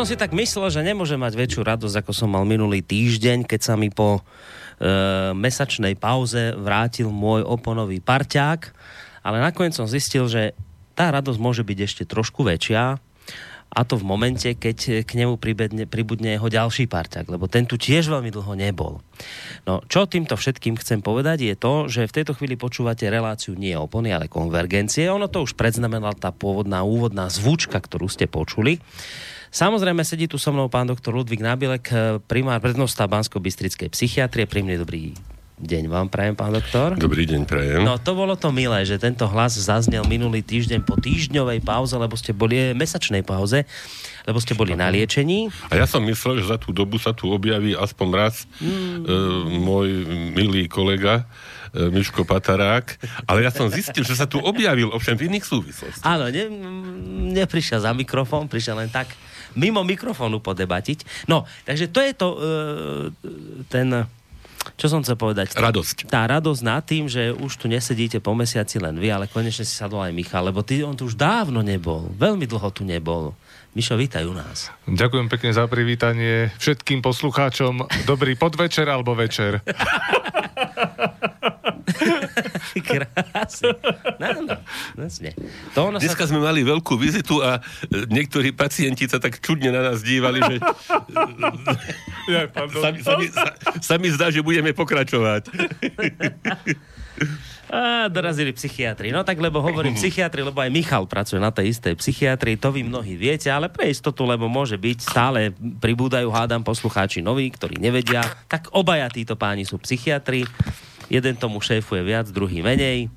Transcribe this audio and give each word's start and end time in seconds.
som 0.00 0.08
si 0.08 0.16
tak 0.16 0.32
myslel, 0.32 0.72
že 0.72 0.80
nemôžem 0.80 1.20
mať 1.20 1.36
väčšiu 1.36 1.60
radosť, 1.60 2.00
ako 2.00 2.16
som 2.16 2.32
mal 2.32 2.48
minulý 2.48 2.80
týždeň, 2.80 3.44
keď 3.44 3.60
sa 3.60 3.76
mi 3.76 3.92
po 3.92 4.16
e, 4.16 4.20
mesačnej 5.36 5.92
pauze 5.92 6.56
vrátil 6.56 7.12
môj 7.12 7.44
oponový 7.44 8.00
parťák, 8.00 8.60
ale 9.20 9.44
nakoniec 9.44 9.76
som 9.76 9.84
zistil, 9.84 10.24
že 10.24 10.56
tá 10.96 11.12
radosť 11.12 11.36
môže 11.36 11.60
byť 11.68 11.78
ešte 11.84 12.02
trošku 12.08 12.48
väčšia, 12.48 12.96
a 13.70 13.86
to 13.86 14.00
v 14.00 14.08
momente, 14.08 14.48
keď 14.56 15.06
k 15.06 15.10
nemu 15.14 15.36
pribudne, 15.36 15.84
pribudne 15.84 16.34
jeho 16.34 16.48
ďalší 16.48 16.88
parťák, 16.88 17.28
lebo 17.28 17.46
ten 17.46 17.68
tu 17.68 17.76
tiež 17.76 18.10
veľmi 18.10 18.32
dlho 18.34 18.56
nebol. 18.58 18.98
No, 19.68 19.84
čo 19.86 20.10
týmto 20.10 20.34
všetkým 20.34 20.80
chcem 20.80 21.04
povedať 21.04 21.44
je 21.44 21.54
to, 21.54 21.86
že 21.86 22.08
v 22.08 22.16
tejto 22.16 22.34
chvíli 22.34 22.58
počúvate 22.58 23.06
reláciu 23.06 23.54
nie 23.54 23.76
opony, 23.78 24.10
ale 24.10 24.32
konvergencie. 24.32 25.06
Ono 25.12 25.30
to 25.30 25.46
už 25.46 25.54
predznamenala 25.54 26.18
tá 26.18 26.34
pôvodná 26.34 26.82
úvodná 26.82 27.30
zvučka, 27.30 27.78
ktorú 27.78 28.10
ste 28.10 28.26
počuli. 28.26 28.82
Samozrejme 29.50 30.06
sedí 30.06 30.30
tu 30.30 30.38
so 30.38 30.54
mnou 30.54 30.70
pán 30.70 30.86
doktor 30.86 31.10
Ludvík 31.10 31.42
Nábilek, 31.42 31.90
primár 32.30 32.62
prednosta 32.62 33.10
Bansko-Bystrickej 33.10 33.90
psychiatrie. 33.90 34.46
Príjemný 34.46 34.78
dobrý 34.78 35.10
deň 35.60 35.92
vám 35.92 36.06
prajem, 36.08 36.38
pán 36.38 36.54
doktor. 36.54 36.94
Dobrý 36.96 37.26
deň, 37.26 37.50
prajem. 37.50 37.82
No 37.82 37.98
to 38.00 38.14
bolo 38.16 38.38
to 38.38 38.48
milé, 38.48 38.86
že 38.86 38.96
tento 38.96 39.28
hlas 39.28 39.58
zaznel 39.58 40.06
minulý 40.08 40.40
týždeň 40.40 40.86
po 40.86 40.96
týždňovej 40.96 41.66
pauze, 41.66 41.98
lebo 41.98 42.14
ste 42.14 42.30
boli 42.30 42.72
mesačnej 42.72 43.26
pauze, 43.26 43.68
lebo 44.24 44.38
ste 44.38 44.54
boli 44.56 44.72
na 44.72 44.86
liečení. 44.88 45.52
A 45.68 45.76
ja 45.76 45.84
som 45.84 46.00
myslel, 46.06 46.40
že 46.40 46.48
za 46.48 46.56
tú 46.56 46.72
dobu 46.72 46.96
sa 46.96 47.12
tu 47.12 47.28
objaví 47.28 47.76
aspoň 47.76 48.08
raz 48.14 48.48
mm. 48.62 48.70
e, 48.70 49.16
môj 49.60 49.88
milý 50.32 50.70
kolega, 50.70 51.28
Miško 51.70 52.26
Patarák, 52.26 52.98
ale 53.30 53.46
ja 53.46 53.54
som 53.54 53.70
zistil, 53.70 54.02
že 54.02 54.18
sa 54.18 54.26
tu 54.26 54.42
objavil 54.42 54.90
ovšem 54.90 55.14
v 55.14 55.30
iných 55.30 55.44
súvislostiach. 55.46 56.02
Áno, 56.02 56.26
ne, 56.26 56.50
neprišiel 57.30 57.78
za 57.78 57.94
mikrofón, 57.94 58.50
prišiel 58.50 58.74
len 58.74 58.90
tak 58.90 59.06
mimo 59.54 59.82
mikrofónu 59.86 60.42
podebatiť. 60.42 61.28
No, 61.30 61.46
takže 61.64 61.90
to 61.90 62.00
je 62.02 62.12
to, 62.12 62.28
e, 62.28 62.38
ten 63.70 64.06
čo 64.76 64.92
som 64.92 65.00
chcel 65.00 65.16
povedať? 65.16 65.56
Radosť. 65.56 66.12
Tá 66.12 66.28
radosť 66.28 66.60
nad 66.60 66.84
tým, 66.84 67.08
že 67.08 67.32
už 67.32 67.56
tu 67.56 67.64
nesedíte 67.64 68.20
po 68.20 68.36
mesiaci 68.36 68.76
len 68.76 69.00
vy, 69.00 69.08
ale 69.08 69.24
konečne 69.24 69.64
si 69.64 69.72
sadol 69.72 70.04
aj 70.04 70.12
Michal, 70.12 70.44
lebo 70.44 70.60
ty, 70.60 70.84
on 70.84 70.92
tu 70.92 71.08
už 71.08 71.16
dávno 71.16 71.64
nebol. 71.64 72.12
Veľmi 72.20 72.44
dlho 72.44 72.68
tu 72.68 72.84
nebol. 72.84 73.32
Mišo, 73.72 73.96
vítaj 73.96 74.26
u 74.28 74.34
nás. 74.36 74.68
Ďakujem 74.84 75.30
pekne 75.32 75.50
za 75.56 75.64
privítanie 75.70 76.52
všetkým 76.60 77.00
poslucháčom. 77.00 77.88
Dobrý 78.04 78.36
podvečer 78.36 78.84
alebo 78.90 79.16
večer. 79.16 79.62
Krásne. 82.88 83.74
No, 84.20 84.28
no, 84.44 84.56
vlastne. 84.96 85.30
To 85.74 85.90
ono 85.90 85.98
Dneska 85.98 86.24
sa... 86.24 86.30
sme 86.30 86.40
mali 86.40 86.62
veľkú 86.62 86.94
vizitu 86.96 87.40
a 87.40 87.58
e, 87.88 88.06
niektorí 88.10 88.52
pacienti 88.54 89.08
sa 89.10 89.18
tak 89.18 89.38
čudne 89.42 89.72
na 89.72 89.92
nás 89.92 90.04
dívali, 90.04 90.40
že 90.44 90.56
ja, 92.34 92.42
sa, 92.52 92.88
sa, 92.94 93.14
mi, 93.18 93.26
sa, 93.28 93.46
sa 93.80 93.94
mi 93.98 94.08
zdá, 94.12 94.30
že 94.32 94.44
budeme 94.44 94.72
pokračovať. 94.76 95.48
A 97.70 98.10
dorazili 98.10 98.50
psychiatri. 98.50 99.14
No 99.14 99.22
tak, 99.22 99.38
lebo 99.38 99.62
hovorím 99.62 99.94
psychiatri, 99.94 100.42
lebo 100.42 100.58
aj 100.58 100.74
Michal 100.74 101.06
pracuje 101.06 101.38
na 101.38 101.54
tej 101.54 101.70
istej 101.70 101.94
psychiatrii, 102.02 102.58
to 102.58 102.74
vy 102.74 102.82
mnohí 102.82 103.14
viete, 103.14 103.46
ale 103.46 103.70
pre 103.70 103.86
istotu, 103.86 104.26
lebo 104.26 104.50
môže 104.50 104.74
byť, 104.74 104.98
stále 104.98 105.54
pribúdajú, 105.78 106.26
hádam, 106.34 106.66
poslucháči 106.66 107.22
noví, 107.22 107.46
ktorí 107.54 107.78
nevedia, 107.78 108.26
tak 108.50 108.74
obaja 108.74 109.06
títo 109.06 109.38
páni 109.38 109.62
sú 109.62 109.78
psychiatri. 109.78 110.42
Jeden 111.10 111.34
tomu 111.34 111.58
šéfuje 111.58 112.06
viac, 112.06 112.30
druhý 112.30 112.62
menej. 112.62 113.10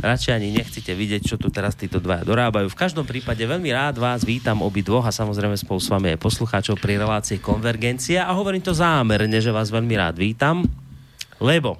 Radšej 0.00 0.32
ani 0.32 0.56
nechcete 0.56 0.96
vidieť, 0.96 1.22
čo 1.28 1.36
tu 1.36 1.52
teraz 1.52 1.76
títo 1.76 2.00
dvaja 2.00 2.24
dorábajú. 2.24 2.72
V 2.72 2.80
každom 2.80 3.04
prípade 3.04 3.44
veľmi 3.44 3.68
rád 3.68 4.00
vás 4.00 4.24
vítam 4.24 4.64
obi 4.64 4.80
dvoch 4.80 5.04
a 5.04 5.12
samozrejme 5.12 5.52
spolu 5.60 5.76
s 5.76 5.92
vami 5.92 6.16
aj 6.16 6.24
poslucháčov 6.24 6.80
pri 6.80 6.96
relácii 6.96 7.36
Konvergencia 7.36 8.24
a 8.24 8.32
hovorím 8.32 8.64
to 8.64 8.72
zámerne, 8.72 9.36
že 9.36 9.52
vás 9.52 9.68
veľmi 9.68 9.94
rád 10.00 10.16
vítam, 10.16 10.64
lebo 11.36 11.76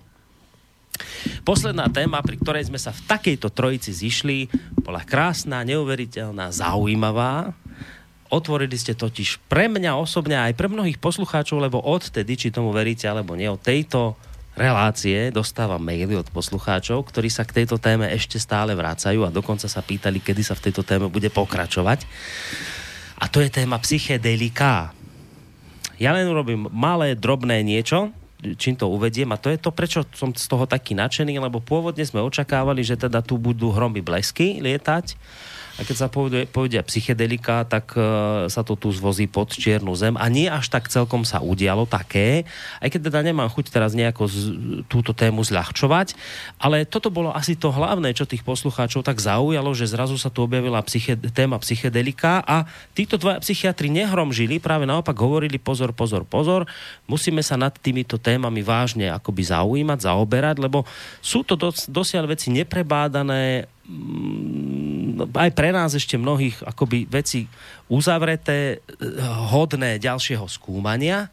Posledná 1.48 1.88
téma, 1.88 2.20
pri 2.20 2.36
ktorej 2.36 2.68
sme 2.68 2.76
sa 2.76 2.92
v 2.92 3.04
takejto 3.08 3.48
trojici 3.48 3.92
zišli, 3.92 4.52
bola 4.84 5.00
krásna, 5.00 5.64
neuveriteľná, 5.64 6.52
zaujímavá. 6.52 7.56
Otvorili 8.30 8.76
ste 8.76 8.92
totiž 8.92 9.42
pre 9.48 9.66
mňa 9.66 9.96
osobne 9.96 10.38
aj 10.38 10.54
pre 10.54 10.68
mnohých 10.68 11.00
poslucháčov, 11.00 11.58
lebo 11.58 11.82
odtedy, 11.82 12.36
či 12.36 12.54
tomu 12.54 12.70
veríte 12.70 13.08
alebo 13.08 13.34
nie, 13.34 13.48
od 13.48 13.58
tejto 13.58 14.14
relácie 14.58 15.30
dostávam 15.30 15.82
maily 15.82 16.14
od 16.18 16.28
poslucháčov, 16.30 17.06
ktorí 17.06 17.30
sa 17.30 17.46
k 17.46 17.62
tejto 17.62 17.78
téme 17.78 18.10
ešte 18.10 18.36
stále 18.36 18.74
vracajú 18.74 19.26
a 19.26 19.34
dokonca 19.34 19.70
sa 19.70 19.80
pýtali, 19.80 20.22
kedy 20.22 20.42
sa 20.42 20.58
v 20.58 20.70
tejto 20.70 20.82
téme 20.82 21.06
bude 21.06 21.30
pokračovať. 21.30 22.06
A 23.20 23.28
to 23.28 23.44
je 23.44 23.52
téma 23.52 23.76
psychedelika. 23.82 24.96
Ja 26.00 26.16
len 26.16 26.24
urobím 26.24 26.66
malé, 26.72 27.12
drobné 27.12 27.60
niečo, 27.60 28.08
čím 28.56 28.72
to 28.72 28.88
uvediem 28.88 29.28
a 29.36 29.40
to 29.40 29.52
je 29.52 29.60
to, 29.60 29.68
prečo 29.68 30.00
som 30.16 30.32
z 30.32 30.48
toho 30.48 30.64
taký 30.64 30.96
nadšený, 30.96 31.36
lebo 31.36 31.60
pôvodne 31.60 32.00
sme 32.00 32.24
očakávali, 32.24 32.80
že 32.80 32.96
teda 32.96 33.20
tu 33.20 33.36
budú 33.36 33.68
hromy 33.68 34.00
blesky 34.00 34.64
lietať 34.64 35.20
a 35.80 35.88
keď 35.88 35.96
sa 35.96 36.12
povedia, 36.12 36.44
povedia 36.44 36.84
psychedelika, 36.84 37.64
tak 37.64 37.96
uh, 37.96 38.44
sa 38.52 38.60
to 38.60 38.76
tu 38.76 38.92
zvozí 38.92 39.24
pod 39.24 39.48
čiernu 39.48 39.96
zem. 39.96 40.12
A 40.20 40.28
nie 40.28 40.44
až 40.44 40.68
tak 40.68 40.92
celkom 40.92 41.24
sa 41.24 41.40
udialo 41.40 41.88
také, 41.88 42.44
aj 42.84 42.92
keď 42.92 43.08
teda 43.08 43.20
nemám 43.24 43.48
chuť 43.48 43.72
teraz 43.72 43.96
nejako 43.96 44.28
z, 44.28 44.36
túto 44.92 45.16
tému 45.16 45.40
zľahčovať, 45.40 46.12
ale 46.60 46.84
toto 46.84 47.08
bolo 47.08 47.32
asi 47.32 47.56
to 47.56 47.72
hlavné, 47.72 48.12
čo 48.12 48.28
tých 48.28 48.44
poslucháčov 48.44 49.00
tak 49.00 49.24
zaujalo, 49.24 49.72
že 49.72 49.88
zrazu 49.88 50.20
sa 50.20 50.28
tu 50.28 50.44
objavila 50.44 50.84
psyche, 50.84 51.16
téma 51.32 51.56
psychedelika 51.64 52.44
a 52.44 52.68
títo 52.92 53.16
dva 53.16 53.40
psychiatri 53.40 53.88
nehromžili, 53.88 54.60
práve 54.60 54.84
naopak 54.84 55.16
hovorili 55.16 55.56
pozor, 55.56 55.96
pozor, 55.96 56.28
pozor, 56.28 56.68
musíme 57.08 57.40
sa 57.40 57.56
nad 57.56 57.72
týmito 57.72 58.20
témami 58.20 58.60
vážne 58.60 59.08
akoby 59.08 59.48
zaujímať, 59.48 60.04
zaoberať, 60.04 60.60
lebo 60.60 60.84
sú 61.24 61.40
to 61.40 61.56
dos, 61.56 61.88
dosiaľ 61.88 62.36
veci 62.36 62.52
neprebádané, 62.52 63.64
aj 65.28 65.50
pre 65.52 65.70
nás 65.74 65.92
ešte 65.92 66.16
mnohých 66.16 66.64
akoby 66.64 67.04
veci 67.10 67.44
uzavreté, 67.90 68.80
eh, 68.80 69.04
hodné 69.50 70.00
ďalšieho 70.00 70.46
skúmania. 70.48 71.28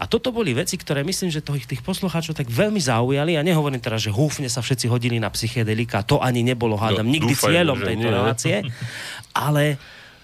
A 0.00 0.08
toto 0.08 0.32
boli 0.32 0.56
veci, 0.56 0.80
ktoré 0.80 1.04
myslím, 1.04 1.28
že 1.28 1.44
tých, 1.44 1.68
tých 1.68 1.82
poslucháčov 1.84 2.32
tak 2.32 2.48
veľmi 2.48 2.80
zaujali. 2.80 3.36
A 3.36 3.44
nehovorím 3.44 3.82
teraz, 3.82 4.06
že 4.06 4.14
húfne 4.14 4.48
sa 4.48 4.64
všetci 4.64 4.88
hodili 4.88 5.20
na 5.20 5.28
psychedelika. 5.28 6.06
To 6.08 6.22
ani 6.24 6.40
nebolo, 6.40 6.78
hádam, 6.78 7.04
no, 7.04 7.12
nikdy 7.12 7.36
dúfajme, 7.36 7.52
cieľom 7.52 7.78
tejto 7.82 8.08
relácie. 8.08 8.56
Ale 9.50 9.76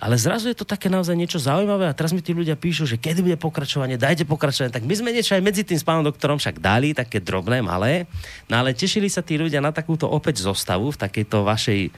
ale 0.04 0.20
zrazu 0.20 0.52
je 0.52 0.58
to 0.60 0.68
také 0.68 0.92
naozaj 0.92 1.16
niečo 1.16 1.40
zaujímavé 1.40 1.88
a 1.88 1.96
teraz 1.96 2.12
mi 2.12 2.20
tí 2.20 2.36
ľudia 2.36 2.60
píšu, 2.60 2.84
že 2.84 3.00
kedy 3.00 3.24
bude 3.24 3.40
pokračovanie, 3.40 3.96
dajte 3.96 4.28
pokračovanie. 4.28 4.68
Tak 4.68 4.84
my 4.84 4.92
sme 4.92 5.16
niečo 5.16 5.32
aj 5.32 5.40
medzi 5.40 5.64
tým 5.64 5.80
s 5.80 5.86
pánom 5.88 6.04
doktorom 6.04 6.36
však 6.36 6.60
dali, 6.60 6.92
také 6.92 7.24
drobné, 7.24 7.64
malé. 7.64 8.04
No 8.52 8.60
ale 8.60 8.76
tešili 8.76 9.08
sa 9.08 9.24
tí 9.24 9.40
ľudia 9.40 9.64
na 9.64 9.72
takúto 9.72 10.04
opäť 10.04 10.44
zostavu 10.44 10.92
v 10.92 11.00
takejto 11.00 11.48
vašej 11.48 11.80
e, 11.88 11.90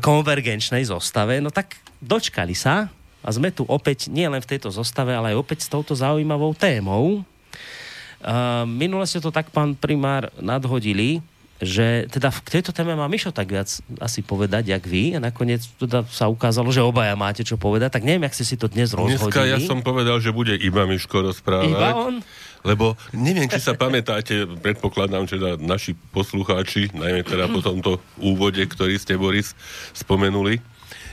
konvergenčnej 0.00 0.80
zostave. 0.88 1.44
No 1.44 1.52
tak 1.52 1.76
dočkali 2.00 2.56
sa 2.56 2.88
a 3.20 3.28
sme 3.28 3.52
tu 3.52 3.68
opäť, 3.68 4.08
nie 4.08 4.24
len 4.24 4.40
v 4.40 4.56
tejto 4.56 4.72
zostave, 4.72 5.12
ale 5.12 5.36
aj 5.36 5.44
opäť 5.44 5.68
s 5.68 5.68
touto 5.68 5.92
zaujímavou 5.92 6.56
témou. 6.56 7.20
Uh, 8.20 8.68
minule 8.68 9.04
ste 9.04 9.20
to 9.20 9.32
tak, 9.32 9.48
pán 9.48 9.76
primár, 9.76 10.28
nadhodili, 10.40 11.24
že 11.60 12.08
teda 12.08 12.32
v 12.32 12.40
tejto 12.48 12.72
téme 12.72 12.96
má 12.96 13.04
Mišo 13.04 13.36
tak 13.36 13.52
viac 13.52 13.68
asi 14.00 14.24
povedať, 14.24 14.72
jak 14.72 14.80
vy. 14.80 15.16
A 15.16 15.20
nakoniec 15.20 15.60
teda 15.76 16.08
sa 16.08 16.26
ukázalo, 16.32 16.72
že 16.72 16.80
obaja 16.80 17.12
máte 17.14 17.44
čo 17.44 17.60
povedať. 17.60 17.92
Tak 18.00 18.04
neviem, 18.08 18.24
jak 18.24 18.36
ste 18.36 18.48
si 18.48 18.56
to 18.56 18.66
dnes 18.72 18.96
rozhodili. 18.96 19.28
Dneska 19.28 19.44
ja 19.44 19.60
som 19.60 19.84
povedal, 19.84 20.16
že 20.24 20.32
bude 20.32 20.56
iba 20.56 20.88
Miško 20.88 21.20
rozprávať. 21.20 21.68
Iba 21.68 21.90
on? 21.92 22.14
Lebo 22.64 22.96
neviem, 23.16 23.48
či 23.48 23.60
sa 23.60 23.72
pamätáte, 23.72 24.44
predpokladám, 24.60 25.24
že 25.24 25.36
naši 25.60 25.96
poslucháči, 26.12 26.92
najmä 26.92 27.24
teda 27.24 27.48
po 27.48 27.64
tomto 27.64 28.00
úvode, 28.20 28.60
ktorý 28.60 29.00
ste, 29.00 29.16
Boris, 29.16 29.56
spomenuli, 29.96 30.60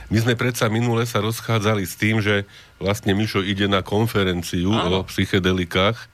my 0.08 0.18
sme 0.24 0.34
predsa 0.40 0.72
minule 0.72 1.04
sa 1.04 1.20
rozchádzali 1.20 1.84
s 1.84 1.94
tým, 2.00 2.24
že 2.24 2.48
vlastne 2.80 3.12
Mišo 3.12 3.44
ide 3.44 3.68
na 3.68 3.84
konferenciu 3.84 4.72
Áno. 4.72 5.04
o 5.04 5.08
psychedelikách. 5.08 6.08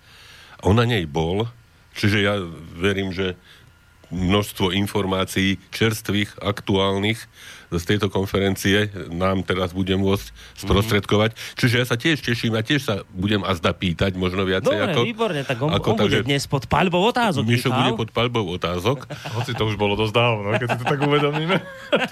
On 0.66 0.74
na 0.74 0.82
nej 0.82 1.06
bol, 1.06 1.46
čiže 1.94 2.18
ja 2.26 2.34
verím, 2.74 3.14
že 3.14 3.38
množstvo 4.14 4.70
informácií 4.70 5.58
čerstvých, 5.74 6.38
aktuálnych 6.38 7.26
z 7.78 7.84
tejto 7.94 8.08
konferencie 8.12 8.90
nám 9.10 9.42
teraz 9.42 9.74
bude 9.74 9.94
môcť 9.94 10.26
sprostredkovať. 10.58 11.34
Mm-hmm. 11.34 11.58
Čiže 11.58 11.74
ja 11.80 11.86
sa 11.86 11.96
tiež 11.98 12.18
teším 12.22 12.54
a 12.58 12.62
tiež 12.62 12.80
sa 12.82 12.94
budem 13.12 13.42
azda 13.42 13.74
pýtať 13.74 14.16
možno 14.18 14.46
viacej 14.46 14.74
Dobre, 14.74 14.92
ako... 14.94 15.00
výborne, 15.04 15.42
tak 15.42 15.58
on, 15.60 15.70
ako, 15.72 15.88
on 15.94 15.98
takže, 16.00 16.22
bude 16.22 16.28
dnes 16.28 16.42
pod 16.46 16.64
palbou 16.70 17.02
otázok. 17.04 17.42
Mišo 17.44 17.70
bude 17.70 17.92
pod 17.98 18.10
palbou 18.14 18.44
otázok. 18.54 19.06
Hoci 19.36 19.52
to 19.52 19.66
už 19.68 19.76
bolo 19.76 19.98
dosť 19.98 20.14
dávno, 20.14 20.48
keď 20.56 20.68
si 20.70 20.78
to 20.80 20.86
tak 20.86 21.00
uvedomíme. 21.02 21.56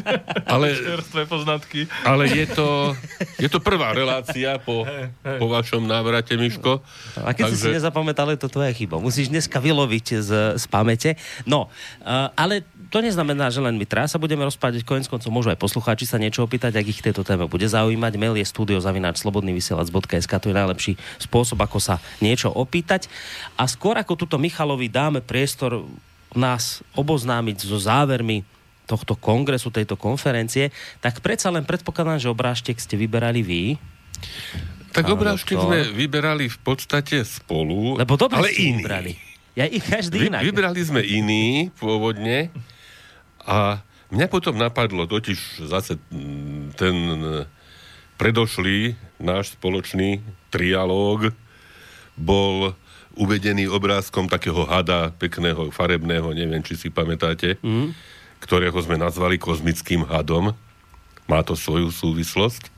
ale, 0.55 0.67
Čerstvé 0.75 1.23
poznatky. 1.27 1.87
Ale 2.03 2.29
je 2.29 2.47
to, 2.51 2.97
je 3.39 3.49
to 3.49 3.59
prvá 3.63 3.95
relácia 3.95 4.59
po, 4.63 4.85
hey, 4.87 5.11
hey. 5.25 5.39
po 5.39 5.47
vašom 5.49 5.85
návrate, 5.85 6.35
Miško. 6.35 6.83
A 7.23 7.31
keď 7.33 7.53
takže... 7.53 7.59
si 7.59 7.71
si 7.71 7.77
nezapamätal, 7.77 8.29
je 8.35 8.41
to 8.41 8.49
tvoja 8.51 8.73
chyba. 8.75 8.99
Musíš 8.99 9.31
dneska 9.31 9.63
vyloviť 9.63 10.07
z, 10.21 10.31
z 10.59 10.65
pamäte. 10.67 11.15
No, 11.47 11.69
uh, 12.03 12.33
ale 12.35 12.67
to 12.93 13.01
neznamená, 13.01 13.49
že 13.49 13.65
len 13.65 13.81
my 13.81 13.89
teraz 13.89 14.13
sa 14.13 14.21
budeme 14.21 14.45
rozprávať, 14.45 14.85
konec 14.85 15.09
koncov 15.09 15.33
môžu 15.33 15.49
aj 15.49 15.57
poslucháči 15.57 16.05
sa 16.05 16.21
niečo 16.21 16.45
opýtať, 16.45 16.77
ak 16.77 16.85
ich 16.85 17.01
tejto 17.01 17.25
téme 17.25 17.49
bude 17.49 17.65
zaujímať. 17.65 18.13
Mail 18.21 18.37
je 18.37 18.45
studiozavináčslobodnyvysielac.sk, 18.45 20.29
to 20.37 20.53
je 20.53 20.57
najlepší 20.61 20.93
spôsob, 21.17 21.57
ako 21.65 21.81
sa 21.81 22.05
niečo 22.21 22.53
opýtať. 22.53 23.09
A 23.57 23.65
skôr 23.65 23.97
ako 23.97 24.21
túto 24.21 24.37
Michalovi 24.37 24.93
dáme 24.93 25.25
priestor 25.25 25.89
nás 26.37 26.85
oboznámiť 26.93 27.65
so 27.65 27.81
závermi 27.81 28.45
tohto 28.85 29.17
kongresu, 29.17 29.73
tejto 29.73 29.97
konferencie, 29.97 30.69
tak 31.01 31.25
predsa 31.25 31.49
len 31.49 31.65
predpokladám, 31.65 32.21
že 32.21 32.29
obrážtek 32.29 32.77
ste 32.77 33.01
vyberali 33.01 33.41
vy. 33.41 33.63
Tak 34.93 35.09
to- 35.09 35.17
sme 35.65 35.89
vyberali 35.97 36.53
v 36.53 36.59
podstate 36.61 37.25
spolu, 37.25 37.97
Lebo 37.97 38.21
dobre 38.21 38.37
ale 38.37 38.53
iný. 38.53 38.85
vybrali. 38.85 39.13
Ja 39.57 39.65
ich 39.69 39.85
každý 39.85 40.17
Vy, 40.17 40.27
inak. 40.33 40.43
vybrali 40.45 40.81
sme 40.85 41.01
iný 41.05 41.73
pôvodne 41.77 42.49
a 43.47 43.83
mňa 44.15 44.27
potom 44.31 44.55
napadlo 44.55 45.07
totiž 45.07 45.67
zase 45.67 45.99
mm, 46.11 46.79
ten 46.79 46.95
e, 46.95 47.17
predošlý 48.21 48.95
náš 49.19 49.55
spoločný 49.59 50.23
trialóg 50.53 51.35
bol 52.15 52.77
uvedený 53.17 53.69
obrázkom 53.69 54.29
takého 54.29 54.65
hada, 54.65 55.13
pekného, 55.21 55.69
farebného, 55.69 56.33
neviem, 56.33 56.65
či 56.65 56.77
si 56.77 56.89
pamätáte, 56.89 57.61
mm. 57.61 57.93
ktorého 58.41 58.77
sme 58.81 58.97
nazvali 58.97 59.37
kozmickým 59.37 60.09
hadom. 60.09 60.57
Má 61.29 61.41
to 61.45 61.57
svoju 61.57 61.93
súvislosť. 61.93 62.73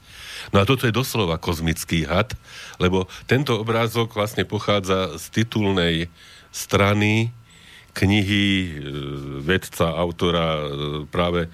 No 0.52 0.60
a 0.60 0.68
toto 0.68 0.84
je 0.84 0.92
doslova 0.92 1.40
kozmický 1.40 2.04
had, 2.04 2.36
lebo 2.76 3.08
tento 3.24 3.56
obrázok 3.56 4.12
vlastne 4.12 4.44
pochádza 4.44 5.16
z 5.16 5.24
titulnej 5.42 6.12
strany 6.52 7.32
knihy 7.94 8.44
e, 8.44 8.68
vedca, 9.40 9.94
autora 9.94 10.58
e, 10.58 10.66
práve 11.08 11.46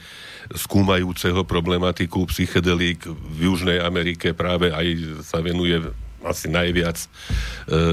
skúmajúceho 0.56 1.44
problematiku 1.44 2.25
psychedelík 2.26 3.04
v 3.06 3.38
Južnej 3.38 3.84
Amerike 3.84 4.32
práve 4.32 4.72
aj 4.72 5.20
sa 5.22 5.44
venuje 5.44 5.76
asi 6.25 6.48
najviac 6.48 6.96
e, 6.96 7.08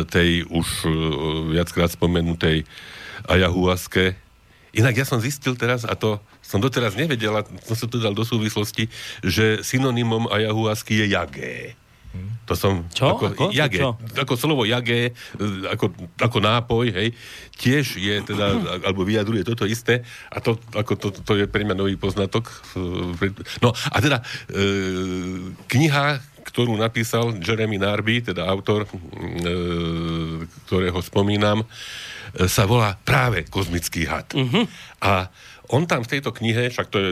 tej 0.08 0.48
už 0.48 0.68
viackrát 1.52 1.92
spomenutej 1.92 2.64
ayahuaske. 3.28 4.16
Inak 4.72 5.04
ja 5.04 5.06
som 5.08 5.20
zistil 5.20 5.60
teraz, 5.60 5.84
a 5.84 5.94
to 6.00 6.22
som 6.40 6.64
doteraz 6.64 6.96
nevedel, 6.96 7.36
a 7.36 7.44
som 7.68 7.76
sa 7.76 7.86
to 7.90 8.00
dal 8.00 8.16
do 8.16 8.24
súvislosti, 8.24 8.88
že 9.26 9.60
synonymom 9.64 10.32
ayahuasky 10.32 11.04
je 11.04 11.06
jagé. 11.12 11.76
To 12.48 12.54
som... 12.56 12.88
Čo? 12.96 13.20
Ako, 13.20 13.26
Ako? 13.36 13.46
Jagé. 13.52 13.84
Čo? 13.84 14.00
Ako 14.16 14.34
slovo 14.40 14.64
jagé, 14.64 15.12
e, 15.12 15.44
ako, 15.68 15.92
ako 16.16 16.38
nápoj, 16.40 16.86
hej, 16.96 17.12
tiež 17.60 18.00
je 18.00 18.16
teda, 18.24 18.56
alebo 18.88 19.04
vyjadruje 19.04 19.44
toto 19.44 19.68
isté 19.68 20.08
a 20.32 20.40
to, 20.40 20.56
ako 20.72 20.94
to, 20.96 21.08
to 21.12 21.34
je 21.36 21.46
pre 21.46 21.68
mňa 21.68 21.76
nový 21.76 22.00
poznatok. 22.00 22.48
e, 22.78 23.30
No 23.60 23.76
a 23.76 23.98
teda 24.00 24.24
e, 24.48 24.64
kniha, 25.68 26.24
ktorú 26.48 26.80
napísal 26.80 27.36
Jeremy 27.44 27.76
Narby, 27.76 28.32
teda 28.32 28.48
autor, 28.48 28.88
e, 28.88 28.90
ktorého 30.66 31.00
spomínam, 31.04 31.62
e, 31.62 31.68
sa 32.48 32.64
volá 32.64 32.96
práve 33.04 33.44
Kozmický 33.52 34.08
had. 34.08 34.32
Uh-huh. 34.32 34.64
A 35.04 35.28
on 35.68 35.84
tam 35.84 36.08
v 36.08 36.12
tejto 36.16 36.32
knihe, 36.32 36.72
však 36.72 36.88
to 36.88 36.98
je 36.98 37.12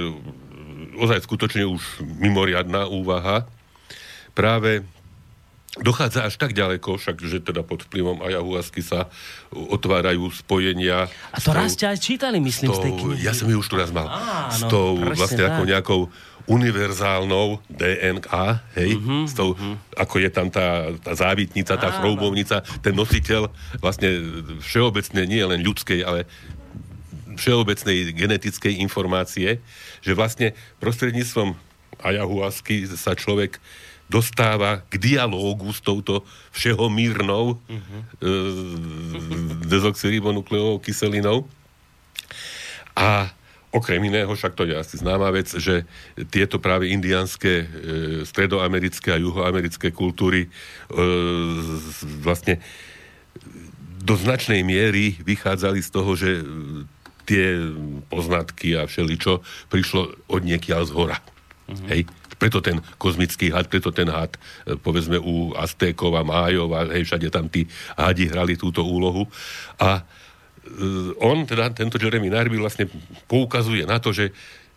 ozaj 0.95 1.27
skutočne 1.27 1.67
už 1.67 1.99
mimoriadná 2.23 2.87
úvaha, 2.87 3.43
práve 4.31 4.83
dochádza 5.77 6.23
až 6.23 6.35
tak 6.35 6.51
ďaleko, 6.51 6.95
však, 6.95 7.19
že 7.19 7.39
teda 7.39 7.59
pod 7.59 7.83
vplyvom 7.83 8.21
ayahuasky 8.21 8.79
sa 8.79 9.11
otvárajú 9.49 10.31
spojenia. 10.31 11.11
A 11.29 11.37
to 11.37 11.49
tou- 11.49 11.57
raz 11.57 11.73
ste 11.73 11.85
aj 11.85 11.99
čítali, 11.99 12.39
myslím, 12.39 12.69
z 12.69 12.79
tej 12.79 12.91
tou- 12.91 12.99
knihy. 13.05 13.21
Ja 13.21 13.31
som 13.31 13.45
ju 13.45 13.57
už 13.57 13.67
tu 13.67 13.75
raz 13.75 13.89
mal. 13.89 14.07
Áno, 14.07 14.49
s 14.49 14.61
tou 14.63 14.95
presne 14.95 15.15
vlastne 15.15 15.43
tak. 15.43 15.51
ako 15.51 15.61
nejakou 15.65 16.01
univerzálnou 16.45 17.57
DNK, 17.67 18.29
hej, 18.75 18.95
Mhm, 18.95 19.25
s 19.25 19.33
tou, 19.33 19.57
ako 19.93 20.15
je 20.17 20.29
tam 20.29 20.47
tá, 20.47 20.93
tá 20.95 21.11
závitnica, 21.11 21.73
tá 21.73 21.89
Áno. 21.89 21.95
šroubovnica, 21.97 22.61
ten 22.79 22.93
nositeľ 22.93 23.49
vlastne 23.79 24.09
všeobecne, 24.61 25.25
nie 25.25 25.41
len 25.41 25.59
ľudskej, 25.59 25.99
ale 26.01 26.29
všeobecnej 27.33 28.13
genetickej 28.13 28.79
informácie, 28.79 29.59
že 29.99 30.11
vlastne 30.13 30.53
prostredníctvom 30.79 31.57
ayahuasky 31.99 32.85
sa 32.89 33.11
človek 33.11 33.57
dostáva 34.05 34.85
k 34.85 35.01
dialógu 35.01 35.73
s 35.73 35.81
touto 35.81 36.21
všehomírnou 36.53 37.57
uh-huh. 37.57 38.01
e, 38.21 38.33
dezoxyribonukleovou 39.65 40.77
kyselinou. 40.77 41.49
A 42.95 43.33
okrem 43.73 43.99
iného, 44.07 44.31
však 44.31 44.55
to 44.55 44.63
je 44.63 44.77
asi 44.77 44.95
známa 45.01 45.33
vec, 45.35 45.51
že 45.51 45.83
tieto 46.31 46.61
práve 46.61 46.87
indianské, 46.93 47.65
e, 47.65 47.67
stredoamerické 48.23 49.11
a 49.11 49.19
juhoamerické 49.19 49.91
kultúry 49.91 50.47
e, 50.47 50.49
vlastne 52.23 52.61
do 54.05 54.13
značnej 54.13 54.61
miery 54.61 55.17
vychádzali 55.25 55.81
z 55.81 55.89
toho, 55.89 56.11
že 56.13 56.45
tie 57.25 57.57
poznatky 58.13 58.77
a 58.77 58.85
všeličo 58.85 59.41
prišlo 59.73 60.13
od 60.29 60.41
niekiaľ 60.45 60.81
z 60.85 60.91
hora. 60.93 61.17
Mm-hmm. 61.65 61.87
Hej? 61.89 62.01
Preto 62.35 62.59
ten 62.59 62.83
kozmický 62.99 63.51
had, 63.51 63.67
preto 63.71 63.91
ten 63.91 64.11
had, 64.11 64.35
e, 64.65 64.75
povedzme 64.75 65.19
u 65.19 65.55
Aztékov 65.55 66.15
a 66.15 66.23
Májov, 66.23 66.69
a 66.75 66.87
hej, 66.91 67.07
všade 67.07 67.27
tam 67.31 67.47
tí 67.47 67.67
hadi 67.95 68.27
hrali 68.27 68.59
túto 68.59 68.83
úlohu. 68.83 69.27
A 69.79 69.99
e, 69.99 70.03
on, 71.19 71.47
teda 71.47 71.71
tento 71.71 71.95
Jeremy 71.95 72.29
Narby 72.29 72.59
vlastne 72.59 72.91
poukazuje 73.25 73.87
na 73.87 73.97
to, 73.97 74.11
že 74.11 74.35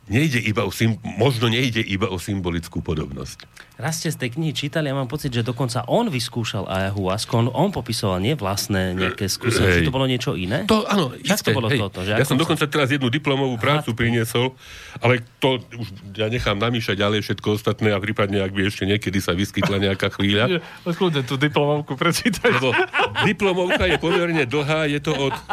nejde 0.08 0.40
iba 0.40 0.64
o 0.64 0.72
možno 1.20 1.52
nejde 1.52 1.84
iba 1.84 2.08
o 2.08 2.16
symbolickú 2.16 2.81
podobnosť. 2.81 3.68
Raz 3.78 3.94
ste 3.96 4.10
z 4.10 4.19
tej 4.19 4.30
knihy 4.32 4.50
čítali, 4.52 4.84
ja 4.84 4.92
mám 4.92 5.06
pocit, 5.06 5.30
že 5.30 5.40
dokonca 5.40 5.86
on 5.86 6.06
vyskúšal 6.08 6.66
ayahuasku, 6.66 7.30
on, 7.32 7.46
on 7.48 7.70
popisoval 7.70 8.19
nie 8.19 8.34
vlastné 8.34 8.90
nejaké 8.92 9.25
skúsenosti, 9.25 9.80
to 9.80 9.94
bolo 9.94 10.02
niečo 10.04 10.34
iné? 10.34 10.66
To, 10.66 10.82
áno, 10.84 11.14
isté, 11.14 11.40
to 11.44 11.54
bolo 11.54 11.70
hej. 11.70 11.78
toto, 11.78 12.02
že 12.02 12.10
Ja 12.12 12.26
som 12.26 12.34
sa- 12.34 12.42
dokonca 12.42 12.66
teraz 12.66 12.90
jednu 12.90 13.06
diplomovú 13.06 13.54
prácu 13.54 13.94
priniesol, 13.94 14.58
ale 14.99 15.23
to 15.37 15.62
už 15.73 15.87
ja 16.12 16.26
nechám 16.26 16.56
namýšľať 16.56 16.97
ďalej 16.97 17.20
všetko 17.23 17.49
ostatné 17.54 17.88
a 17.88 17.99
prípadne, 17.99 18.40
ak 18.40 18.50
by 18.50 18.66
ešte 18.66 18.82
niekedy 18.82 19.18
sa 19.18 19.30
vyskytla 19.30 19.78
nejaká 19.80 20.11
chvíľa. 20.11 20.58
Kľudne 20.99 21.23
tú 21.23 21.38
diplomovku 21.38 21.94
prečítaj. 21.94 22.50
Lebo 22.50 22.75
diplomovka 23.23 23.87
je 23.87 23.94
pomerne 23.97 24.42
dlhá, 24.42 24.90
je 24.90 24.99
to 24.99 25.14
od 25.14 25.30
uh, 25.30 25.47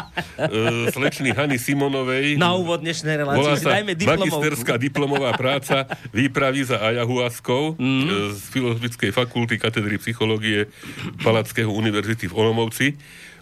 slečny 0.89 1.29
Hany 1.29 1.55
Simonovej. 1.55 2.36
Na 2.36 2.58
úvod 2.58 2.82
dnešnej 2.82 3.15
relácie 3.15 3.53
si 3.53 3.62
sa 3.62 3.77
dajme 3.77 3.94
diplomovku. 3.94 4.17
magisterská 4.34 4.74
diplomová 4.75 5.29
práca 5.36 5.86
Výpravy 6.10 6.65
za 6.65 6.82
ayahuaskou 6.82 7.77
Mhm. 7.77 7.86
mm. 7.86 8.13
Z 8.34 8.43
Filozofickej 8.51 9.12
fakulty 9.12 9.55
katedry 9.60 10.00
psychológie 10.00 10.72
Palackého 11.22 11.72
univerzity 11.72 12.27
v 12.31 12.34
Olomouci. 12.34 12.88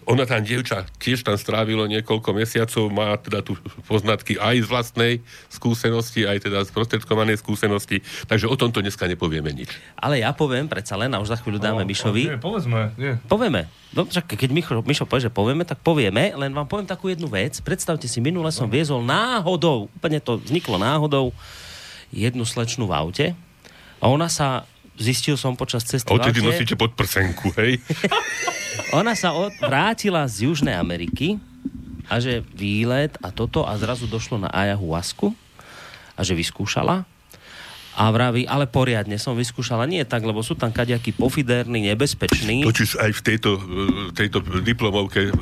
Ona 0.04 0.28
tam, 0.28 0.44
dievča, 0.44 0.84
tiež 1.00 1.24
tam 1.24 1.40
strávilo 1.40 1.88
niekoľko 1.88 2.36
mesiacov, 2.36 2.92
má 2.92 3.16
teda 3.16 3.40
tu 3.40 3.56
poznatky 3.88 4.36
aj 4.36 4.56
z 4.60 4.68
vlastnej 4.68 5.12
skúsenosti, 5.48 6.28
aj 6.28 6.44
teda 6.44 6.60
z 6.60 6.70
prostredkovanej 6.76 7.40
skúsenosti, 7.40 8.04
takže 8.28 8.44
o 8.44 8.52
tomto 8.52 8.84
dneska 8.84 9.08
nepovieme 9.08 9.48
nič. 9.48 9.72
Ale 9.96 10.20
ja 10.20 10.36
poviem, 10.36 10.68
predsa 10.68 11.00
len, 11.00 11.08
a 11.16 11.24
už 11.24 11.32
za 11.32 11.40
chvíľu 11.40 11.56
dáme 11.56 11.88
Mišovi. 11.88 12.36
Nie, 12.36 12.40
povedzme, 12.40 12.92
nie. 13.00 13.16
Povieme. 13.24 13.72
No, 13.96 14.04
však 14.04 14.36
keď 14.36 14.50
Mišo, 14.52 14.84
Mišo 14.84 15.08
povie, 15.08 15.24
že 15.24 15.32
povieme, 15.32 15.64
tak 15.64 15.80
povieme, 15.80 16.36
len 16.36 16.52
vám 16.52 16.68
poviem 16.68 16.84
takú 16.84 17.08
jednu 17.08 17.32
vec. 17.32 17.56
Predstavte 17.64 18.04
si, 18.04 18.20
minule 18.20 18.52
som 18.52 18.68
viezol 18.68 19.00
náhodou, 19.00 19.88
úplne 19.96 20.20
to 20.20 20.36
vzniklo 20.36 20.76
náhodou, 20.76 21.32
jednu 22.12 22.44
slečnu 22.44 22.84
v 22.84 22.92
aute 22.92 23.26
a 24.04 24.12
ona 24.12 24.28
sa, 24.28 24.68
zistil 25.00 25.40
som 25.40 25.56
počas 25.56 25.88
cesty 25.88 26.12
odtedy 26.12 26.44
nosíte 26.44 26.76
podprsenku, 26.76 27.56
hej? 27.56 27.80
ona 29.00 29.16
sa 29.16 29.32
od, 29.32 29.48
vrátila 29.56 30.28
z 30.28 30.44
Južnej 30.44 30.76
Ameriky 30.76 31.40
a 32.12 32.20
že 32.20 32.44
výlet 32.52 33.16
a 33.24 33.32
toto 33.32 33.64
a 33.64 33.72
zrazu 33.80 34.04
došlo 34.04 34.36
na 34.36 34.52
ayahuasku 34.52 35.32
a 36.12 36.20
že 36.20 36.36
vyskúšala 36.36 37.08
a 37.94 38.10
vraví, 38.10 38.42
ale 38.50 38.66
poriadne 38.66 39.14
som 39.22 39.38
vyskúšala. 39.38 39.86
Nie 39.86 40.02
tak, 40.02 40.26
lebo 40.26 40.42
sú 40.42 40.58
tam 40.58 40.74
kaďakí 40.74 41.14
pofiderní, 41.14 41.94
nebezpeční. 41.94 42.66
Totiž 42.66 42.98
aj 42.98 43.10
v 43.14 43.20
tejto, 43.22 43.50
e, 43.54 44.10
tejto 44.10 44.42
diplomovke 44.66 45.30
e, 45.30 45.32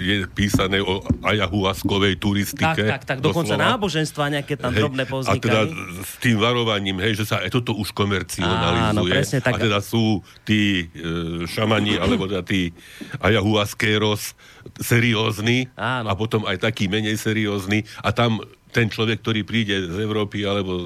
je 0.00 0.16
písané 0.32 0.80
o 0.80 1.04
ayahuaskovej 1.20 2.16
Tak, 2.16 2.22
turistike. 2.24 2.82
tak, 2.88 3.02
tak, 3.04 3.18
dokonca 3.20 3.54
doslova. 3.54 3.76
náboženstva 3.76 4.24
nejaké 4.40 4.56
tam 4.56 4.72
Hej, 4.72 4.80
drobné 4.88 5.04
A 5.28 5.36
teda 5.36 5.68
s 6.00 6.12
tým 6.24 6.40
varovaním, 6.40 6.96
hej, 7.04 7.20
že 7.20 7.24
sa 7.28 7.44
aj 7.44 7.52
toto 7.52 7.76
už 7.76 7.92
komercionalizuje. 7.92 8.92
Áno, 8.96 9.02
presne 9.04 9.38
tak. 9.44 9.60
A 9.60 9.68
teda 9.68 9.78
sú 9.84 10.24
tí 10.48 10.88
e, 10.96 11.44
šamani, 11.44 12.00
alebo 12.00 12.24
teda 12.24 12.40
tí 12.40 12.72
ayahuaskeros 13.20 14.32
seriózni 14.80 15.68
a 15.76 16.12
potom 16.12 16.44
aj 16.44 16.60
takí 16.60 16.88
menej 16.92 17.16
seriózni 17.16 17.88
a 18.04 18.12
tam 18.12 18.40
ten 18.68 18.92
človek, 18.92 19.24
ktorý 19.24 19.40
príde 19.44 19.88
z 19.88 19.96
Európy 20.00 20.44
alebo 20.44 20.76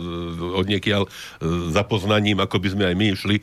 od 0.54 0.66
niekiaľ 0.66 1.06
za 1.74 1.82
poznaním, 1.86 2.38
ako 2.42 2.56
by 2.62 2.68
sme 2.72 2.84
aj 2.88 2.94
my 2.94 3.06
išli, 3.14 3.36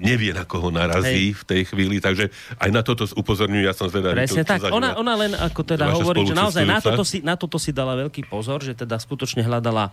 nevie, 0.00 0.32
na 0.32 0.48
koho 0.48 0.72
narazí 0.72 1.32
Hej. 1.32 1.40
v 1.40 1.42
tej 1.44 1.62
chvíli, 1.68 1.96
takže 2.00 2.32
aj 2.58 2.70
na 2.72 2.80
toto 2.80 3.04
upozorňujem, 3.04 3.64
ja 3.68 3.76
som 3.76 3.88
zvedavý. 3.92 4.24
Presne 4.24 4.44
tak, 4.44 4.64
ona, 4.68 4.96
ona 4.96 5.14
len 5.14 5.32
ako 5.36 5.60
teda 5.64 5.92
hovorí, 5.92 6.24
že 6.24 6.34
naozaj 6.34 6.64
na 6.64 6.80
toto, 6.80 7.04
si, 7.04 7.18
na 7.20 7.34
toto 7.36 7.56
si 7.60 7.70
dala 7.70 7.94
veľký 7.94 8.26
pozor, 8.26 8.64
že 8.64 8.72
teda 8.72 8.96
skutočne 8.96 9.44
hľadala 9.44 9.92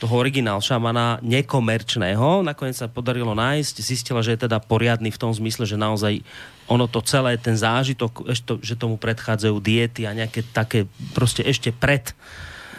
toho 0.00 0.16
originál 0.16 0.64
šamana 0.64 1.20
nekomerčného. 1.20 2.40
Nakoniec 2.40 2.80
sa 2.80 2.88
podarilo 2.88 3.36
nájsť, 3.36 3.74
zistila, 3.84 4.24
že 4.24 4.32
je 4.32 4.48
teda 4.48 4.56
poriadny 4.56 5.12
v 5.12 5.20
tom 5.20 5.28
zmysle, 5.28 5.68
že 5.68 5.76
naozaj 5.76 6.24
ono 6.64 6.88
to 6.88 7.04
celé, 7.04 7.36
ten 7.36 7.52
zážitok, 7.52 8.32
ešte, 8.32 8.56
že 8.64 8.80
tomu 8.80 8.96
predchádzajú 8.96 9.60
diety 9.60 10.08
a 10.08 10.16
nejaké 10.16 10.40
také 10.56 10.88
proste 11.12 11.44
ešte 11.44 11.68
pred 11.68 12.16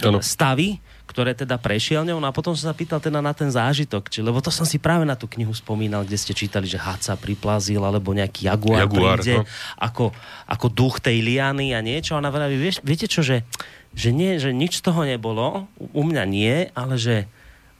ano. 0.10 0.24
stavy, 0.24 0.82
ktoré 1.06 1.36
teda 1.36 1.60
prešiel 1.60 2.08
ňou. 2.08 2.24
No 2.24 2.28
a 2.30 2.34
potom 2.34 2.56
som 2.56 2.72
sa 2.72 2.76
pýtal 2.78 3.04
teda 3.04 3.20
na 3.20 3.36
ten 3.36 3.52
zážitok, 3.52 4.08
či, 4.08 4.24
lebo 4.24 4.40
to 4.40 4.50
som 4.50 4.64
si 4.64 4.80
práve 4.80 5.04
na 5.04 5.20
tú 5.20 5.28
knihu 5.28 5.52
spomínal, 5.52 6.08
kde 6.08 6.18
ste 6.18 6.34
čítali, 6.34 6.66
že 6.66 6.80
haca 6.80 7.20
priplazil, 7.20 7.84
alebo 7.84 8.16
nejaký 8.16 8.48
jaguár, 8.48 8.88
jaguár 8.88 9.20
príde, 9.20 9.36
no. 9.42 9.44
ako, 9.76 10.16
ako 10.48 10.68
duch 10.72 11.04
tej 11.04 11.20
liany 11.20 11.76
a 11.76 11.84
niečo. 11.84 12.16
A 12.16 12.24
ona 12.24 12.32
vraví, 12.32 12.56
vieš, 12.56 12.80
viete 12.82 13.06
čo, 13.06 13.22
že 13.22 13.44
že 13.92 14.16
nie, 14.16 14.40
že 14.40 14.56
nič 14.56 14.80
z 14.80 14.88
toho 14.88 15.04
nebolo, 15.04 15.68
u 15.76 16.04
mňa 16.08 16.24
nie, 16.24 16.72
ale 16.72 16.96
že 16.96 17.28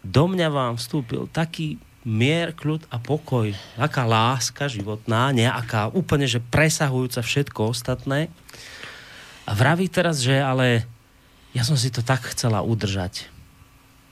do 0.04 0.28
mňa 0.28 0.48
vám 0.52 0.74
vstúpil 0.76 1.32
taký 1.32 1.80
mier, 2.02 2.52
kľud 2.58 2.90
a 2.90 2.98
pokoj, 2.98 3.54
taká 3.78 4.04
láska 4.10 4.66
životná, 4.66 5.30
nejaká 5.32 5.94
úplne, 5.94 6.26
že 6.26 6.42
presahujúca 6.42 7.22
všetko 7.22 7.72
ostatné. 7.72 8.28
A 9.46 9.54
vraví 9.54 9.86
teraz, 9.88 10.26
že 10.26 10.42
ale 10.42 10.90
ja 11.52 11.64
som 11.68 11.76
si 11.76 11.92
to 11.92 12.04
tak 12.04 12.24
chcela 12.32 12.64
udržať. 12.64 13.28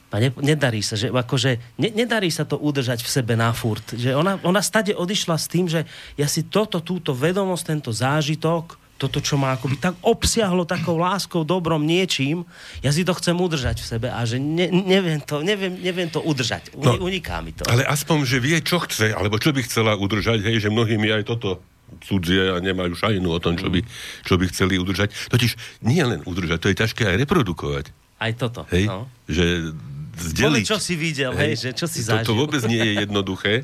A 0.10 0.18
ne, 0.18 0.34
nedarí 0.42 0.82
sa, 0.82 0.98
že 0.98 1.14
akože, 1.14 1.78
ne, 1.78 1.90
nedarí 1.94 2.34
sa 2.34 2.42
to 2.42 2.58
udržať 2.58 3.06
v 3.06 3.10
sebe 3.10 3.38
na 3.38 3.54
furt. 3.54 3.94
Že 3.94 4.18
ona, 4.18 4.42
ona 4.42 4.58
stade 4.66 4.98
odišla 4.98 5.38
s 5.38 5.46
tým, 5.46 5.70
že 5.70 5.86
ja 6.18 6.26
si 6.26 6.50
toto, 6.50 6.82
túto 6.82 7.14
vedomosť, 7.14 7.64
tento 7.70 7.92
zážitok 7.94 8.90
toto, 9.00 9.24
čo 9.24 9.40
ma 9.40 9.56
akoby 9.56 9.80
tak 9.80 9.96
obsiahlo 10.04 10.68
takou 10.68 11.00
láskou, 11.00 11.48
dobrom, 11.48 11.80
niečím, 11.80 12.44
ja 12.84 12.92
si 12.92 13.08
to 13.08 13.16
chcem 13.16 13.32
udržať 13.32 13.80
v 13.80 13.88
sebe 13.88 14.08
a 14.12 14.20
že 14.28 14.44
ne, 14.44 14.68
neviem, 14.68 15.24
to, 15.24 15.40
neviem, 15.40 15.80
neviem 15.80 16.12
to 16.12 16.20
udržať. 16.20 16.76
no, 16.76 17.00
uniká 17.00 17.40
mi 17.40 17.56
to. 17.56 17.64
Ale 17.72 17.88
aspoň, 17.88 18.28
že 18.28 18.38
vie, 18.44 18.60
čo 18.60 18.84
chce, 18.84 19.16
alebo 19.16 19.40
čo 19.40 19.56
by 19.56 19.64
chcela 19.64 19.96
udržať, 19.96 20.44
hej, 20.44 20.68
že 20.68 20.68
mnohí 20.68 21.00
mi 21.00 21.08
aj 21.08 21.32
toto 21.32 21.64
cudzie 22.04 22.54
a 22.54 22.58
nemajú 22.62 22.96
šajnu 22.96 23.30
o 23.30 23.40
tom, 23.42 23.58
čo 23.58 23.68
by, 23.68 23.82
čo 24.24 24.38
by 24.38 24.46
chceli 24.50 24.78
udržať. 24.78 25.12
Totiž 25.34 25.84
nie 25.86 26.02
len 26.02 26.24
udržať, 26.24 26.58
to 26.62 26.70
je 26.72 26.80
ťažké 26.80 27.04
aj 27.10 27.16
reprodukovať. 27.26 27.92
Aj 28.20 28.32
toto. 28.36 28.68
Hej? 28.70 28.88
No. 28.88 29.08
Že 29.26 29.74
zdeliť. 30.20 30.66
čo 30.68 30.78
si 30.78 31.00
videl, 31.00 31.32
hej, 31.32 31.56
hej 31.56 31.56
že 31.58 31.70
čo 31.76 31.86
si 31.88 32.04
zažil. 32.04 32.28
To, 32.28 32.36
to 32.36 32.40
vôbec 32.40 32.62
nie 32.68 32.80
je 32.80 32.94
jednoduché. 33.08 33.64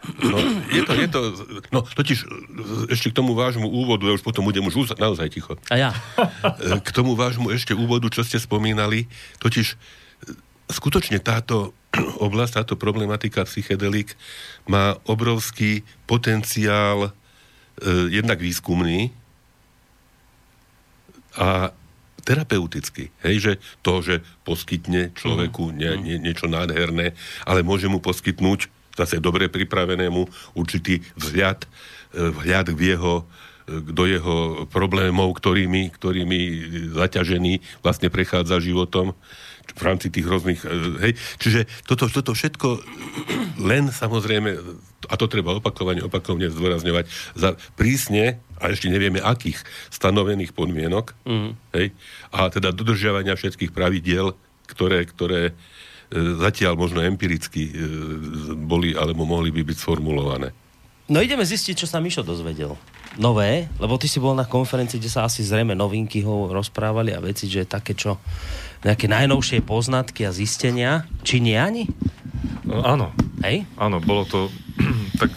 No, 0.00 0.40
je 0.72 0.80
to, 0.88 0.92
je 0.96 1.08
to, 1.12 1.20
no 1.68 1.84
totiž 1.84 2.24
ešte 2.88 3.12
k 3.12 3.18
tomu 3.20 3.36
vášmu 3.36 3.68
úvodu, 3.68 4.08
ja 4.08 4.16
už 4.16 4.24
potom 4.24 4.48
budem 4.48 4.64
už 4.64 4.96
naozaj 4.96 5.28
ticho. 5.28 5.60
A 5.68 5.76
ja. 5.76 5.90
K 6.80 6.88
tomu 6.96 7.12
vášmu 7.12 7.52
ešte 7.52 7.76
úvodu, 7.76 8.08
čo 8.08 8.24
ste 8.24 8.40
spomínali, 8.40 9.12
totiž 9.44 9.76
skutočne 10.72 11.20
táto 11.20 11.76
oblasť, 12.26 12.64
táto 12.64 12.74
problematika 12.80 13.44
psychedelik 13.44 14.16
má 14.64 14.96
obrovský 15.04 15.84
potenciál 16.08 17.12
jednak 18.12 18.38
výskumný 18.40 19.08
a 21.38 21.72
terapeuticky. 22.22 23.10
Hej, 23.24 23.36
že 23.40 23.52
to, 23.80 24.04
že 24.04 24.14
poskytne 24.44 25.10
človeku 25.16 25.72
nie, 25.72 25.90
nie, 25.98 26.16
niečo 26.20 26.46
nádherné, 26.46 27.16
ale 27.48 27.64
môže 27.64 27.88
mu 27.88 27.98
poskytnúť 27.98 28.68
zase 28.94 29.22
dobre 29.22 29.48
pripravenému 29.48 30.28
určitý 30.54 31.00
vzhľad, 31.16 31.64
e, 31.64 31.68
vhľad 32.30 32.66
v 32.76 32.80
jeho 32.94 33.14
e, 33.22 33.24
do 33.80 34.04
jeho 34.04 34.66
problémov, 34.68 35.32
ktorými, 35.40 35.94
ktorými 35.96 36.40
zaťažený 36.92 37.80
vlastne 37.80 38.12
prechádza 38.12 38.60
životom 38.60 39.16
v 39.70 39.82
rámci 39.82 40.10
tých 40.12 40.26
rôznych... 40.26 40.60
E, 40.66 40.68
hej. 41.08 41.12
Čiže 41.40 41.60
toto, 41.88 42.10
toto 42.10 42.36
všetko 42.36 42.82
len 43.64 43.88
samozrejme, 43.88 44.58
a 45.08 45.14
to 45.16 45.30
treba 45.30 45.56
opakovane, 45.56 46.04
opakovane 46.04 46.52
zdôrazňovať, 46.52 47.04
za 47.38 47.56
prísne, 47.78 48.42
a 48.60 48.68
ešte 48.68 48.92
nevieme 48.92 49.22
akých, 49.24 49.64
stanovených 49.88 50.52
podmienok, 50.52 51.16
mm. 51.24 51.50
hej, 51.72 51.96
a 52.34 52.52
teda 52.52 52.76
dodržiavania 52.76 53.38
všetkých 53.38 53.72
pravidiel, 53.72 54.36
ktoré, 54.68 55.08
ktoré 55.08 55.56
zatiaľ 56.42 56.74
možno 56.74 57.00
empiricky 57.06 57.70
e, 57.70 57.72
boli 58.58 58.98
alebo 58.98 59.22
mohli 59.22 59.54
by 59.54 59.62
byť 59.62 59.78
sformulované. 59.78 60.50
No 61.10 61.18
ideme 61.22 61.42
zistiť, 61.42 61.74
čo 61.74 61.86
sa 61.90 62.02
Mišo 62.02 62.22
dozvedel. 62.22 62.74
Nové, 63.18 63.66
lebo 63.82 63.98
ty 63.98 64.06
si 64.06 64.22
bol 64.22 64.38
na 64.38 64.46
konferencii, 64.46 65.02
kde 65.02 65.10
sa 65.10 65.26
asi 65.26 65.42
zrejme 65.42 65.74
novinky 65.74 66.22
ho 66.22 66.46
rozprávali 66.54 67.10
a 67.10 67.18
veci, 67.18 67.50
že 67.50 67.66
také 67.66 67.98
čo, 67.98 68.22
nejaké 68.86 69.10
najnovšie 69.10 69.66
poznatky 69.66 70.22
a 70.22 70.30
zistenia. 70.30 71.10
Či 71.26 71.42
nie 71.42 71.58
ani? 71.58 71.90
No, 72.62 72.86
áno. 72.86 73.06
Hej? 73.42 73.66
Áno, 73.74 73.98
bolo 73.98 74.22
to 74.30 74.46
tak, 75.20 75.30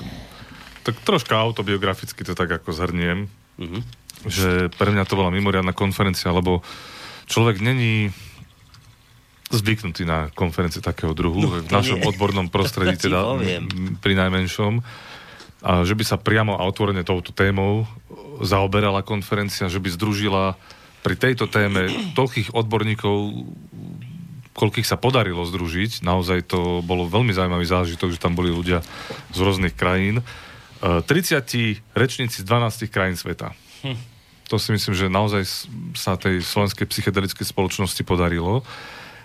tak 0.83 0.95
troška 1.03 1.35
autobiograficky 1.38 2.23
to 2.23 2.33
tak 2.33 2.51
ako 2.51 2.71
zhrniem, 2.71 3.27
uh-huh. 3.59 3.81
že 4.27 4.71
pre 4.75 4.89
mňa 4.91 5.03
to 5.07 5.19
bola 5.19 5.33
mimoriadná 5.33 5.71
konferencia, 5.75 6.33
lebo 6.33 6.65
človek 7.27 7.63
není 7.63 8.12
zvyknutí 9.53 10.03
na 10.03 10.33
konferencie 10.33 10.81
takého 10.81 11.13
druhu, 11.13 11.45
no, 11.45 11.50
v 11.62 11.69
našom 11.69 12.01
nie. 12.01 12.07
odbornom 12.09 12.50
prostredí 12.50 12.97
teda 13.05 13.38
pri 14.01 14.13
najmenšom. 14.17 14.81
A 15.63 15.88
že 15.88 15.95
by 15.95 16.03
sa 16.03 16.19
priamo 16.19 16.59
a 16.59 16.67
otvorene 16.67 17.07
touto 17.07 17.31
témou 17.31 17.88
zaoberala 18.43 19.05
konferencia, 19.05 19.71
že 19.71 19.79
by 19.79 19.93
združila 19.95 20.59
pri 21.03 21.15
tejto 21.15 21.47
téme 21.47 21.88
toľkých 22.15 22.51
odborníkov, 22.51 23.15
koľkých 24.53 24.86
sa 24.86 25.01
podarilo 25.01 25.43
združiť. 25.43 26.05
Naozaj 26.05 26.50
to 26.50 26.86
bolo 26.86 27.10
veľmi 27.10 27.33
zaujímavý 27.33 27.65
zážitok, 27.65 28.13
že 28.13 28.22
tam 28.22 28.38
boli 28.38 28.53
ľudia 28.53 28.86
z 29.33 29.38
rôznych 29.41 29.74
krajín. 29.74 30.22
30 30.83 31.03
e, 31.10 31.79
rečníci 31.98 32.43
z 32.43 32.45
12 32.45 32.93
krajín 32.93 33.17
sveta. 33.17 33.57
Hm. 33.81 33.98
To 34.51 34.62
si 34.62 34.69
myslím, 34.75 34.93
že 34.93 35.10
naozaj 35.10 35.43
sa 35.98 36.19
tej 36.19 36.43
slovenskej 36.43 36.86
psychedelickej 36.86 37.48
spoločnosti 37.48 38.03
podarilo. 38.05 38.62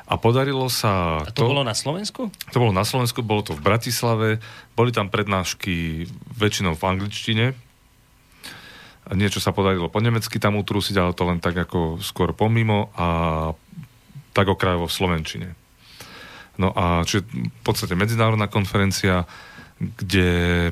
A 0.09 0.17
podarilo 0.17 0.73
sa... 0.73 1.21
A 1.21 1.29
to, 1.29 1.45
to 1.45 1.53
bolo 1.53 1.61
na 1.61 1.77
Slovensku? 1.77 2.33
To 2.33 2.57
bolo 2.57 2.73
na 2.73 2.89
Slovensku, 2.89 3.21
bolo 3.21 3.45
to 3.45 3.53
v 3.53 3.61
Bratislave. 3.61 4.29
Boli 4.73 4.89
tam 4.89 5.13
prednášky 5.13 6.09
väčšinou 6.33 6.73
v 6.73 6.83
angličtine. 6.89 7.47
Niečo 9.13 9.41
sa 9.41 9.53
podarilo 9.53 9.93
po 9.93 10.01
nemecky 10.01 10.41
tam 10.41 10.57
utrúsiť, 10.57 10.97
ale 10.97 11.13
to 11.13 11.29
len 11.29 11.41
tak 11.41 11.57
ako 11.57 12.01
skôr 12.01 12.33
pomimo 12.33 12.89
a 12.97 13.07
tak 14.39 14.47
okrajovo 14.47 14.87
v 14.87 14.95
Slovenčine. 14.95 15.49
No 16.59 16.71
a 16.71 17.03
čiže 17.03 17.27
v 17.35 17.63
podstate 17.67 17.99
medzinárodná 17.99 18.47
konferencia, 18.47 19.27
kde 19.79 20.71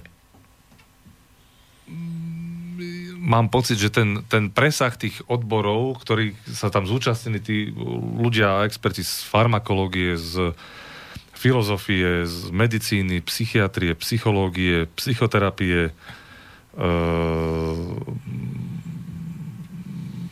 mám 3.27 3.51
pocit, 3.51 3.79
že 3.83 3.91
ten, 3.91 4.23
ten 4.31 4.55
presah 4.55 4.95
tých 4.95 5.19
odborov, 5.27 5.99
ktorí 6.07 6.39
sa 6.47 6.71
tam 6.71 6.87
zúčastnili, 6.87 7.43
tí 7.43 7.75
ľudia 8.23 8.63
experti 8.63 9.03
z 9.03 9.27
farmakológie, 9.27 10.15
z 10.15 10.55
filozofie, 11.35 12.27
z 12.27 12.51
medicíny, 12.55 13.23
psychiatrie, 13.27 13.99
psychológie, 13.99 14.87
psychoterapie, 14.95 15.91
e, 15.91 15.93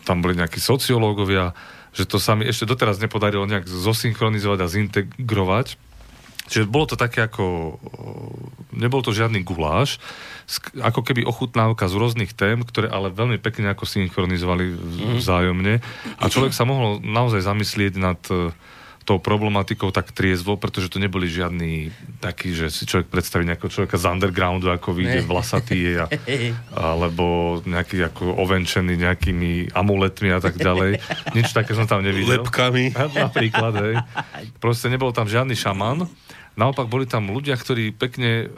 tam 0.07 0.17
boli 0.23 0.39
nejakí 0.39 0.63
sociológovia, 0.63 1.51
že 1.95 2.05
to 2.05 2.19
sa 2.19 2.35
mi 2.35 2.45
ešte 2.45 2.67
doteraz 2.67 2.99
nepodarilo 2.99 3.47
nejak 3.47 3.71
zosynchronizovať 3.71 4.59
a 4.61 4.67
zintegrovať. 4.67 5.79
Čiže 6.45 6.69
bolo 6.69 6.85
to 6.91 6.97
také 7.01 7.25
ako... 7.25 7.79
Nebol 8.75 9.01
to 9.07 9.15
žiadny 9.15 9.47
guláš, 9.47 10.03
ako 10.83 11.07
keby 11.07 11.23
ochutnávka 11.23 11.87
z 11.87 11.95
rôznych 11.95 12.35
tém, 12.35 12.61
ktoré 12.67 12.91
ale 12.91 13.15
veľmi 13.15 13.39
pekne 13.39 13.71
ako 13.71 13.87
synchronizovali 13.87 14.75
mhm. 14.75 15.23
vzájomne. 15.23 15.75
A 16.19 16.25
človek 16.27 16.53
sa 16.53 16.67
mohol 16.67 17.01
naozaj 17.01 17.47
zamyslieť 17.47 17.95
nad 17.97 18.21
e, 18.29 18.51
tou 19.05 19.21
problematikou 19.21 19.93
tak 19.93 20.11
triezvo, 20.17 20.57
pretože 20.57 20.89
to 20.89 20.97
neboli 20.97 21.29
žiadni 21.29 21.93
takí, 22.25 22.57
že 22.57 22.73
si 22.73 22.89
človek 22.89 23.13
predstaví 23.13 23.45
nejakého 23.45 23.69
človeka 23.69 24.01
z 24.01 24.09
undergroundu, 24.09 24.73
ako 24.73 24.97
vyjde 24.97 25.21
vlasatý 25.29 26.01
a, 26.01 26.09
alebo 26.97 27.61
nejaký 27.69 28.01
ako 28.09 28.41
ovenčený 28.41 28.97
nejakými 28.97 29.77
amuletmi 29.77 30.33
a 30.33 30.41
tak 30.41 30.57
ďalej. 30.57 31.05
Nič 31.37 31.53
také 31.53 31.77
som 31.77 31.85
tam 31.85 32.01
nevidel. 32.01 32.41
Lepkami. 32.41 32.97
Napríklad, 33.25 33.73
hej. 33.85 33.95
Proste 34.65 34.89
nebol 34.89 35.13
tam 35.13 35.29
žiadny 35.29 35.53
šaman 35.53 36.09
Naopak 36.55 36.87
boli 36.87 37.03
tam 37.03 37.35
ľudia, 37.35 37.59
ktorí 37.59 37.91
pekne 37.91 38.47
e, 38.47 38.49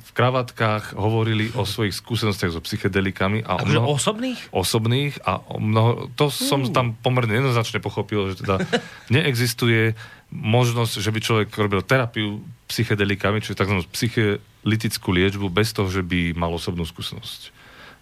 v 0.00 0.10
kravatkách 0.16 0.96
hovorili 0.96 1.52
o 1.52 1.68
svojich 1.68 1.92
skúsenostiach 1.92 2.56
so 2.56 2.64
psychedelikami. 2.64 3.44
A 3.44 3.60
akože 3.60 3.76
mnoho, 3.76 3.92
osobných? 3.92 4.40
Osobných 4.56 5.20
a 5.28 5.44
o 5.52 5.60
mnoho, 5.60 6.08
to 6.16 6.32
som 6.32 6.64
mm. 6.64 6.72
tam 6.72 6.86
pomerne 6.96 7.36
jednoznačne 7.44 7.84
pochopil, 7.84 8.32
že 8.32 8.40
teda 8.40 8.56
neexistuje 9.14 9.92
možnosť, 10.32 10.94
že 10.96 11.12
by 11.12 11.20
človek 11.20 11.48
robil 11.60 11.84
terapiu 11.84 12.40
psychedelikami, 12.72 13.44
čiže 13.44 13.60
tzv. 13.60 13.84
psychelitickú 13.92 15.12
liečbu 15.12 15.52
bez 15.52 15.76
toho, 15.76 15.92
že 15.92 16.00
by 16.00 16.32
mal 16.32 16.56
osobnú 16.56 16.88
skúsenosť 16.88 17.52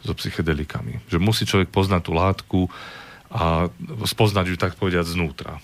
so 0.06 0.14
psychedelikami. 0.14 1.02
Že 1.10 1.18
musí 1.18 1.42
človek 1.42 1.74
poznať 1.74 2.06
tú 2.06 2.12
látku 2.14 2.60
a 3.34 3.66
spoznať 4.06 4.46
ju 4.46 4.56
tak 4.58 4.78
povedať 4.78 5.10
znútra. 5.10 5.58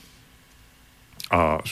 A 1.30 1.62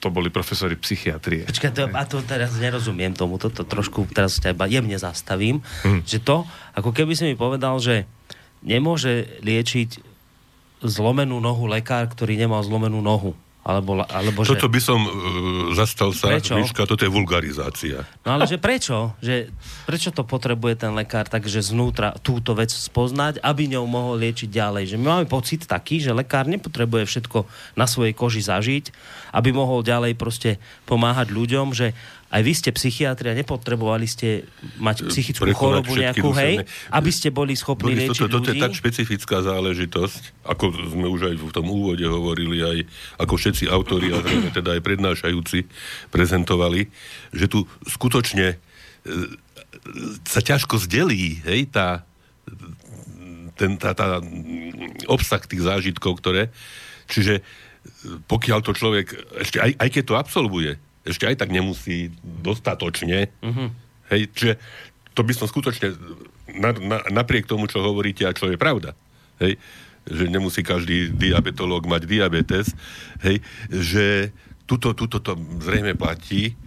to 0.00 0.12
boli 0.12 0.28
profesori 0.28 0.76
psychiatrie. 0.76 1.48
Počkaj, 1.48 1.72
to, 1.72 1.84
a 1.88 2.02
to 2.04 2.20
teraz 2.20 2.52
nerozumiem 2.60 3.16
tomu, 3.16 3.40
toto 3.40 3.64
trošku 3.64 4.04
teraz 4.12 4.36
ťa 4.38 4.52
iba 4.52 4.68
jemne 4.68 4.96
zastavím, 5.00 5.64
hmm. 5.84 6.04
že 6.04 6.20
to, 6.20 6.44
ako 6.76 6.92
keby 6.92 7.16
si 7.16 7.24
mi 7.24 7.34
povedal, 7.34 7.80
že 7.80 8.04
nemôže 8.60 9.40
liečiť 9.40 10.04
zlomenú 10.84 11.40
nohu 11.40 11.64
lekár, 11.64 12.04
ktorý 12.12 12.36
nemal 12.36 12.60
zlomenú 12.60 13.00
nohu. 13.00 13.32
Alebo, 13.66 13.98
alebo 14.06 14.46
Toto 14.46 14.70
že... 14.70 14.74
by 14.78 14.80
som 14.80 15.00
uh, 15.02 15.10
zastal 15.74 16.14
sa, 16.14 16.38
prečo? 16.38 16.54
Miška, 16.54 16.86
toto 16.86 17.02
je 17.02 17.10
vulgarizácia. 17.10 18.06
No 18.22 18.38
ale 18.38 18.46
že 18.46 18.62
prečo? 18.62 19.18
Že, 19.18 19.50
prečo 19.90 20.14
to 20.14 20.22
potrebuje 20.22 20.86
ten 20.86 20.94
lekár 20.94 21.26
takže 21.26 21.66
znútra 21.66 22.14
túto 22.22 22.54
vec 22.54 22.70
spoznať, 22.70 23.42
aby 23.42 23.66
ňou 23.74 23.90
mohol 23.90 24.22
liečiť 24.22 24.46
ďalej? 24.46 24.94
Že 24.94 24.96
my 25.02 25.06
máme 25.10 25.26
pocit 25.26 25.66
taký, 25.66 25.98
že 25.98 26.14
lekár 26.14 26.46
nepotrebuje 26.46 27.10
všetko 27.10 27.42
na 27.74 27.90
svojej 27.90 28.14
koži 28.14 28.46
zažiť, 28.46 28.94
aby 29.34 29.50
mohol 29.50 29.82
ďalej 29.82 30.14
proste 30.14 30.62
pomáhať 30.86 31.34
ľuďom, 31.34 31.74
že 31.74 31.90
aj 32.26 32.42
vy 32.42 32.52
ste 32.58 32.70
psychiatri 32.74 33.30
a 33.30 33.38
nepotrebovali 33.38 34.06
ste 34.10 34.50
mať 34.82 35.06
psychickú 35.06 35.46
Prekonať 35.46 35.62
chorobu 35.62 35.92
nejakú, 35.94 36.28
hej, 36.34 36.66
aby 36.90 37.10
ste 37.14 37.30
boli 37.30 37.54
schopní 37.54 37.94
Boris, 37.94 38.02
liečiť 38.02 38.18
toto, 38.26 38.42
toto 38.42 38.48
je 38.50 38.58
tak 38.58 38.74
špecifická 38.74 39.46
záležitosť, 39.46 40.42
ako 40.42 40.64
sme 40.90 41.06
už 41.06 41.30
aj 41.30 41.34
v 41.38 41.52
tom 41.54 41.66
úvode 41.70 42.02
hovorili, 42.02 42.66
aj 42.66 42.78
ako 43.22 43.34
všetci 43.38 43.64
autori 43.70 44.10
a 44.10 44.18
zrejme 44.26 44.50
teda 44.50 44.74
aj 44.74 44.82
prednášajúci 44.82 45.70
prezentovali, 46.10 46.90
že 47.30 47.46
tu 47.46 47.62
skutočne 47.86 48.54
e, 48.54 48.56
sa 50.26 50.42
ťažko 50.42 50.82
zdelí, 50.82 51.46
hej, 51.46 51.70
tá, 51.70 52.02
ten, 53.54 53.78
tá, 53.78 53.94
tá 53.94 54.18
obsah 55.06 55.42
tých 55.46 55.62
zážitkov, 55.62 56.18
ktoré, 56.18 56.50
čiže 57.06 57.46
pokiaľ 58.26 58.58
to 58.66 58.74
človek, 58.74 59.14
ešte 59.46 59.62
aj, 59.62 59.78
aj 59.78 59.88
keď 59.94 60.02
to 60.10 60.14
absolvuje, 60.18 60.72
ešte 61.06 61.24
aj 61.30 61.36
tak 61.38 61.54
nemusí 61.54 62.10
dostatočne. 62.22 63.30
Uh-huh. 63.40 63.70
Hej, 64.10 64.30
čiže 64.34 64.52
to 65.14 65.22
by 65.22 65.32
som 65.32 65.46
skutočne, 65.48 65.96
na, 66.58 66.74
na, 66.76 66.98
napriek 67.08 67.48
tomu, 67.48 67.70
čo 67.70 67.80
hovoríte 67.80 68.26
a 68.26 68.36
čo 68.36 68.50
je 68.50 68.60
pravda, 68.60 68.92
hej, 69.40 69.56
že 70.06 70.24
nemusí 70.28 70.60
každý 70.60 71.10
diabetolog 71.10 71.88
mať 71.88 72.02
diabetes, 72.04 72.74
hej, 73.24 73.40
že 73.70 74.30
tuto, 74.68 74.92
tuto 74.92 75.22
to 75.22 75.38
zrejme 75.62 75.96
platí 75.96 76.58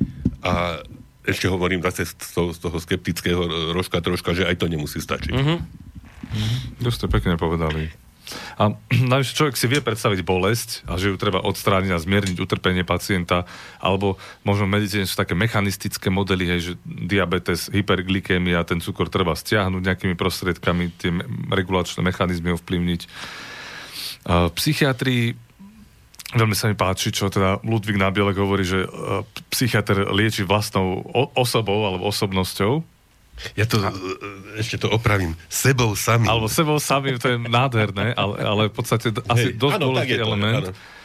a 0.42 0.82
ešte 1.28 1.46
hovorím 1.46 1.84
zase 1.86 2.10
z 2.10 2.32
toho, 2.34 2.50
z 2.56 2.60
toho 2.64 2.78
skeptického 2.82 3.44
rožka 3.76 4.02
troška, 4.02 4.34
že 4.34 4.48
aj 4.50 4.56
to 4.58 4.66
nemusí 4.66 4.98
stačiť. 4.98 5.36
Uh-huh. 5.36 5.60
Uh-huh. 5.60 6.60
To 6.84 6.90
ste 6.90 7.06
pekne 7.06 7.38
povedali. 7.38 7.94
A 8.58 8.76
najvyššie 9.12 9.38
človek 9.38 9.56
si 9.58 9.68
vie 9.70 9.82
predstaviť 9.82 10.20
bolesť 10.22 10.70
a 10.86 10.98
že 10.98 11.12
ju 11.12 11.16
treba 11.18 11.42
odstrániť 11.42 11.92
a 11.94 12.02
zmierniť 12.02 12.38
utrpenie 12.38 12.84
pacienta, 12.86 13.46
alebo 13.82 14.20
možno 14.46 14.70
v 14.70 14.80
medicíne 14.80 15.06
sú 15.10 15.18
také 15.18 15.34
mechanistické 15.34 16.08
modely, 16.14 16.46
hej, 16.48 16.60
že 16.62 16.74
diabetes, 16.86 17.70
hyperglykémia, 17.74 18.66
ten 18.68 18.80
cukor 18.84 19.10
treba 19.10 19.34
stiahnuť 19.34 19.82
nejakými 19.82 20.16
prostriedkami, 20.16 20.84
tie 20.98 21.12
regulačné 21.50 22.02
mechanizmy 22.06 22.54
ovplyvniť. 22.56 23.02
A 24.30 24.52
psychiatrii 24.54 25.50
Veľmi 26.30 26.54
sa 26.54 26.70
mi 26.70 26.78
páči, 26.78 27.10
čo 27.10 27.26
teda 27.34 27.58
Ludvík 27.66 27.98
Nábielek 27.98 28.38
hovorí, 28.38 28.62
že 28.62 28.86
psychiatr 29.50 30.14
lieči 30.14 30.46
vlastnou 30.46 31.02
osobou 31.34 31.90
alebo 31.90 32.06
osobnosťou, 32.06 32.86
ja 33.56 33.66
to 33.66 33.80
a... 33.80 33.90
ešte 34.60 34.82
to 34.82 34.88
opravím. 34.92 35.36
Sebou 35.48 35.96
samým. 35.96 36.30
Alebo 36.30 36.48
sebou 36.52 36.78
samým, 36.78 37.18
to 37.18 37.34
je 37.34 37.38
nádherné, 37.40 38.14
ale, 38.14 38.36
ale 38.42 38.62
v 38.70 38.76
podstate 38.76 39.14
asi 39.28 39.54
Hej, 39.54 39.60
dosť 39.60 39.76
áno, 39.80 39.86
dôležitý 39.90 40.18
to, 40.20 40.26
element. 40.26 40.66
Áno. 40.72 40.98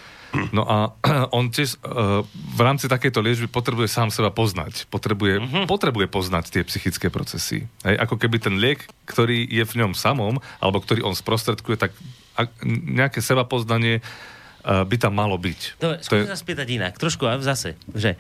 No 0.51 0.67
a 0.67 0.91
on 1.37 1.49
tiež 1.51 1.79
uh, 1.81 2.27
v 2.27 2.61
rámci 2.61 2.91
takejto 2.91 3.23
liečby 3.23 3.47
potrebuje 3.47 3.87
sám 3.87 4.11
seba 4.11 4.35
poznať. 4.35 4.91
Potrebuje, 4.91 5.41
uh-huh. 5.41 5.65
potrebuje 5.71 6.11
poznať 6.11 6.51
tie 6.51 6.63
psychické 6.67 7.09
procesy. 7.09 7.71
Hej, 7.87 7.97
ako 8.03 8.19
keby 8.19 8.43
ten 8.43 8.59
liek, 8.59 8.83
ktorý 9.07 9.47
je 9.47 9.63
v 9.63 9.75
ňom 9.85 9.93
samom, 9.95 10.43
alebo 10.59 10.83
ktorý 10.83 11.07
on 11.07 11.15
sprostredkuje, 11.15 11.77
tak 11.79 11.95
ak, 12.35 12.51
nejaké 12.67 13.23
seba 13.23 13.47
poznanie 13.47 14.03
uh, 14.03 14.83
by 14.83 14.97
tam 14.99 15.15
malo 15.15 15.39
byť. 15.39 15.79
Dobre, 15.79 16.03
skúsim 16.03 16.27
je... 16.27 16.35
sa 16.35 16.39
spýtať 16.39 16.67
inak. 16.67 16.99
Trošku 16.99 17.23
zase, 17.47 17.79
že 17.95 18.19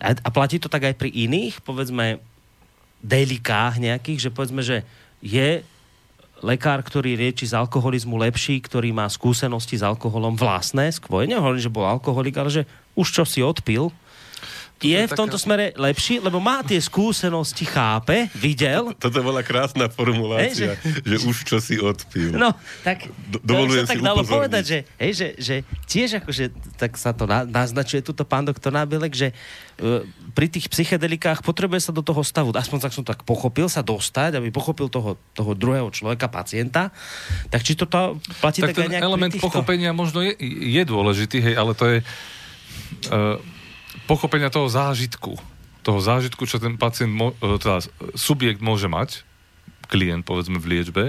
a, 0.00 0.16
a 0.16 0.28
platí 0.32 0.56
to 0.56 0.72
tak 0.72 0.88
aj 0.88 0.94
pri 0.96 1.12
iných, 1.12 1.60
povedzme, 1.60 2.24
delikách 3.00 3.80
nejakých, 3.80 4.28
že 4.28 4.30
povedzme, 4.32 4.62
že 4.64 4.84
je 5.20 5.64
lekár, 6.40 6.80
ktorý 6.80 7.16
rieči 7.16 7.48
z 7.48 7.56
alkoholizmu 7.56 8.16
lepší, 8.16 8.60
ktorý 8.64 8.96
má 8.96 9.08
skúsenosti 9.08 9.76
s 9.76 9.84
alkoholom 9.84 10.36
vlastné, 10.36 10.88
skôr. 10.92 11.28
Nehovorím, 11.28 11.60
že 11.60 11.72
bol 11.72 11.84
alkoholik, 11.84 12.36
ale 12.40 12.50
že 12.50 12.62
už 12.96 13.08
čo 13.12 13.24
si 13.28 13.44
odpil, 13.44 13.92
je 14.80 15.00
v 15.06 15.12
tomto 15.12 15.36
taká... 15.36 15.44
smere 15.44 15.64
lepší, 15.76 16.24
lebo 16.24 16.40
má 16.40 16.64
tie 16.64 16.80
skúsenosti, 16.80 17.68
chápe, 17.68 18.32
videl. 18.32 18.92
Toto 19.02 19.20
bola 19.20 19.44
krásna 19.44 19.92
formulácia, 19.92 20.80
hej, 20.80 21.04
že... 21.04 21.04
že 21.04 21.16
už 21.28 21.36
čo 21.44 21.56
si 21.60 21.76
odpil. 21.76 22.32
No, 22.32 22.56
tak 22.80 23.12
Do, 23.28 23.40
dovolujem 23.44 23.84
to 23.84 23.92
tak 23.92 24.00
dalo 24.00 24.24
povedať, 24.24 24.64
že, 24.64 24.78
hej, 24.96 25.12
že, 25.12 25.28
že 25.36 25.54
tiež 25.84 26.24
akože, 26.24 26.44
tak 26.80 26.96
sa 26.96 27.12
to 27.12 27.28
na, 27.28 27.44
naznačuje 27.44 28.00
tuto 28.00 28.24
pán 28.24 28.48
doktor 28.48 28.72
Nábelek, 28.72 29.12
že 29.12 29.28
uh, 29.84 30.00
pri 30.32 30.48
tých 30.48 30.72
psychedelikách 30.72 31.44
potrebuje 31.44 31.90
sa 31.90 31.92
do 31.92 32.00
toho 32.00 32.24
stavu, 32.24 32.54
aspoň 32.56 32.78
tak 32.80 32.92
som 32.96 33.04
tak 33.04 33.20
pochopil, 33.28 33.68
sa 33.68 33.84
dostať, 33.84 34.40
aby 34.40 34.48
pochopil 34.48 34.88
toho, 34.88 35.20
toho 35.36 35.52
druhého 35.52 35.92
človeka, 35.92 36.32
pacienta. 36.32 36.88
Tak 37.52 37.60
či 37.60 37.76
to 37.76 37.84
platí 38.40 38.64
tak, 38.64 38.72
tak 38.72 38.88
ten 38.88 38.96
element 38.96 39.36
pochopenia 39.36 39.92
možno 39.92 40.24
je, 40.24 40.32
je 40.78 40.82
dôležitý, 40.88 41.42
hej, 41.42 41.54
ale 41.58 41.72
to 41.76 41.84
je... 41.84 41.98
Uh, 43.12 43.36
pochopenia 44.10 44.50
toho 44.50 44.66
zážitku. 44.66 45.38
Toho 45.86 46.00
zážitku, 46.02 46.42
čo 46.42 46.58
ten 46.58 46.74
pacient, 46.74 47.14
e, 47.14 47.30
teda 47.62 47.78
subjekt 48.18 48.58
môže 48.58 48.90
mať, 48.90 49.22
klient 49.86 50.26
povedzme 50.26 50.58
v 50.58 50.66
liečbe, 50.66 51.04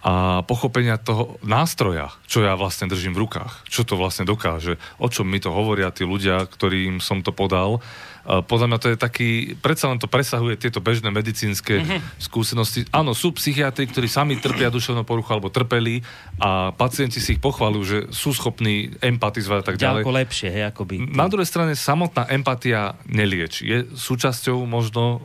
a 0.00 0.40
pochopenia 0.48 0.96
toho 0.96 1.36
nástroja, 1.44 2.08
čo 2.24 2.40
ja 2.40 2.56
vlastne 2.56 2.88
držím 2.88 3.12
v 3.12 3.28
rukách, 3.28 3.68
čo 3.68 3.84
to 3.84 4.00
vlastne 4.00 4.24
dokáže, 4.24 4.80
o 4.96 5.12
čom 5.12 5.28
mi 5.28 5.36
to 5.44 5.52
hovoria 5.52 5.92
tí 5.92 6.08
ľudia, 6.08 6.48
ktorým 6.48 7.04
som 7.04 7.20
to 7.20 7.36
podal. 7.36 7.84
Podľa 8.24 8.66
mňa 8.68 8.78
to 8.78 8.88
je 8.92 8.96
taký, 9.00 9.30
predsa 9.58 9.88
len 9.88 9.96
to 9.96 10.04
presahuje 10.04 10.60
tieto 10.60 10.78
bežné 10.84 11.08
medicínske 11.08 11.80
mm-hmm. 11.80 12.20
skúsenosti. 12.20 12.84
Áno, 12.92 13.16
sú 13.16 13.32
psychiatri, 13.32 13.88
ktorí 13.88 14.06
sami 14.06 14.36
trpia 14.36 14.68
duševnou 14.68 15.08
poruchu 15.08 15.32
alebo 15.32 15.48
trpeli 15.48 16.04
a 16.36 16.70
pacienti 16.76 17.18
si 17.18 17.36
ich 17.36 17.42
pochvalujú, 17.42 17.84
že 17.84 17.98
sú 18.12 18.36
schopní 18.36 18.92
empatizovať 19.00 19.58
a 19.60 19.64
tak 19.64 19.76
ďalej. 19.80 20.02
Ďaleko 20.04 20.18
lepšie, 20.20 20.48
hej, 20.52 20.64
akoby. 20.68 20.94
Na 21.16 21.26
druhej 21.32 21.48
strane 21.48 21.72
samotná 21.72 22.28
empatia 22.28 22.94
nelieči. 23.08 23.62
Je 23.66 23.78
súčasťou 23.96 24.68
možno 24.68 25.02
uh, 25.04 25.20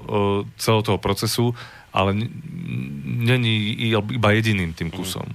celého 0.56 0.84
toho 0.84 0.98
procesu, 0.98 1.52
ale 1.96 2.12
není 3.06 3.72
iba 3.92 4.30
jediným 4.36 4.76
tým 4.76 4.92
kusom. 4.92 5.28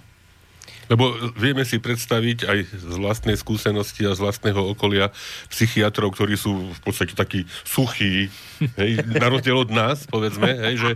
Lebo 0.91 1.15
vieme 1.39 1.63
si 1.63 1.79
predstaviť 1.79 2.39
aj 2.51 2.59
z 2.67 2.97
vlastnej 2.99 3.39
skúsenosti 3.39 4.11
a 4.11 4.17
z 4.19 4.27
vlastného 4.27 4.75
okolia 4.75 5.15
psychiatrov, 5.47 6.11
ktorí 6.19 6.35
sú 6.35 6.75
v 6.75 6.81
podstate 6.83 7.15
takí 7.15 7.47
suchí, 7.63 8.27
hej, 8.75 8.99
na 9.07 9.31
rozdiel 9.31 9.55
od 9.55 9.71
nás, 9.71 10.11
povedzme, 10.11 10.51
hej, 10.51 10.75
že, 10.83 10.93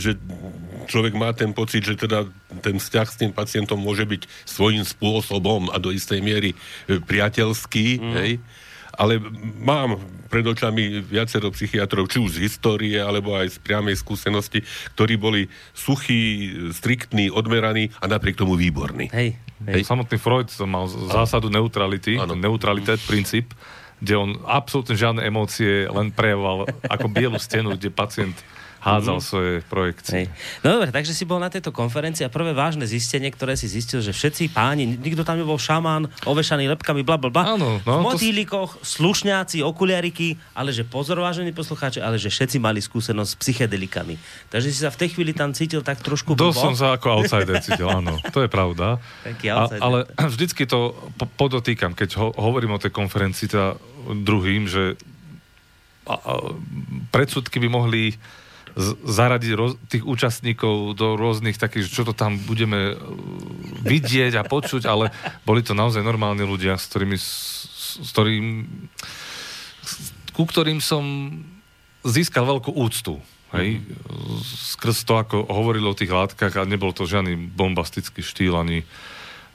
že 0.00 0.10
človek 0.88 1.12
má 1.12 1.36
ten 1.36 1.52
pocit, 1.52 1.84
že 1.84 2.00
teda 2.00 2.24
ten 2.64 2.80
vzťah 2.80 3.06
s 3.06 3.20
tým 3.20 3.32
pacientom 3.36 3.76
môže 3.76 4.08
byť 4.08 4.24
svojím 4.48 4.82
spôsobom 4.88 5.68
a 5.70 5.76
do 5.76 5.92
istej 5.92 6.24
miery 6.24 6.56
priateľský, 6.88 8.00
mm. 8.00 8.12
hej, 8.24 8.32
ale 8.98 9.22
mám 9.62 9.96
pred 10.28 10.44
očami 10.44 11.00
viacero 11.00 11.48
psychiatrov, 11.54 12.10
či 12.10 12.20
už 12.20 12.36
z 12.36 12.38
histórie, 12.44 13.00
alebo 13.00 13.32
aj 13.32 13.56
z 13.56 13.58
priamej 13.64 13.96
skúsenosti, 13.96 14.60
ktorí 14.92 15.16
boli 15.16 15.48
suchí, 15.72 16.52
striktní, 16.76 17.32
odmeraní 17.32 17.88
a 18.02 18.10
napriek 18.10 18.36
tomu 18.36 18.58
výborní. 18.58 19.08
Hej, 19.08 19.40
hej. 19.64 19.82
Samotný 19.88 20.20
Freud 20.20 20.52
mal 20.68 20.84
zásadu 20.90 21.48
neutrality, 21.48 22.20
neutralitet, 22.36 23.00
princíp, 23.08 23.56
kde 24.04 24.14
on 24.14 24.30
absolútne 24.44 24.94
žiadne 24.94 25.22
emócie 25.24 25.88
len 25.88 26.12
prejavoval 26.12 26.70
ako 26.86 27.06
bielu 27.08 27.38
stenu, 27.40 27.74
kde 27.74 27.88
pacient 27.90 28.36
hádzal 28.78 29.18
svoje 29.18 29.52
projekcie. 29.66 30.14
Hej. 30.14 30.26
No 30.62 30.78
dobre, 30.78 30.94
takže 30.94 31.10
si 31.10 31.26
bol 31.26 31.42
na 31.42 31.50
tejto 31.50 31.74
konferencii 31.74 32.24
a 32.26 32.30
prvé 32.30 32.54
vážne 32.54 32.86
zistenie, 32.86 33.28
ktoré 33.28 33.58
si 33.58 33.66
zistil, 33.66 33.98
že 33.98 34.14
všetci 34.14 34.54
páni, 34.54 34.86
nikto 34.86 35.26
tam 35.26 35.38
nebol 35.38 35.58
šamán, 35.58 36.06
ovešaný 36.24 36.70
lepkami, 36.78 37.02
bla 37.02 37.18
bla 37.18 37.30
bla. 37.30 37.58
Áno, 37.58 37.82
no, 37.82 37.82
v 37.82 37.86
to- 37.86 38.06
motýlikoch, 38.06 38.78
slušňáci, 38.82 39.66
okuliariky, 39.66 40.38
ale 40.54 40.70
že 40.70 40.86
pozor, 40.86 41.18
vážení 41.18 41.50
poslucháči, 41.50 41.98
ale 41.98 42.16
že 42.22 42.30
všetci 42.30 42.62
mali 42.62 42.78
skúsenosť 42.78 43.30
s 43.34 43.36
psychedelikami. 43.36 44.14
Takže 44.48 44.68
si 44.70 44.78
sa 44.78 44.94
v 44.94 44.98
tej 45.02 45.08
chvíli 45.18 45.34
tam 45.34 45.50
cítil 45.50 45.82
tak 45.82 45.98
trošku 46.00 46.38
Dosť 46.38 46.54
blbo. 46.54 46.66
som 46.70 46.74
sa 46.78 46.94
ako 46.94 47.06
outsider 47.18 47.58
cítil, 47.58 47.90
áno, 47.90 48.14
to 48.30 48.46
je 48.46 48.50
pravda. 48.50 49.02
Taký 49.26 49.50
A, 49.50 49.66
ale 49.82 49.98
vždycky 50.16 50.64
to 50.70 50.94
po- 51.18 51.26
podotýkam, 51.26 51.98
keď 51.98 52.14
ho, 52.20 52.26
hovorím 52.36 52.78
o 52.78 52.82
tej 52.82 52.94
konferencii 52.94 53.50
teda 53.50 53.74
druhým, 54.22 54.70
že 54.70 54.94
a, 56.08 56.14
a, 56.16 56.32
predsudky 57.12 57.60
by 57.60 57.68
mohli 57.68 58.16
zaradiť 59.04 59.52
roz, 59.58 59.74
tých 59.90 60.06
účastníkov 60.06 60.94
do 60.94 61.18
rôznych 61.18 61.58
takých, 61.58 61.90
čo 61.90 62.06
to 62.06 62.14
tam 62.14 62.38
budeme 62.38 62.94
e, 62.94 62.96
vidieť 63.82 64.38
a 64.38 64.46
počuť, 64.46 64.86
ale 64.86 65.10
boli 65.42 65.66
to 65.66 65.74
naozaj 65.74 65.98
normálni 65.98 66.46
ľudia, 66.46 66.78
s 66.78 66.86
ktorými, 66.86 67.18
s, 67.18 67.28
s 67.98 68.08
ktorým, 68.14 68.70
ku 70.30 70.44
ktorým 70.46 70.78
som 70.78 71.02
získal 72.06 72.46
veľkú 72.46 72.70
úctu. 72.70 73.18
Hej, 73.48 73.80
skrz 74.76 75.08
to, 75.08 75.16
ako 75.16 75.48
hovorili 75.48 75.88
o 75.88 75.96
tých 75.96 76.12
látkach 76.12 76.52
a 76.60 76.68
nebol 76.68 76.92
to 76.92 77.08
žiadny 77.08 77.32
bombastický 77.32 78.20
štýl, 78.20 78.52
ani 78.52 78.84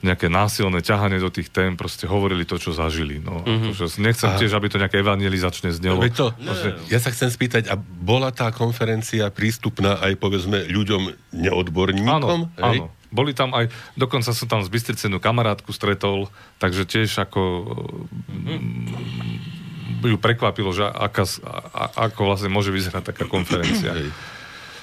nejaké 0.04 0.28
násilné 0.28 0.84
ťahanie 0.84 1.16
do 1.18 1.32
tých 1.32 1.48
tém, 1.48 1.80
proste 1.80 2.04
hovorili 2.06 2.44
to, 2.44 2.60
čo 2.60 2.76
zažili. 2.76 3.24
No, 3.24 3.40
akože 3.40 4.04
nechcem 4.04 4.30
A- 4.30 4.38
tiež, 4.38 4.52
aby 4.52 4.68
to 4.68 4.76
nejaké 4.76 5.00
evangelizačne 5.00 5.72
znelo. 5.72 6.04
Veď 6.04 6.14
to, 6.14 6.28
Proste- 6.36 6.76
ja 6.92 7.00
sa 7.00 7.10
chcem 7.16 7.32
spýtať, 7.32 7.72
a 7.72 7.80
bola 7.80 8.36
tá 8.36 8.52
konferencia 8.52 9.32
prístupná 9.32 10.04
aj 10.04 10.20
povedzme 10.20 10.68
ľuďom 10.68 11.32
neodborníkom? 11.32 12.12
Áno, 12.20 12.52
hej? 12.60 12.84
áno. 12.84 12.92
Boli 13.14 13.32
tam 13.38 13.54
aj, 13.54 13.70
dokonca 13.94 14.34
som 14.34 14.50
tam 14.50 14.66
z 14.66 14.74
Bystrice 14.74 15.06
jednu 15.06 15.22
kamarátku 15.22 15.70
stretol, 15.70 16.34
takže 16.58 16.84
tiež 16.90 17.14
ako 17.22 17.42
mm, 18.26 20.10
ju 20.10 20.18
prekvapilo, 20.18 20.74
že 20.74 20.84
aká, 20.84 21.24
a, 21.46 22.10
ako 22.10 22.34
vlastne 22.34 22.50
môže 22.50 22.74
vyzerať 22.74 23.14
taká 23.14 23.30
konferencia. 23.30 23.94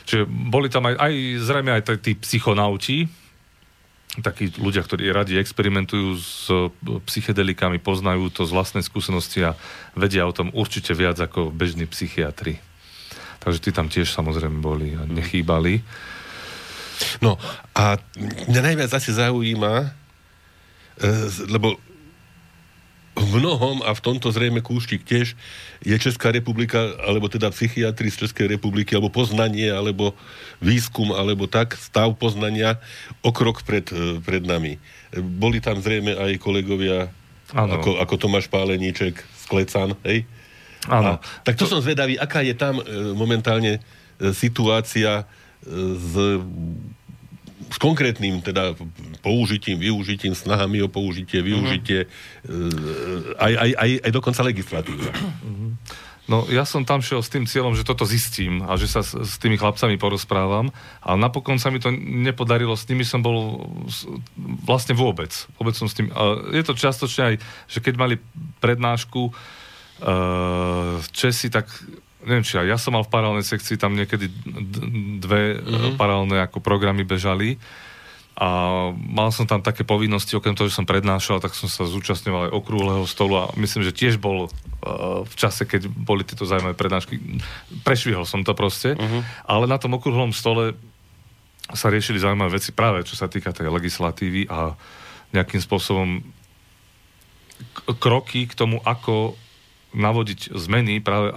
Čiže 0.07 0.25
boli 0.27 0.71
tam 0.71 0.89
aj, 0.89 0.95
aj 0.97 1.13
zrejme 1.43 1.71
aj 1.75 1.83
tí 2.01 2.15
psychonauti, 2.17 3.11
takí 4.19 4.51
ľudia, 4.59 4.83
ktorí 4.83 5.15
radi 5.15 5.39
experimentujú 5.39 6.19
s 6.19 6.51
e, 6.51 6.67
psychedelikami, 7.07 7.79
poznajú 7.79 8.35
to 8.35 8.43
z 8.43 8.51
vlastnej 8.51 8.83
skúsenosti 8.83 9.47
a 9.47 9.55
vedia 9.95 10.27
o 10.27 10.35
tom 10.35 10.51
určite 10.51 10.91
viac 10.99 11.15
ako 11.23 11.55
bežní 11.55 11.87
psychiatri. 11.87 12.59
Takže 13.39 13.63
tí 13.63 13.71
tam 13.71 13.87
tiež 13.87 14.11
samozrejme 14.11 14.59
boli 14.59 14.99
a 14.99 15.07
nechýbali. 15.07 15.87
No 17.23 17.39
a 17.73 17.97
mňa 18.51 18.61
najviac 18.61 18.91
asi 18.93 19.15
zaujíma, 19.15 19.75
e, 19.79 19.89
lebo 21.47 21.79
v 23.19 23.43
mnohom 23.43 23.83
a 23.83 23.91
v 23.91 24.01
tomto 24.01 24.31
zrejme 24.31 24.63
kúštik 24.63 25.03
tiež 25.03 25.35
je 25.83 25.97
Česká 25.99 26.31
republika, 26.31 26.95
alebo 27.03 27.27
teda 27.27 27.51
psychiatri 27.51 28.09
z 28.09 28.27
Českej 28.27 28.55
republiky, 28.55 28.95
alebo 28.95 29.11
poznanie, 29.11 29.67
alebo 29.67 30.15
výskum, 30.63 31.11
alebo 31.13 31.51
tak, 31.51 31.75
stav 31.75 32.15
poznania 32.15 32.79
o 33.21 33.35
krok 33.35 33.67
pred, 33.67 33.87
e, 33.91 34.23
pred 34.23 34.47
nami. 34.47 34.79
Boli 35.15 35.59
tam 35.59 35.83
zrejme 35.83 36.15
aj 36.15 36.39
kolegovia 36.39 37.11
ako, 37.51 37.99
ako 37.99 38.15
Tomáš 38.15 38.47
Páleníček 38.47 39.19
z 39.19 39.43
Klecan, 39.51 39.99
hej? 40.07 40.23
Áno. 40.87 41.19
Tak 41.43 41.59
to, 41.59 41.67
som 41.67 41.83
zvedavý, 41.83 42.15
aká 42.15 42.47
je 42.47 42.55
tam 42.55 42.79
e, 42.79 42.85
momentálne 43.13 43.79
e, 43.79 43.81
situácia 44.31 45.27
s, 45.61 46.15
s 47.71 47.79
konkrétnym 47.79 48.43
teda 48.43 48.75
použitím, 49.23 49.79
využitím, 49.79 50.35
snahami 50.35 50.83
o 50.83 50.89
použitie, 50.91 51.39
využitie, 51.39 52.11
mm-hmm. 52.45 53.39
aj, 53.39 53.53
aj, 53.55 53.71
aj, 53.79 53.91
aj 54.05 54.11
dokonca 54.11 54.41
legislatíva. 54.43 55.11
No 56.31 56.47
ja 56.47 56.63
som 56.63 56.87
tam 56.87 57.03
šiel 57.03 57.27
s 57.27 57.31
tým 57.31 57.43
cieľom, 57.43 57.75
že 57.75 57.83
toto 57.83 58.07
zistím 58.07 58.63
a 58.63 58.79
že 58.79 58.87
sa 58.87 59.03
s, 59.03 59.19
s 59.19 59.35
tými 59.43 59.59
chlapcami 59.59 59.99
porozprávam, 59.99 60.71
ale 61.03 61.17
napokon 61.19 61.59
sa 61.59 61.75
mi 61.75 61.83
to 61.83 61.91
nepodarilo, 61.91 62.79
s 62.79 62.87
nimi 62.87 63.03
som 63.03 63.19
bol 63.19 63.67
vlastne 64.63 64.95
vôbec. 64.95 65.35
Vôbec 65.59 65.75
som 65.75 65.91
s 65.91 65.99
tým, 65.99 66.07
je 66.55 66.63
to 66.63 66.79
častočne 66.79 67.35
aj, 67.35 67.37
že 67.67 67.83
keď 67.83 67.95
mali 67.99 68.15
prednášku 68.63 69.21
uh, 69.27 71.03
Česi, 71.11 71.51
tak 71.51 71.67
neviem 72.25 72.45
či 72.45 72.61
aj 72.61 72.67
ja 72.69 72.79
som 72.81 72.93
mal 72.97 73.05
v 73.05 73.13
paralelnej 73.13 73.47
sekcii, 73.47 73.81
tam 73.81 73.97
niekedy 73.97 74.29
dve 75.21 75.57
mm-hmm. 75.57 75.97
paralelné 75.97 76.45
ako 76.45 76.61
programy 76.61 77.05
bežali 77.05 77.57
a 78.41 78.49
mal 78.97 79.29
som 79.37 79.45
tam 79.45 79.61
také 79.61 79.85
povinnosti, 79.85 80.33
okrem 80.33 80.57
toho, 80.57 80.73
že 80.73 80.81
som 80.81 80.89
prednášal, 80.89 81.45
tak 81.45 81.53
som 81.53 81.69
sa 81.69 81.85
zúčastňoval 81.85 82.49
aj 82.49 82.57
okrúhleho 82.57 83.05
stolu 83.05 83.37
a 83.37 83.53
myslím, 83.61 83.85
že 83.85 83.93
tiež 83.93 84.17
bol 84.17 84.49
uh, 84.49 85.29
v 85.29 85.35
čase, 85.37 85.69
keď 85.69 85.93
boli 85.93 86.25
tieto 86.25 86.49
zaujímavé 86.49 86.73
prednášky. 86.73 87.21
Prešvihol 87.85 88.25
som 88.25 88.41
to 88.41 88.57
proste, 88.57 88.97
uh-huh. 88.97 89.21
ale 89.45 89.69
na 89.69 89.77
tom 89.77 89.93
okrúhlom 89.93 90.33
stole 90.33 90.73
sa 91.69 91.93
riešili 91.93 92.17
zaujímavé 92.17 92.57
veci 92.57 92.73
práve, 92.73 93.05
čo 93.05 93.13
sa 93.13 93.29
týka 93.29 93.53
tej 93.53 93.69
legislatívy 93.69 94.49
a 94.49 94.73
nejakým 95.37 95.61
spôsobom 95.61 96.25
k- 97.61 97.83
kroky 98.01 98.49
k 98.49 98.57
tomu, 98.57 98.81
ako 98.81 99.37
navodiť 99.91 100.55
zmeny 100.55 101.03
práve 101.03 101.35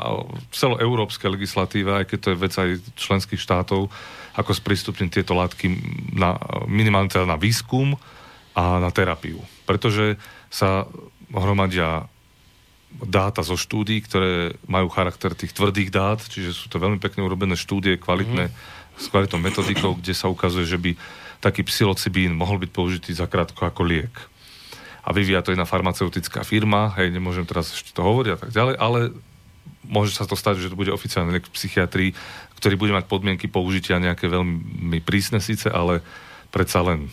v 0.49 0.55
celoeurópskej 0.55 1.29
legislatíve, 1.33 1.89
aj 1.89 2.05
keď 2.05 2.19
to 2.21 2.29
je 2.31 2.41
vec 2.41 2.53
aj 2.53 2.69
členských 2.93 3.41
štátov, 3.41 3.89
ako 4.33 4.51
sprístupniť 4.53 5.09
tieto 5.09 5.33
látky 5.33 5.73
na, 6.13 6.37
minimálne 6.69 7.09
teda 7.09 7.25
na 7.25 7.37
výskum 7.37 7.97
a 8.53 8.77
na 8.77 8.89
terapiu. 8.93 9.41
Pretože 9.65 10.21
sa 10.53 10.85
hromadia 11.33 12.05
dáta 12.93 13.41
zo 13.41 13.57
štúdí, 13.57 14.05
ktoré 14.05 14.53
majú 14.69 14.85
charakter 14.93 15.33
tých 15.33 15.57
tvrdých 15.57 15.89
dát, 15.89 16.21
čiže 16.21 16.53
sú 16.53 16.69
to 16.69 16.77
veľmi 16.77 17.01
pekne 17.01 17.25
urobené 17.25 17.57
štúdie, 17.57 17.97
kvalitné, 17.97 18.53
mm. 18.53 18.55
s 19.01 19.09
kvalitnou 19.09 19.41
metodikou, 19.41 19.97
kde 19.97 20.13
sa 20.13 20.29
ukazuje, 20.29 20.69
že 20.69 20.77
by 20.77 20.93
taký 21.41 21.65
psilocibín 21.65 22.37
mohol 22.37 22.61
byť 22.61 22.69
použitý 22.69 23.11
zakrátko 23.17 23.65
ako 23.65 23.81
liek 23.81 24.13
a 25.03 25.09
vyvíja 25.11 25.43
to 25.43 25.51
jedna 25.51 25.67
farmaceutická 25.67 26.47
firma, 26.47 26.95
hej, 26.95 27.11
nemôžem 27.11 27.43
teraz 27.43 27.75
ešte 27.75 27.91
to 27.91 28.01
hovoriť 28.01 28.31
a 28.33 28.39
tak 28.39 28.51
ďalej, 28.55 28.75
ale 28.79 28.99
môže 29.83 30.15
sa 30.15 30.23
to 30.23 30.39
stať, 30.39 30.63
že 30.63 30.71
to 30.71 30.79
bude 30.79 30.91
oficiálny 30.91 31.35
liek 31.35 31.47
v 31.47 31.55
psychiatrii, 31.59 32.09
ktorý 32.55 32.79
bude 32.79 32.95
mať 32.95 33.11
podmienky 33.11 33.51
použitia 33.51 33.99
nejaké 33.99 34.31
veľmi 34.31 35.03
prísne 35.03 35.43
síce, 35.43 35.67
ale 35.67 35.99
predsa 36.55 36.79
len 36.79 37.11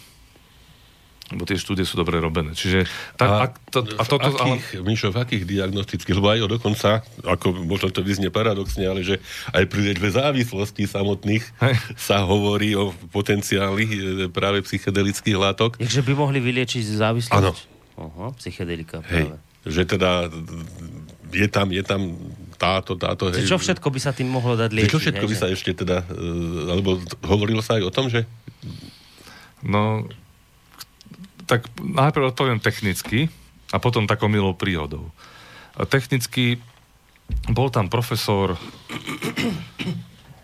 lebo 1.30 1.46
tie 1.46 1.54
štúdie 1.54 1.86
sú 1.86 1.94
dobre 1.94 2.18
robené. 2.18 2.58
Čiže 2.58 2.90
tak, 3.14 3.30
a, 3.30 3.34
a, 3.46 3.70
to, 3.70 3.86
a 3.86 4.02
toto... 4.02 4.34
v 4.34 4.34
akých, 4.34 4.66
ale... 4.74 4.82
Mišo, 4.82 5.14
v 5.14 5.18
akých 5.22 5.44
diagnostických, 5.46 6.16
lebo 6.18 6.26
aj 6.26 6.40
o 6.42 6.48
dokonca, 6.50 7.06
ako 7.22 7.54
možno 7.54 7.94
to 7.94 8.02
vyznie 8.02 8.34
paradoxne, 8.34 8.82
ale 8.82 9.06
že 9.06 9.22
aj 9.54 9.62
pri 9.70 9.80
liečbe 9.90 10.10
závislostí 10.10 10.90
samotných 10.90 11.44
Hej. 11.62 11.74
sa 11.94 12.26
hovorí 12.26 12.74
o 12.74 12.90
potenciáli 13.14 13.86
e, 13.86 13.98
práve 14.26 14.66
psychedelických 14.66 15.38
látok. 15.38 15.78
Takže 15.78 16.02
by 16.02 16.12
mohli 16.18 16.42
vyliečiť 16.42 16.82
závislosť? 16.98 17.38
Áno. 17.38 17.54
Aha, 18.00 18.32
psychedelika 18.40 19.04
Hej. 19.12 19.28
práve. 19.28 19.36
Že 19.60 19.82
teda 19.84 20.10
je 21.36 21.48
tam, 21.52 21.68
je 21.68 21.84
tam 21.84 22.00
táto, 22.56 22.96
táto... 22.96 23.28
Čiže 23.28 23.52
čo 23.52 23.60
všetko 23.60 23.88
by 23.92 24.00
sa 24.00 24.16
tým 24.16 24.32
mohlo 24.32 24.56
dať 24.56 24.72
liečiť? 24.72 24.92
čo 24.92 25.00
všetko 25.00 25.24
hej, 25.24 25.30
by 25.30 25.36
že- 25.36 25.42
sa 25.44 25.48
ešte 25.52 25.70
teda, 25.76 25.96
e, 26.08 26.16
alebo 26.72 26.96
hovorilo 27.28 27.60
sa 27.60 27.76
aj 27.76 27.84
o 27.84 27.92
tom, 27.92 28.08
že 28.08 28.24
No, 29.60 30.08
tak 31.44 31.68
najprv 31.76 32.32
odpoviem 32.32 32.60
technicky 32.64 33.28
a 33.68 33.76
potom 33.76 34.08
takou 34.08 34.32
milou 34.32 34.56
príhodou. 34.56 35.12
Technicky 35.92 36.56
bol 37.52 37.68
tam 37.68 37.92
profesor 37.92 38.56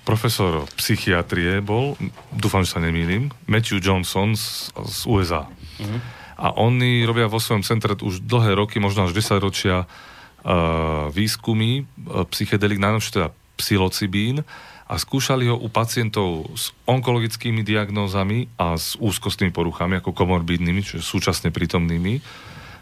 profesor 0.06 0.62
psychiatrie 0.78 1.58
bol, 1.58 1.98
dúfam, 2.30 2.62
že 2.62 2.78
sa 2.78 2.80
nemýlim, 2.84 3.26
Matthew 3.50 3.82
Johnson 3.82 4.38
z, 4.38 4.70
z 4.70 4.98
USA. 5.10 5.50
Uh-huh. 5.50 5.98
A 6.36 6.52
oni 6.52 7.04
robia 7.08 7.28
vo 7.28 7.40
svojom 7.40 7.64
centre 7.64 7.96
už 7.96 8.24
dlhé 8.24 8.52
roky, 8.56 8.76
možno 8.76 9.08
až 9.08 9.16
10 9.16 9.40
ročia 9.40 9.84
uh, 9.84 11.08
výskumy 11.08 11.82
uh, 11.84 12.28
psychedelik, 12.28 12.76
najnovšie 12.76 13.12
teda 13.16 13.28
psilocibín 13.56 14.44
a 14.86 14.94
skúšali 15.00 15.48
ho 15.50 15.56
u 15.56 15.66
pacientov 15.72 16.46
s 16.54 16.70
onkologickými 16.86 17.64
diagnózami 17.64 18.52
a 18.60 18.76
s 18.78 18.94
úzkostnými 19.00 19.50
poruchami, 19.50 19.98
ako 19.98 20.14
komorbidnými, 20.14 20.84
čiže 20.84 21.02
súčasne 21.02 21.50
prítomnými. 21.50 22.22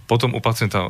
Potom 0.04 0.36
u 0.36 0.40
pacienta 0.44 0.84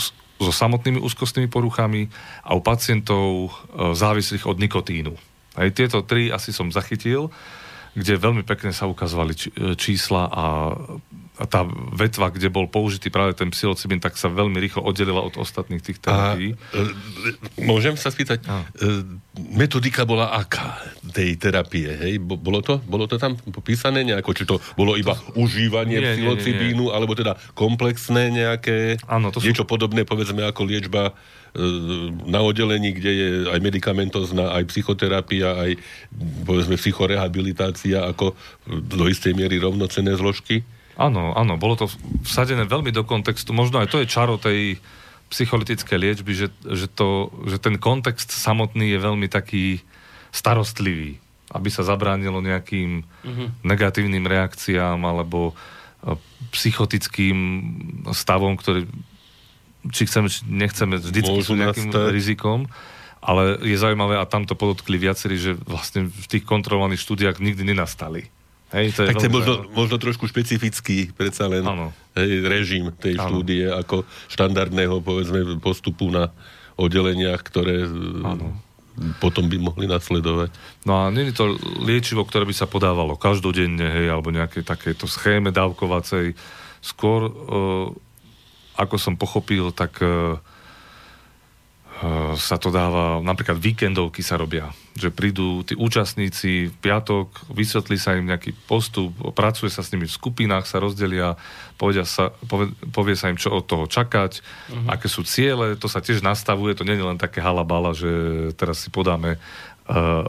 s- 0.00 0.16
so 0.42 0.50
samotnými 0.50 0.98
úzkostnými 0.98 1.46
poruchami 1.46 2.10
a 2.42 2.58
u 2.58 2.60
pacientov 2.64 3.54
závislých 3.76 4.48
od 4.48 4.58
nikotínu. 4.58 5.12
Aj 5.54 5.68
tieto 5.70 6.02
tri 6.02 6.32
asi 6.32 6.50
som 6.50 6.72
zachytil, 6.72 7.30
kde 7.92 8.16
veľmi 8.16 8.42
pekne 8.42 8.72
sa 8.72 8.88
ukazovali 8.88 9.32
či- 9.36 9.52
čísla 9.76 10.28
a 10.32 10.44
tá 11.48 11.66
vetva, 11.94 12.30
kde 12.30 12.48
bol 12.52 12.68
použitý 12.68 13.08
práve 13.08 13.34
ten 13.34 13.50
psilocybin, 13.50 13.98
tak 13.98 14.14
sa 14.20 14.28
veľmi 14.28 14.58
rýchlo 14.60 14.84
oddelila 14.84 15.22
od 15.24 15.34
ostatných 15.40 15.82
tých 15.82 15.98
terapií. 15.98 16.54
A, 16.54 16.90
e, 17.58 17.64
môžem 17.64 17.96
sa 17.98 18.12
spýtať, 18.12 18.44
a. 18.46 18.66
E, 18.78 19.02
metodika 19.56 20.04
bola 20.04 20.34
aká 20.36 20.76
tej 21.12 21.40
terapie, 21.40 21.88
hej? 21.88 22.20
Bolo 22.20 22.60
to, 22.60 22.78
bolo 22.84 23.08
to 23.08 23.16
tam 23.16 23.34
popísané 23.36 24.04
nejako? 24.04 24.30
Či 24.36 24.44
to 24.44 24.60
bolo 24.76 24.94
iba 24.94 25.16
to... 25.16 25.40
užívanie 25.40 25.98
nie, 25.98 26.08
psilocibínu, 26.16 26.84
nie, 26.84 26.88
nie, 26.88 26.92
nie. 26.92 26.96
alebo 26.96 27.12
teda 27.16 27.32
komplexné 27.56 28.28
nejaké, 28.28 29.00
Áno, 29.08 29.32
to 29.32 29.40
sú... 29.40 29.48
niečo 29.48 29.64
podobné, 29.64 30.04
povedzme, 30.04 30.44
ako 30.44 30.68
liečba 30.68 31.10
e, 31.10 31.62
na 32.28 32.44
oddelení, 32.44 32.92
kde 32.92 33.12
je 33.12 33.28
aj 33.50 33.60
medicamentozná, 33.64 34.52
aj 34.52 34.68
psychoterapia, 34.68 35.56
aj 35.56 35.70
povedzme 36.44 36.76
psychorehabilitácia 36.76 38.04
ako 38.04 38.36
do 38.68 39.04
istej 39.08 39.32
miery 39.32 39.56
rovnocené 39.56 40.12
zložky? 40.14 40.60
Áno, 40.96 41.32
áno, 41.32 41.56
bolo 41.56 41.74
to 41.74 41.86
vsadené 42.24 42.68
veľmi 42.68 42.92
do 42.92 43.02
kontextu. 43.02 43.56
Možno 43.56 43.80
aj 43.80 43.88
to 43.88 44.00
je 44.04 44.10
čaro 44.10 44.36
tej 44.36 44.76
psycholytickej 45.32 45.96
liečby, 45.96 46.32
že, 46.36 46.48
že, 46.68 46.86
to, 46.92 47.32
že 47.48 47.56
ten 47.56 47.80
kontext 47.80 48.28
samotný 48.28 48.92
je 48.92 48.98
veľmi 49.00 49.32
taký 49.32 49.80
starostlivý, 50.28 51.16
aby 51.56 51.68
sa 51.72 51.88
zabránilo 51.88 52.44
nejakým 52.44 53.00
mm-hmm. 53.00 53.48
negatívnym 53.64 54.28
reakciám 54.28 55.00
alebo 55.00 55.56
e, 56.04 56.12
psychotickým 56.52 57.38
stavom, 58.12 58.60
ktorý 58.60 58.84
či 59.90 60.06
chceme, 60.06 60.28
či 60.28 60.44
nechceme, 60.46 61.00
vždycky 61.00 61.40
sú 61.42 61.56
nejakým 61.56 61.90
nastať. 61.90 62.12
rizikom. 62.12 62.68
Ale 63.22 63.62
je 63.62 63.78
zaujímavé, 63.78 64.18
a 64.18 64.26
tam 64.26 64.46
to 64.46 64.58
podotkli 64.58 64.98
viacerí, 64.98 65.38
že 65.38 65.54
vlastne 65.54 66.10
v 66.10 66.26
tých 66.26 66.42
kontrolovaných 66.42 67.02
štúdiách 67.02 67.38
nikdy 67.38 67.62
nenastali. 67.70 68.26
Hej, 68.72 68.96
to 68.96 69.00
je 69.04 69.08
tak 69.12 69.20
to 69.20 69.26
je 69.28 69.32
možno, 69.32 69.54
možno 69.76 69.96
trošku 70.00 70.24
špecifický 70.24 71.12
predsa 71.12 71.44
len 71.44 71.64
hej, 72.16 72.32
režim 72.48 72.88
tej 72.96 73.20
ano. 73.20 73.28
štúdie 73.28 73.68
ako 73.68 74.08
štandardného 74.32 75.04
povedzme 75.04 75.60
postupu 75.60 76.08
na 76.08 76.32
oddeleniach, 76.80 77.44
ktoré 77.44 77.84
ano. 78.24 78.56
potom 79.20 79.44
by 79.48 79.60
mohli 79.60 79.84
nasledovať. 79.84 80.56
No 80.88 81.04
a 81.04 81.12
nie 81.12 81.28
je 81.28 81.36
to 81.36 81.52
liečivo, 81.84 82.24
ktoré 82.24 82.48
by 82.48 82.54
sa 82.56 82.64
podávalo 82.64 83.20
každodenne, 83.20 83.84
hej, 83.84 84.08
alebo 84.08 84.32
nejaké 84.32 84.64
takéto 84.64 85.04
schéme 85.04 85.52
dávkovacej. 85.52 86.32
Skôr, 86.80 87.28
uh, 87.28 87.86
ako 88.80 88.96
som 88.96 89.20
pochopil, 89.20 89.68
tak 89.76 90.00
uh, 90.00 90.40
sa 92.34 92.58
to 92.58 92.74
dáva, 92.74 93.22
napríklad 93.22 93.62
víkendovky 93.62 94.26
sa 94.26 94.34
robia, 94.34 94.74
že 94.98 95.14
prídu 95.14 95.62
tí 95.62 95.78
účastníci 95.78 96.66
v 96.68 96.76
piatok, 96.82 97.46
vysvetlí 97.54 97.94
sa 97.94 98.18
im 98.18 98.26
nejaký 98.26 98.58
postup, 98.66 99.14
pracuje 99.38 99.70
sa 99.70 99.86
s 99.86 99.94
nimi 99.94 100.10
v 100.10 100.16
skupinách, 100.18 100.66
sa 100.66 100.82
rozdelia, 100.82 101.38
povedia 101.78 102.02
sa, 102.02 102.34
povie, 102.50 102.74
povie 102.90 103.14
sa 103.14 103.30
im, 103.30 103.38
čo 103.38 103.54
od 103.54 103.70
toho 103.70 103.86
čakať, 103.86 104.42
uh-huh. 104.42 104.98
aké 104.98 105.06
sú 105.06 105.22
ciele, 105.22 105.78
to 105.78 105.86
sa 105.86 106.02
tiež 106.02 106.26
nastavuje, 106.26 106.74
to 106.74 106.82
nie 106.82 106.98
je 106.98 107.06
len 107.06 107.22
také 107.22 107.38
halabala, 107.38 107.94
že 107.94 108.10
teraz 108.58 108.82
si 108.82 108.90
podáme 108.90 109.38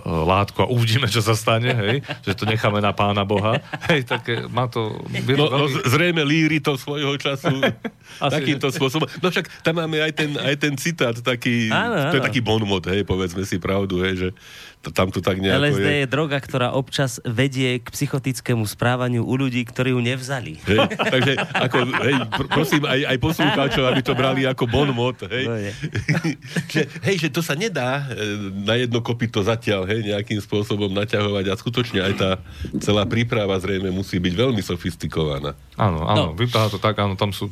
látku 0.04 0.63
a 0.63 0.67
uvidíme, 0.67 1.08
čo 1.08 1.23
sa 1.23 1.34
stane, 1.34 1.71
hej, 1.71 1.95
že 2.23 2.34
to 2.36 2.43
necháme 2.43 2.84
na 2.84 2.91
pána 2.91 3.23
Boha. 3.23 3.58
Hej, 3.89 4.06
tak 4.08 4.28
má 4.52 4.67
to... 4.67 5.04
No, 5.34 5.47
no, 5.47 5.65
zrejme 5.88 6.21
líri 6.28 6.60
to 6.60 6.76
svojho 6.76 7.15
času 7.15 7.63
takýmto 8.19 8.69
spôsobom. 8.69 9.08
No 9.23 9.32
však 9.32 9.47
tam 9.63 9.80
máme 9.80 10.04
aj 10.04 10.12
ten, 10.13 10.32
aj 10.36 10.56
ten 10.60 10.73
citát, 10.76 11.15
taký, 11.15 11.71
áno, 11.71 11.95
áno. 11.95 12.12
to 12.12 12.17
je 12.19 12.28
taký 12.28 12.41
bonmot, 12.43 12.84
hej, 12.91 13.08
povedzme 13.08 13.47
si 13.47 13.58
pravdu, 13.58 14.04
hej, 14.04 14.15
že 14.15 14.30
tam 14.91 15.13
to 15.13 15.24
tak 15.24 15.39
nejako 15.39 15.63
LSD 15.63 15.88
je... 15.88 16.00
je 16.04 16.08
droga, 16.12 16.38
ktorá 16.43 16.76
občas 16.76 17.24
vedie 17.24 17.80
k 17.80 17.88
psychotickému 17.88 18.67
správaniu 18.67 19.24
u 19.24 19.34
ľudí, 19.39 19.63
ktorí 19.63 19.96
ju 19.96 20.04
nevzali. 20.04 20.60
Hej, 20.67 20.91
takže 21.00 21.34
ako, 21.39 21.78
hej, 22.04 22.15
pr- 22.28 22.50
prosím 22.52 22.84
aj, 22.84 23.00
aj 23.08 23.17
poslucháčov, 23.24 23.84
aby 23.88 24.02
to 24.04 24.13
brali 24.17 24.43
ako 24.43 24.67
bonmot, 24.67 25.24
hej. 25.32 25.46
No 25.48 25.56
že, 26.74 26.91
hej, 27.08 27.15
že 27.24 27.30
to 27.32 27.39
sa 27.39 27.56
nedá 27.56 28.12
e, 28.12 28.52
na 28.67 28.76
jedno 28.76 29.00
kopito 29.00 29.39
zatiaľ, 29.39 29.88
hej, 29.88 30.04
nejakým 30.04 30.43
spôsobom 30.43 30.91
naťahovať 30.91 31.46
a 31.48 31.56
skutočne 31.56 32.00
aj 32.04 32.13
tá 32.19 32.32
celá 32.84 33.08
príprava 33.08 33.56
zrejme 33.62 33.88
musí 33.93 34.19
byť 34.19 34.34
veľmi 34.36 34.60
sofistikovaná. 34.60 35.56
Áno, 35.80 36.04
áno, 36.04 36.34
no. 36.34 36.36
vypadá 36.36 36.67
to 36.67 36.80
tak, 36.82 37.00
áno, 37.00 37.15
tam 37.15 37.32
sú 37.32 37.48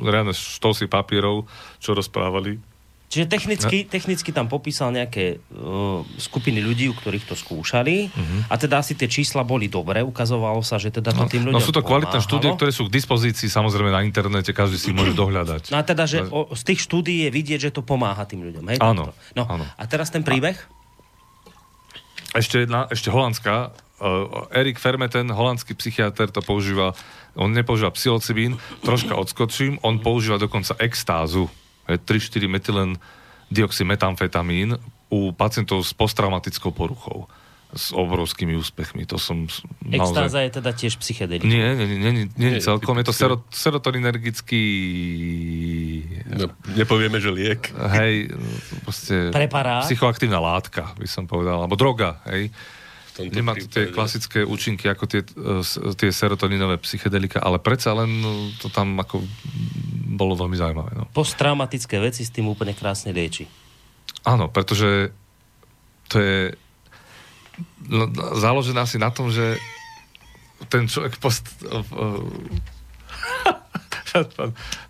reálne 0.00 0.32
štosy 0.32 0.88
papierov, 0.88 1.44
čo 1.80 1.92
rozprávali 1.92 2.73
Čiže 3.14 3.30
technicky, 3.30 3.86
no. 3.86 3.90
technicky 3.94 4.30
tam 4.34 4.50
popísal 4.50 4.90
nejaké 4.90 5.38
uh, 5.38 6.02
skupiny 6.18 6.58
ľudí, 6.58 6.90
u 6.90 6.98
ktorých 6.98 7.30
to 7.30 7.38
skúšali 7.38 8.10
uh-huh. 8.10 8.50
a 8.50 8.54
teda 8.58 8.82
asi 8.82 8.98
tie 8.98 9.06
čísla 9.06 9.46
boli 9.46 9.70
dobré, 9.70 10.02
ukazovalo 10.02 10.66
sa, 10.66 10.82
že 10.82 10.90
teda 10.90 11.14
to 11.14 11.22
no, 11.22 11.30
tým 11.30 11.46
ľuďom 11.46 11.54
No 11.54 11.62
sú 11.62 11.70
to 11.70 11.86
kvalitné 11.86 12.18
štúdie, 12.18 12.50
ktoré 12.58 12.74
sú 12.74 12.90
k 12.90 12.98
dispozícii 12.98 13.46
samozrejme 13.46 13.94
na 13.94 14.02
internete, 14.02 14.50
každý 14.50 14.82
si 14.82 14.90
môže 14.90 15.14
dohľadať. 15.22 15.70
No 15.70 15.78
a 15.78 15.86
teda, 15.86 16.10
že 16.10 16.26
o, 16.26 16.50
z 16.58 16.62
tých 16.74 16.82
štúdií 16.82 17.22
je 17.26 17.30
vidieť, 17.30 17.70
že 17.70 17.78
to 17.78 17.86
pomáha 17.86 18.26
tým 18.26 18.42
ľuďom, 18.50 18.66
hej? 18.74 18.78
Áno. 18.82 19.14
No, 19.38 19.46
áno. 19.46 19.62
a 19.62 19.84
teraz 19.86 20.10
ten 20.10 20.26
príbeh? 20.26 20.58
Ešte 22.34 22.66
jedna, 22.66 22.90
ešte 22.90 23.14
holandská. 23.14 23.70
Uh, 24.02 24.50
Erik 24.50 24.82
Fermeten, 24.82 25.30
holandský 25.30 25.78
psychiatr, 25.78 26.34
to 26.34 26.42
používa, 26.42 26.98
on 27.38 27.54
nepoužíva 27.54 27.94
psilocibín, 27.94 28.58
troška 28.82 29.14
odskočím, 29.14 29.78
on 29.86 30.02
používa 30.02 30.42
dokonca 30.42 30.74
extázu 30.82 31.46
3-4 31.88 32.48
metylen 32.48 32.96
dioxymetamfetamín 33.52 34.80
u 35.12 35.30
pacientov 35.36 35.84
s 35.84 35.92
posttraumatickou 35.92 36.72
poruchou 36.74 37.28
s 37.74 37.90
obrovskými 37.90 38.54
úspechmi. 38.54 39.02
To 39.10 39.18
som 39.18 39.50
naozaj... 39.82 39.98
Extáza 39.98 40.38
je 40.46 40.50
teda 40.62 40.70
tiež 40.70 40.94
psychedelika. 41.02 41.50
Nie, 41.50 41.74
nie, 41.74 41.86
nie, 41.90 41.98
nie, 41.98 42.12
nie, 42.30 42.50
nie 42.54 42.62
celkom. 42.62 42.94
Je 43.02 43.06
to 43.10 43.14
sero, 43.14 43.42
serotoninergický... 43.50 44.62
No, 46.30 46.54
nepovieme, 46.78 47.18
že 47.18 47.34
liek. 47.34 47.74
Hej, 47.74 48.30
proste... 48.86 49.34
Preparát. 49.34 49.90
Psychoaktívna 49.90 50.38
látka, 50.38 50.94
by 50.94 51.08
som 51.10 51.26
povedal. 51.26 51.66
Alebo 51.66 51.74
droga, 51.74 52.22
hej. 52.30 52.54
Nemá 53.22 53.54
to 53.54 53.70
tie 53.70 53.94
klasické 53.94 54.42
účinky 54.42 54.90
ako 54.90 55.06
tie, 55.06 55.22
e, 55.22 55.62
tie 55.94 56.10
serotoninové 56.10 56.82
psychedelika, 56.82 57.38
ale 57.38 57.62
predsa 57.62 57.94
len 57.94 58.10
no, 58.18 58.50
to 58.58 58.66
tam 58.66 58.98
ako 58.98 59.22
bolo 60.18 60.34
veľmi 60.34 60.58
zaujímavé. 60.58 60.90
No. 60.98 61.06
Posttraumatické 61.14 62.02
veci 62.02 62.26
s 62.26 62.34
tým 62.34 62.50
úplne 62.50 62.74
krásne 62.74 63.14
lieči. 63.14 63.46
Áno, 64.26 64.50
pretože 64.50 65.14
to 66.10 66.18
je 66.18 66.38
no, 67.86 68.10
založené 68.34 68.82
asi 68.82 68.98
na 68.98 69.14
tom, 69.14 69.30
že 69.30 69.62
ten 70.66 70.90
človek 70.90 71.22
post... 71.22 71.46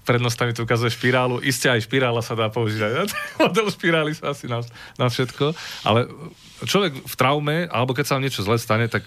prednosta 0.04 0.44
mi 0.44 0.52
tu 0.52 0.68
ukazuje 0.68 0.92
špirálu. 0.92 1.40
Isté 1.40 1.72
aj 1.72 1.88
špirála 1.88 2.20
sa 2.20 2.36
dá 2.36 2.52
použiť. 2.52 2.80
Model 3.40 3.68
špirály 3.72 4.12
sa 4.12 4.36
asi 4.36 4.48
na, 4.48 4.60
na 5.00 5.08
všetko. 5.08 5.56
Ale 5.88 6.08
človek 6.64 7.04
v 7.04 7.14
traume, 7.14 7.56
alebo 7.68 7.92
keď 7.92 8.04
sa 8.04 8.14
vám 8.16 8.24
niečo 8.26 8.44
zle 8.44 8.56
stane, 8.60 8.88
tak 8.88 9.04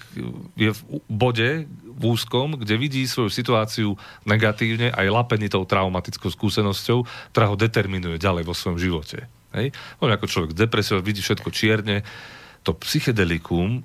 je 0.58 0.72
v 0.74 0.82
bode, 1.10 1.66
v 1.98 2.04
úzkom, 2.06 2.62
kde 2.62 2.78
vidí 2.78 3.02
svoju 3.10 3.34
situáciu 3.34 3.98
negatívne 4.22 4.94
a 4.94 5.02
je 5.02 5.10
lapený 5.10 5.50
tou 5.50 5.66
traumatickou 5.66 6.30
skúsenosťou, 6.30 7.04
ktorá 7.34 7.46
ho 7.50 7.58
determinuje 7.58 8.22
ďalej 8.22 8.46
vo 8.46 8.54
svojom 8.54 8.78
živote. 8.78 9.26
Hej? 9.58 9.74
On 9.98 10.14
ako 10.14 10.30
človek 10.30 10.52
depresiou 10.54 11.02
vidí 11.02 11.26
všetko 11.26 11.50
čierne. 11.50 12.06
To 12.70 12.78
psychedelikum 12.78 13.82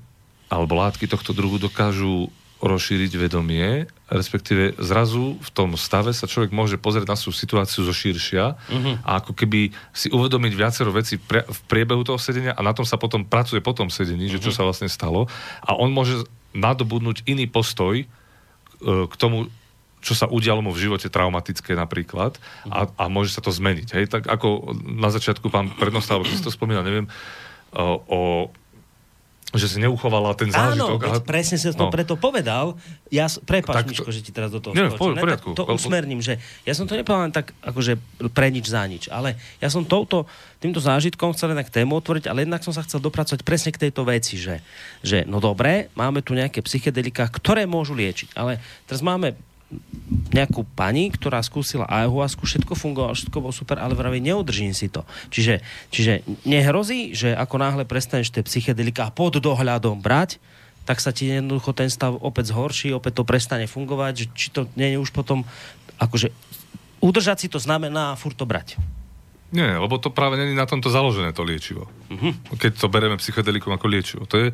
alebo 0.53 0.77
látky 0.77 1.09
tohto 1.09 1.33
druhu 1.33 1.57
dokážu 1.57 2.29
rozšíriť 2.63 3.19
vedomie, 3.19 3.91
respektíve 4.07 4.79
zrazu 4.79 5.35
v 5.43 5.51
tom 5.51 5.75
stave 5.75 6.15
sa 6.15 6.31
človek 6.31 6.55
môže 6.55 6.79
pozrieť 6.79 7.11
na 7.11 7.19
svoju 7.19 7.35
situáciu 7.35 7.83
zo 7.83 7.91
širšia 7.91 8.55
uh-huh. 8.55 8.95
a 9.03 9.19
ako 9.19 9.35
keby 9.35 9.75
si 9.91 10.15
uvedomiť 10.15 10.53
viacero 10.55 10.95
vecí 10.95 11.19
pre, 11.19 11.43
v 11.43 11.61
priebehu 11.67 12.07
toho 12.07 12.23
sedenia 12.23 12.55
a 12.55 12.63
na 12.63 12.71
tom 12.71 12.87
sa 12.87 12.95
potom 12.95 13.27
pracuje 13.27 13.59
po 13.59 13.75
tom 13.75 13.91
sedení, 13.91 14.31
uh-huh. 14.31 14.39
že 14.39 14.45
čo 14.47 14.51
mhm. 14.55 14.57
sa 14.57 14.63
vlastne 14.63 14.89
stalo 14.89 15.27
a 15.67 15.75
on 15.75 15.91
môže 15.91 16.23
nadobudnúť 16.55 17.27
iný 17.27 17.51
postoj 17.51 17.99
e, 17.99 18.07
k 19.11 19.15
tomu, 19.19 19.51
čo 19.99 20.15
sa 20.15 20.31
udialo 20.31 20.63
mu 20.63 20.71
v 20.71 20.87
živote 20.87 21.11
traumatické 21.11 21.75
napríklad 21.75 22.39
a, 22.71 22.87
a 22.95 23.05
môže 23.11 23.35
sa 23.35 23.43
to 23.43 23.51
zmeniť. 23.51 23.89
Hej? 23.97 24.05
Tak 24.07 24.23
ako 24.31 24.77
na 24.83 25.11
začiatku 25.11 25.51
pán 25.51 25.75
prednosta, 25.75 26.15
alebo 26.15 26.31
si 26.31 26.39
to 26.39 26.53
spomínal, 26.53 26.87
neviem, 26.87 27.11
o, 27.73 28.03
o 28.07 28.21
že 29.53 29.69
si 29.69 29.77
neuchovala 29.85 30.33
ten 30.33 30.49
zážitok. 30.49 31.01
Áno, 31.01 31.21
a... 31.21 31.21
presne 31.21 31.61
som 31.61 31.77
to 31.77 31.87
no. 31.89 31.93
preto 31.93 32.17
povedal. 32.17 32.81
Ja, 33.13 33.29
prepáč, 33.29 33.85
tak, 33.85 33.87
Miško, 33.93 34.09
že 34.09 34.25
ti 34.25 34.33
teraz 34.33 34.49
do 34.49 34.65
toho 34.65 34.73
nie, 34.73 34.89
skočím. 34.89 35.21
Poriadku. 35.21 35.53
To 35.53 35.69
usmerním, 35.69 36.25
že 36.25 36.41
ja 36.65 36.73
som 36.73 36.89
to 36.89 36.97
nepovedal 36.97 37.29
len 37.29 37.35
tak 37.37 37.53
akože 37.61 38.01
pre 38.33 38.49
nič 38.49 38.73
za 38.73 38.81
nič, 38.89 39.13
ale 39.13 39.37
ja 39.61 39.69
som 39.69 39.85
touto, 39.85 40.25
týmto 40.57 40.81
zážitkom 40.81 41.37
chcel 41.37 41.53
jednak 41.53 41.69
tému 41.69 42.01
otvoriť, 42.01 42.33
ale 42.33 42.49
jednak 42.49 42.65
som 42.65 42.73
sa 42.73 42.81
chcel 42.81 43.05
dopracovať 43.05 43.45
presne 43.45 43.71
k 43.77 43.89
tejto 43.89 44.09
veci, 44.09 44.41
že, 44.41 44.65
že 45.05 45.29
no 45.29 45.37
dobre, 45.37 45.93
máme 45.93 46.25
tu 46.25 46.33
nejaké 46.33 46.65
psychedelika, 46.65 47.29
ktoré 47.29 47.69
môžu 47.69 47.93
liečiť, 47.93 48.33
ale 48.33 48.57
teraz 48.89 49.05
máme 49.05 49.37
nejakú 50.33 50.65
pani, 50.77 51.13
ktorá 51.13 51.41
skúsila 51.45 51.89
ayahuasku, 51.89 52.45
všetko 52.45 52.73
fungovalo, 52.73 53.17
všetko 53.17 53.39
bolo 53.39 53.55
super, 53.55 53.81
ale 53.81 53.97
vraví, 53.97 54.21
neudržím 54.21 54.73
si 54.73 54.89
to. 54.89 55.05
Čiže, 55.29 55.61
čiže 55.93 56.25
nehrozí, 56.49 57.13
že 57.13 57.37
ako 57.37 57.57
náhle 57.61 57.85
prestaneš 57.85 58.33
tie 58.33 58.45
psychedelika 58.45 59.13
pod 59.13 59.41
dohľadom 59.41 60.01
brať, 60.01 60.41
tak 60.83 60.99
sa 60.99 61.15
ti 61.15 61.31
jednoducho 61.31 61.71
ten 61.73 61.87
stav 61.87 62.19
opäť 62.19 62.51
zhorší, 62.51 62.91
opäť 62.91 63.23
to 63.23 63.29
prestane 63.29 63.71
fungovať, 63.71 64.13
že 64.19 64.27
či 64.35 64.47
to 64.51 64.67
nie 64.75 64.95
je 64.95 64.99
už 64.99 65.15
potom, 65.15 65.47
akože 66.03 66.35
udržať 66.99 67.47
si 67.47 67.49
to 67.51 67.63
znamená 67.63 68.19
furt 68.19 68.35
to 68.35 68.47
brať. 68.47 68.79
Nie, 69.53 69.77
lebo 69.77 70.01
to 70.01 70.09
práve 70.09 70.41
není 70.41 70.57
na 70.57 70.65
tomto 70.65 70.89
založené 70.89 71.37
to 71.37 71.45
liečivo. 71.45 71.85
Uh-huh. 72.09 72.33
Keď 72.57 72.73
to 72.73 72.89
bereme 72.89 73.21
psychedelikum 73.21 73.77
ako 73.77 73.85
liečivo. 73.85 74.25
To 74.33 74.41
je, 74.41 74.49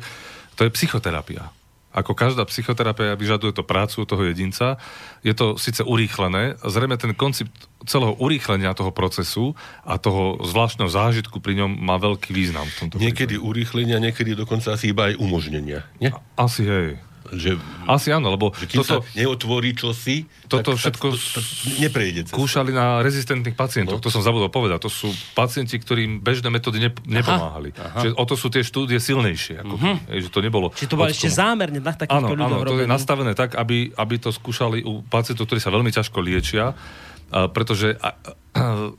to 0.59 0.67
je 0.67 0.75
psychoterapia. 0.75 1.55
Ako 1.99 2.15
každá 2.15 2.47
psychoterapia 2.47 3.19
vyžaduje 3.19 3.51
to 3.51 3.67
prácu 3.67 4.07
toho 4.07 4.23
jedinca, 4.23 4.79
je 5.19 5.35
to 5.35 5.59
síce 5.59 5.83
urýchlené, 5.83 6.55
zrejme 6.63 6.95
ten 6.95 7.11
koncept 7.11 7.51
celého 7.83 8.15
urýchlenia 8.15 8.71
toho 8.71 8.95
procesu 8.95 9.55
a 9.83 9.99
toho 9.99 10.39
zvláštneho 10.39 10.87
zážitku 10.87 11.43
pri 11.43 11.59
ňom 11.63 11.71
má 11.79 11.99
veľký 11.99 12.31
význam. 12.31 12.67
V 12.67 12.87
tomto 12.87 12.95
niekedy 13.03 13.35
prípade. 13.35 13.47
urýchlenia, 13.51 13.97
niekedy 13.99 14.31
dokonca 14.35 14.75
asi 14.75 14.95
iba 14.95 15.11
aj 15.11 15.19
umožnenia. 15.19 15.83
Nie? 15.99 16.15
Asi 16.39 16.63
hej. 16.63 17.08
Že, 17.29 17.61
Asi 17.85 18.09
áno, 18.09 18.33
lebo 18.33 18.49
že 18.57 18.65
kým 18.65 18.81
toto, 18.81 19.05
sa 19.05 19.13
neotvorí 19.13 19.77
čosi, 19.77 20.25
toto 20.49 20.73
tak, 20.73 20.81
všetko 20.81 21.07
tak 21.13 21.21
to, 21.21 21.39
to 21.39 21.41
neprejde. 21.77 22.21
Cez 22.25 22.33
skúšali 22.33 22.73
na 22.73 23.05
rezistentných 23.05 23.53
pacientov, 23.53 24.01
no. 24.01 24.03
to 24.03 24.09
som 24.09 24.25
zabudol 24.25 24.49
povedať. 24.49 24.81
To 24.81 24.91
sú 24.91 25.13
pacienti, 25.37 25.77
ktorým 25.77 26.21
bežné 26.25 26.49
metódy 26.49 26.81
ne, 26.81 26.91
nepomáhali. 27.05 27.69
Aha. 27.77 28.01
Čiže 28.01 28.13
o 28.17 28.23
to 28.25 28.33
sú 28.33 28.49
tie 28.49 28.65
štúdie 28.65 28.97
silnejšie. 28.97 29.61
Ako, 29.61 29.75
uh-huh. 29.77 29.95
že 30.09 30.29
to 30.33 30.39
nebolo 30.41 30.73
Či 30.73 30.89
to 30.89 30.97
bolo 30.97 31.09
ešte 31.09 31.29
zámerne 31.29 31.77
na 31.77 31.93
takýchto 31.93 32.33
áno, 32.33 32.57
áno, 32.57 32.65
to 32.65 32.81
je 32.81 32.89
nastavené 32.89 33.37
tak, 33.37 33.53
aby, 33.53 33.93
aby 33.93 34.15
to 34.17 34.33
skúšali 34.33 34.81
u 34.81 35.05
pacientov, 35.05 35.45
ktorí 35.45 35.61
sa 35.61 35.69
veľmi 35.69 35.93
ťažko 35.93 36.17
liečia, 36.25 36.73
a, 36.73 37.45
pretože 37.45 37.93
a, 38.01 38.17
a, 38.17 38.93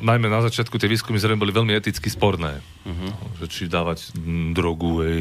najmä 0.00 0.28
na 0.28 0.40
začiatku 0.40 0.76
tie 0.80 0.88
výskumy 0.88 1.20
zrejme 1.20 1.40
boli 1.40 1.52
veľmi 1.52 1.72
eticky 1.76 2.08
sporné. 2.08 2.60
Uh-huh. 2.84 3.12
Že 3.40 3.46
či 3.48 3.62
dávať 3.68 4.12
drogu, 4.56 5.04
ej, 5.04 5.20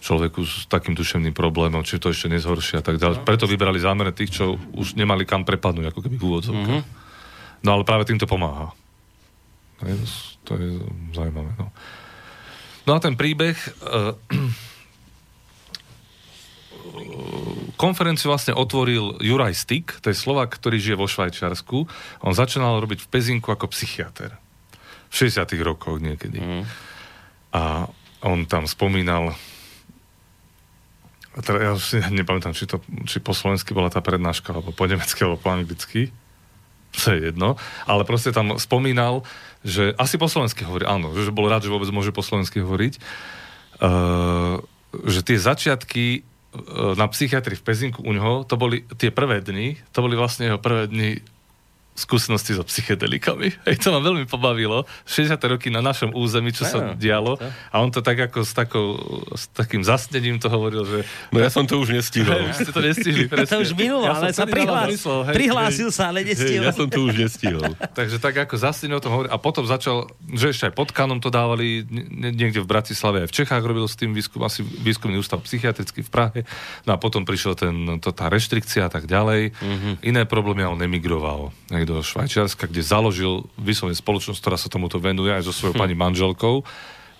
človeku 0.00 0.40
s 0.42 0.64
takým 0.66 0.96
duševným 0.96 1.36
problémom, 1.36 1.84
či 1.84 2.00
to 2.00 2.10
ešte 2.10 2.32
nezhoršia 2.32 2.80
a 2.80 2.84
tak 2.84 2.96
ďalej. 2.96 3.22
Preto 3.22 3.44
vybrali 3.44 3.76
zámerne 3.76 4.16
tých, 4.16 4.32
čo 4.40 4.56
už 4.72 4.96
nemali 4.96 5.28
kam 5.28 5.44
prepadnúť, 5.44 5.92
ako 5.92 6.00
keby 6.00 6.16
v 6.16 6.26
úvodzovkách. 6.26 6.84
Mm-hmm. 6.84 7.62
No 7.62 7.76
ale 7.76 7.84
práve 7.84 8.08
tým 8.08 8.16
to 8.16 8.24
pomáha. 8.24 8.72
To 9.80 9.84
je, 9.84 9.96
to 10.48 10.52
je 10.56 10.68
zaujímavé. 11.12 11.52
No. 11.60 11.68
no 12.88 12.90
a 12.96 12.98
ten 12.98 13.14
príbeh... 13.14 13.56
Uh, 13.84 14.16
konferenciu 17.80 18.28
vlastne 18.28 18.52
otvoril 18.52 19.16
Juraj 19.24 19.56
Stik, 19.56 20.00
to 20.04 20.12
je 20.12 20.16
Slovak, 20.16 20.52
ktorý 20.52 20.76
žije 20.76 21.00
vo 21.00 21.08
Švajčiarsku. 21.08 21.88
On 22.24 22.34
začínal 22.36 22.76
robiť 22.76 23.04
v 23.04 23.08
Pezinku 23.08 23.48
ako 23.48 23.72
psychiatr. 23.72 24.36
V 25.08 25.14
60 25.16 25.48
rokoch 25.64 25.96
niekedy. 25.96 26.38
Mm. 26.38 26.64
A 27.56 27.88
on 28.20 28.44
tam 28.44 28.68
spomínal 28.68 29.32
teda 31.38 31.58
ja 31.62 31.72
si 31.78 32.02
nepamätám, 32.18 32.56
či, 32.56 32.66
to, 32.66 32.82
či 33.06 33.22
po 33.22 33.30
slovensky 33.30 33.70
bola 33.70 33.92
tá 33.92 34.02
prednáška, 34.02 34.50
alebo 34.50 34.74
po 34.74 34.90
nemecky, 34.90 35.22
alebo 35.22 35.38
po 35.38 35.54
anglicky. 35.54 36.10
To 36.90 37.14
je 37.14 37.30
jedno. 37.30 37.54
Ale 37.86 38.02
proste 38.02 38.34
tam 38.34 38.58
spomínal, 38.58 39.22
že 39.62 39.94
asi 39.94 40.18
po 40.18 40.26
slovensky 40.26 40.66
hovorí, 40.66 40.82
áno, 40.82 41.14
že 41.14 41.30
bol 41.30 41.46
rád, 41.46 41.62
že 41.62 41.70
vôbec 41.70 41.86
môže 41.94 42.10
po 42.10 42.26
slovensky 42.26 42.58
hovoriť, 42.58 42.98
uh, 43.78 44.58
že 45.06 45.20
tie 45.22 45.38
začiatky 45.38 46.04
uh, 46.18 46.98
na 46.98 47.06
psychiatrii 47.06 47.54
v 47.54 47.62
Pezinku 47.62 48.02
u 48.02 48.10
neho, 48.10 48.42
to 48.42 48.58
boli 48.58 48.82
tie 48.98 49.14
prvé 49.14 49.38
dni, 49.38 49.78
to 49.94 50.02
boli 50.02 50.18
vlastne 50.18 50.50
jeho 50.50 50.58
prvé 50.58 50.90
dni 50.90 51.22
skúsenosti 52.00 52.56
so 52.56 52.64
psychedelikami. 52.64 53.52
Hej, 53.68 53.84
to 53.84 53.92
ma 53.92 54.00
veľmi 54.00 54.24
pobavilo. 54.24 54.88
60. 55.04 55.36
roky 55.44 55.68
na 55.68 55.84
našom 55.84 56.16
území, 56.16 56.50
čo 56.56 56.64
sa 56.64 56.96
dialo. 56.96 57.36
A 57.68 57.76
on 57.84 57.92
to 57.92 58.00
tak 58.00 58.16
ako 58.32 58.40
s, 58.40 58.52
takou, 58.56 58.96
s 59.36 59.52
takým 59.52 59.84
zasnením 59.84 60.40
to 60.40 60.48
hovoril, 60.48 60.88
že... 60.88 61.04
No 61.28 61.44
ja 61.44 61.52
som 61.52 61.68
to 61.68 61.76
už 61.76 61.92
nestihol. 61.92 62.48
Hej, 62.48 62.64
ste 62.64 62.72
to 62.72 62.80
nestihli, 62.80 63.24
presne. 63.32 63.60
To 63.60 63.62
už 63.62 63.76
minulo, 63.76 64.08
ja 64.08 64.16
ale 64.16 64.32
sa 64.32 64.48
hej, 64.48 64.56
prihlásil 65.36 65.88
hej, 65.92 65.94
sa, 65.94 66.08
ale 66.08 66.24
nestihol. 66.24 66.64
Hej, 66.64 66.70
ja 66.70 66.72
som 66.72 66.88
to 66.88 67.00
už 67.04 67.14
nestihol. 67.20 67.70
Takže 67.98 68.16
tak 68.16 68.34
ako 68.48 68.54
zasnením 68.56 68.96
o 68.96 69.02
tom 69.04 69.12
hovoril. 69.12 69.30
A 69.30 69.36
potom 69.36 69.68
začal, 69.68 70.08
že 70.32 70.56
ešte 70.56 70.72
aj 70.72 70.74
pod 70.74 70.90
kanom 70.96 71.20
to 71.20 71.28
dávali 71.28 71.84
niekde 72.16 72.64
v 72.64 72.68
Bratislave, 72.68 73.26
aj 73.26 73.28
v 73.28 73.36
Čechách 73.44 73.62
robil 73.62 73.84
s 73.84 74.00
tým 74.00 74.16
výskum, 74.16 74.40
asi 74.40 74.64
výskumný 74.64 75.20
ústav 75.20 75.44
psychiatrický 75.44 76.00
v 76.06 76.10
Prahe. 76.10 76.40
No 76.88 76.94
a 76.94 76.96
potom 76.96 77.28
prišiel 77.28 77.52
ten, 77.58 78.00
to, 78.00 78.14
tá 78.16 78.32
reštrikcia 78.32 78.88
a 78.88 78.90
tak 78.90 79.04
ďalej. 79.04 79.52
Mm-hmm. 79.52 79.94
Iné 80.06 80.22
problémy 80.24 80.64
a 80.64 80.72
on 80.72 80.80
emigroval 80.80 81.52
do 81.90 82.06
Švajčiarska, 82.06 82.70
kde 82.70 82.86
založil 82.86 83.50
vyslovene 83.58 83.98
spoločnosť, 83.98 84.38
ktorá 84.38 84.56
sa 84.56 84.70
tomuto 84.70 85.02
venuje 85.02 85.34
aj 85.34 85.50
so 85.50 85.52
svojou 85.52 85.74
hm. 85.74 85.80
pani 85.82 85.94
manželkou. 85.98 86.62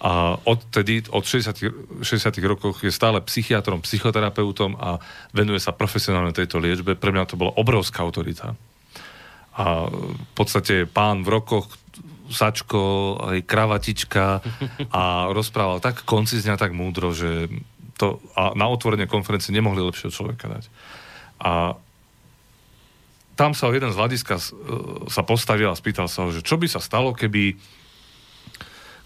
A 0.00 0.40
odtedy, 0.48 1.04
od 1.12 1.28
60, 1.28 2.00
60 2.00 2.33
rokoch 2.48 2.80
je 2.80 2.88
stále 2.88 3.20
psychiatrom, 3.20 3.85
psychoterapeutom 3.85 4.72
a 4.80 4.96
venuje 5.37 5.61
sa 5.61 5.76
profesionálne 5.76 6.33
tejto 6.33 6.56
liečbe. 6.56 6.96
Pre 6.96 7.12
mňa 7.12 7.28
to 7.28 7.37
bola 7.37 7.52
obrovská 7.52 8.00
autorita. 8.00 8.56
A 9.61 9.92
v 9.92 10.33
podstate 10.33 10.88
pán 10.88 11.20
v 11.20 11.37
rokoch, 11.37 11.68
sačko, 12.33 13.18
aj 13.28 13.44
kravatička 13.44 14.40
a 14.96 15.28
rozprával 15.37 15.85
tak 15.85 16.06
koncizne 16.09 16.56
a 16.56 16.61
tak 16.61 16.72
múdro, 16.72 17.12
že 17.12 17.52
to, 18.00 18.24
a 18.33 18.56
na 18.56 18.72
otvorenie 18.72 19.04
konferencie 19.04 19.52
nemohli 19.52 19.85
lepšieho 19.85 20.09
človeka 20.09 20.48
dať. 20.48 20.64
A 21.44 21.76
tam 23.40 23.57
sa 23.57 23.72
jeden 23.72 23.88
z 23.88 23.96
hľadiska 23.96 24.37
e, 24.37 24.42
sa 25.09 25.24
postavil 25.24 25.72
a 25.72 25.81
spýtal 25.81 26.12
sa 26.12 26.29
ho, 26.29 26.29
že 26.29 26.44
čo 26.44 26.61
by 26.61 26.68
sa 26.68 26.76
stalo, 26.76 27.16
keby, 27.16 27.57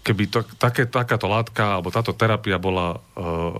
keby 0.03 0.23
to, 0.27 0.43
také, 0.59 0.91
takáto 0.91 1.31
látka 1.31 1.79
alebo 1.79 1.87
táto 1.87 2.11
terapia 2.11 2.59
bola 2.59 2.99
uh, 2.99 3.55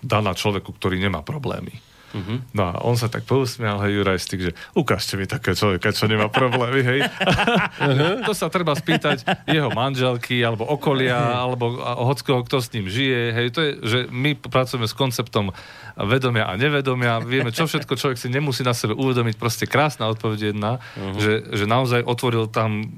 daná 0.00 0.32
človeku, 0.32 0.72
ktorý 0.72 0.96
nemá 0.96 1.20
problémy. 1.20 1.76
Uh-huh. 2.14 2.38
No 2.54 2.62
a 2.70 2.72
on 2.86 2.94
sa 2.94 3.10
tak 3.10 3.26
pousmial, 3.26 3.82
hej, 3.82 3.98
Juraj 3.98 4.20
Stik, 4.22 4.40
že 4.40 4.52
ukážte 4.78 5.18
mi 5.18 5.26
také 5.26 5.58
človeka, 5.58 5.90
čo 5.90 6.06
nemá 6.06 6.30
problémy, 6.30 6.80
hej. 6.82 7.00
Uh-huh. 7.06 8.22
to 8.22 8.32
sa 8.32 8.46
treba 8.46 8.76
spýtať 8.78 9.26
jeho 9.50 9.70
manželky, 9.74 10.40
alebo 10.42 10.66
okolia, 10.66 11.18
alebo 11.42 11.76
hockého, 11.80 12.46
kto 12.46 12.56
s 12.62 12.72
ním 12.72 12.86
žije, 12.86 13.22
hej. 13.34 13.46
To 13.52 13.60
je, 13.62 13.70
že 13.82 13.98
my 14.12 14.38
pracujeme 14.38 14.86
s 14.86 14.94
konceptom 14.94 15.50
vedomia 15.96 16.46
a 16.46 16.54
nevedomia. 16.54 17.18
Vieme, 17.24 17.50
čo 17.50 17.66
všetko 17.66 17.98
človek 17.98 18.18
si 18.20 18.28
nemusí 18.30 18.62
na 18.62 18.76
sebe 18.76 18.94
uvedomiť. 18.94 19.34
Proste 19.40 19.64
krásna 19.64 20.08
odpoveď 20.12 20.54
jedna, 20.54 20.78
uh-huh. 20.78 21.18
že, 21.18 21.32
že 21.52 21.64
naozaj 21.64 22.06
otvoril 22.06 22.46
tam 22.48 22.88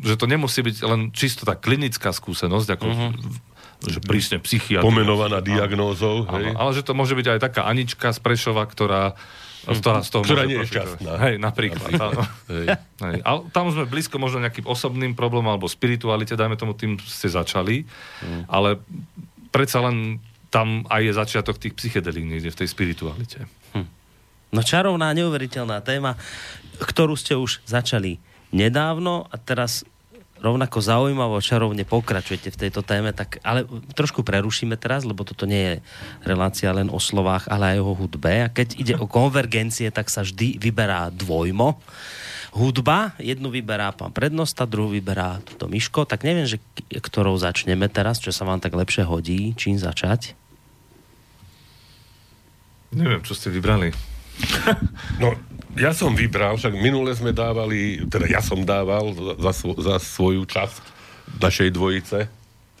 že 0.00 0.16
to 0.16 0.24
nemusí 0.24 0.64
byť 0.64 0.80
len 0.88 1.12
čisto 1.12 1.44
tá 1.44 1.52
klinická 1.52 2.08
skúsenosť, 2.08 2.68
ako 2.72 2.86
uh-huh 2.88 3.49
že 3.86 4.00
prísne 4.04 4.36
psychiatr. 4.42 4.84
Pomenovaná 4.84 5.40
diagnózou. 5.40 6.28
Hej. 6.28 6.52
ale 6.52 6.70
že 6.76 6.82
to 6.84 6.92
môže 6.92 7.16
byť 7.16 7.26
aj 7.36 7.38
taká 7.40 7.62
Anička 7.64 8.12
z 8.12 8.20
Prešova, 8.20 8.68
ktorá 8.68 9.16
z 9.60 9.80
toho, 9.84 10.00
z 10.00 10.08
toho 10.08 10.22
ktorá 10.24 10.48
nie 10.48 10.56
je 10.64 10.72
šťastná. 10.72 11.12
Hej, 11.20 11.34
napríklad. 11.36 11.92
napríklad. 11.92 12.28
hej. 12.48 12.66
Hej. 13.04 13.18
Ale 13.20 13.38
tam 13.52 13.68
sme 13.68 13.84
blízko 13.84 14.16
možno 14.16 14.40
nejakým 14.40 14.64
osobným 14.64 15.12
problémom 15.12 15.52
alebo 15.52 15.68
spiritualite, 15.68 16.32
dajme 16.32 16.56
tomu, 16.56 16.72
tým 16.72 16.96
ste 17.04 17.28
začali, 17.28 17.84
hmm. 18.24 18.48
ale 18.48 18.80
predsa 19.52 19.84
len 19.84 20.16
tam 20.48 20.88
aj 20.88 21.00
je 21.04 21.12
začiatok 21.14 21.56
tých 21.60 21.76
psychedelík 21.76 22.26
niekde 22.26 22.50
v 22.50 22.58
tej 22.64 22.68
spiritualite. 22.72 23.46
Hm. 23.76 23.86
No 24.50 24.60
čarovná, 24.66 25.14
neuveriteľná 25.14 25.78
téma, 25.84 26.18
ktorú 26.82 27.14
ste 27.14 27.38
už 27.38 27.62
začali 27.68 28.18
nedávno 28.50 29.30
a 29.30 29.38
teraz 29.38 29.86
rovnako 30.40 30.80
zaujímavo 30.80 31.36
čarovne 31.38 31.84
pokračujete 31.84 32.48
v 32.50 32.60
tejto 32.66 32.80
téme, 32.80 33.12
tak 33.12 33.38
ale 33.44 33.68
trošku 33.92 34.24
prerušíme 34.24 34.74
teraz, 34.80 35.04
lebo 35.04 35.22
toto 35.22 35.44
nie 35.44 35.60
je 35.60 35.74
relácia 36.24 36.72
len 36.72 36.88
o 36.88 36.98
slovách, 36.98 37.46
ale 37.52 37.76
aj 37.76 37.78
o 37.84 37.92
hudbe. 37.94 38.32
A 38.44 38.48
keď 38.48 38.68
ide 38.80 38.94
o 38.96 39.06
konvergencie, 39.06 39.92
tak 39.92 40.08
sa 40.08 40.24
vždy 40.24 40.56
vyberá 40.56 41.12
dvojmo. 41.12 41.78
Hudba, 42.50 43.14
jednu 43.22 43.46
vyberá 43.46 43.94
pán 43.94 44.10
prednosta, 44.10 44.66
druhú 44.66 44.90
vyberá 44.90 45.38
toto 45.46 45.70
Miško, 45.70 46.02
tak 46.02 46.26
neviem, 46.26 46.50
že 46.50 46.58
ktorou 46.90 47.38
začneme 47.38 47.86
teraz, 47.86 48.18
čo 48.18 48.34
sa 48.34 48.42
vám 48.42 48.58
tak 48.58 48.74
lepšie 48.74 49.06
hodí, 49.06 49.54
čím 49.54 49.78
začať? 49.78 50.34
Neviem, 52.90 53.22
čo 53.22 53.38
ste 53.38 53.54
vybrali. 53.54 53.94
No, 55.22 55.36
ja 55.78 55.94
som 55.94 56.14
vybral, 56.14 56.58
však 56.58 56.74
minule 56.74 57.14
sme 57.14 57.30
dávali, 57.30 58.02
teda 58.10 58.26
ja 58.26 58.42
som 58.42 58.62
dával 58.66 59.14
za, 59.38 59.52
svo, 59.54 59.72
za 59.78 59.96
svoju 60.02 60.42
časť 60.46 60.82
našej 61.38 61.68
dvojice. 61.70 62.18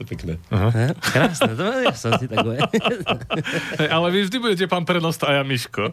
je 0.02 0.06
pekné. 0.08 0.32
Aha. 0.48 0.96
Krásne, 0.96 1.52
to 1.52 1.64
ja 1.84 1.92
som 1.92 2.16
si 2.16 2.24
tak 2.24 2.40
hey, 2.40 3.88
Ale 3.92 4.08
vy 4.08 4.24
vždy 4.26 4.36
budete 4.40 4.64
pán 4.64 4.88
Prenosta 4.88 5.28
a 5.28 5.36
ja 5.36 5.42
Miško. 5.44 5.92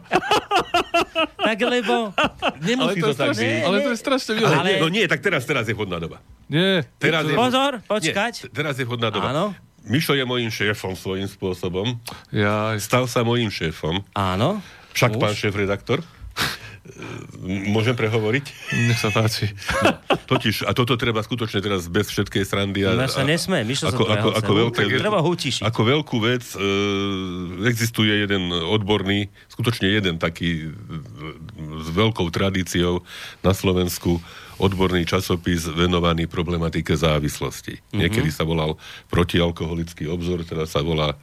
tak 1.52 1.58
lebo... 1.60 2.16
Nemusí 2.64 3.04
ale 3.04 3.04
to, 3.04 3.12
to 3.12 3.20
tak 3.20 3.36
byť. 3.36 3.62
Ale 3.68 3.76
to 3.84 3.90
je 3.92 3.98
strašne 4.00 4.32
milé. 4.40 4.48
Ale... 4.48 4.70
No 4.80 4.88
nie, 4.88 5.04
tak 5.04 5.20
teraz, 5.20 5.44
teraz 5.44 5.68
je 5.68 5.76
vhodná 5.76 6.00
doba. 6.00 6.24
Nie. 6.48 6.88
Teraz 6.96 7.28
je... 7.28 7.36
Pozor, 7.36 7.84
počkať. 7.84 8.48
Nie, 8.48 8.52
teraz 8.56 8.80
je 8.80 8.88
vhodná 8.88 9.12
doba. 9.12 9.28
Áno. 9.28 9.52
Mišo 9.84 10.16
je 10.16 10.24
mojím 10.24 10.48
šéfom 10.48 10.96
svojím 10.96 11.28
spôsobom. 11.28 12.00
Ja... 12.32 12.80
Stal 12.80 13.04
sa 13.12 13.20
mojím 13.28 13.52
šéfom. 13.52 14.00
Áno. 14.16 14.64
Však 14.96 15.14
Už? 15.14 15.20
pán 15.20 15.34
šéf-redaktor. 15.36 16.00
Môžem 17.44 17.94
prehovoriť? 17.94 18.44
Nech 18.88 19.00
sa 19.00 19.12
páči. 19.12 19.52
Totiž, 20.28 20.64
a 20.64 20.72
toto 20.72 20.96
treba 20.96 21.20
skutočne 21.20 21.60
teraz 21.60 21.88
bez 21.88 22.08
všetkej 22.08 22.44
srandy. 22.44 22.84
A, 22.84 22.96
No 22.96 23.04
ja 23.04 23.12
sa 23.12 23.24
nesmie, 23.24 23.64
Mišo 23.64 23.92
ako, 23.92 24.02
sa 24.04 24.12
ako, 24.18 24.28
ako, 24.34 24.52
veľké, 24.52 24.82
Treba 24.98 25.20
ako 25.20 25.80
veľkú 25.84 26.16
vec 26.24 26.44
e, 26.52 26.58
existuje 27.68 28.24
jeden 28.24 28.50
odborný, 28.52 29.28
skutočne 29.52 29.88
jeden 29.88 30.16
taký 30.16 30.68
e, 30.68 30.74
s 31.80 31.88
veľkou 31.92 32.28
tradíciou 32.32 33.04
na 33.44 33.52
Slovensku 33.52 34.20
odborný 34.58 35.06
časopis 35.06 35.70
venovaný 35.70 36.26
problematike 36.26 36.98
závislosti. 36.98 37.78
Mm-hmm. 37.78 37.98
Niekedy 37.98 38.30
sa 38.34 38.42
volal 38.42 38.74
protialkoholický 39.08 40.10
obzor, 40.10 40.42
teraz 40.42 40.74
sa 40.74 40.82
volá 40.82 41.14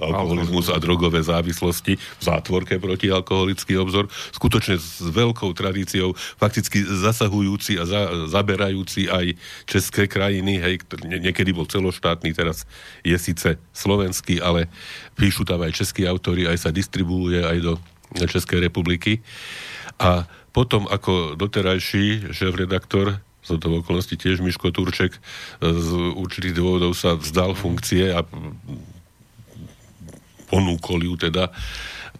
alkoholizmus 0.00 0.72
a 0.72 0.80
drogové 0.80 1.20
závislosti 1.20 1.96
v 1.96 2.22
zátvorke 2.24 2.80
protialkoholický 2.80 3.76
obzor, 3.76 4.08
skutočne 4.32 4.80
s 4.80 5.04
veľkou 5.04 5.52
tradíciou, 5.52 6.16
fakticky 6.40 6.82
zasahujúci 6.82 7.76
a 7.76 7.84
za, 7.84 8.00
zaberajúci 8.32 9.12
aj 9.12 9.36
české 9.68 10.08
krajiny, 10.08 10.58
hej, 10.58 10.74
nie- 11.04 11.30
niekedy 11.30 11.52
bol 11.52 11.68
celoštátny, 11.68 12.32
teraz 12.32 12.64
je 13.04 13.14
síce 13.20 13.60
slovenský, 13.76 14.40
ale 14.40 14.66
píšu 15.14 15.44
tam 15.44 15.60
aj 15.62 15.76
českí 15.76 16.08
autori, 16.08 16.48
aj 16.48 16.66
sa 16.66 16.70
distribuuje 16.72 17.44
aj 17.44 17.58
do 17.60 17.72
Českej 18.10 18.66
republiky. 18.66 19.22
A 20.00 20.26
potom 20.50 20.90
ako 20.90 21.38
doterajší 21.38 22.34
šéf-redaktor 22.34 23.22
z 23.40 23.56
toho 23.56 23.80
okolností 23.80 24.20
tiež 24.20 24.44
Miško 24.44 24.68
Turček 24.74 25.16
z 25.62 25.88
určitých 26.18 26.54
dôvodov 26.58 26.92
sa 26.92 27.16
vzdal 27.16 27.56
funkcie 27.56 28.12
a 28.12 28.20
ponúkol 30.50 31.06
ju 31.06 31.14
teda. 31.14 31.54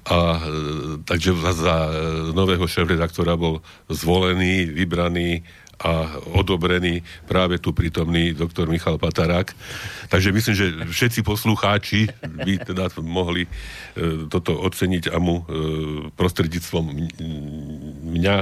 A, 0.06 0.18
e, 0.40 1.02
takže 1.04 1.34
za, 1.36 1.52
za 1.52 1.76
nového 2.32 2.64
šéf-redaktora 2.64 3.36
bol 3.36 3.60
zvolený, 3.90 4.70
vybraný 4.70 5.44
a 5.80 6.20
odobrený 6.36 7.00
práve 7.24 7.56
tu 7.56 7.72
prítomný 7.72 8.36
doktor 8.36 8.68
Michal 8.68 9.00
Patarák. 9.00 9.56
Takže 10.12 10.28
myslím, 10.32 10.54
že 10.54 10.66
všetci 10.84 11.20
poslucháči 11.24 12.04
by 12.20 12.52
teda 12.68 12.92
mohli 13.00 13.48
e, 13.48 13.50
toto 14.28 14.60
oceniť 14.60 15.08
a 15.08 15.16
mu 15.16 15.40
e, 15.40 15.44
prostredníctvom 16.12 16.84
mňa 18.12 18.36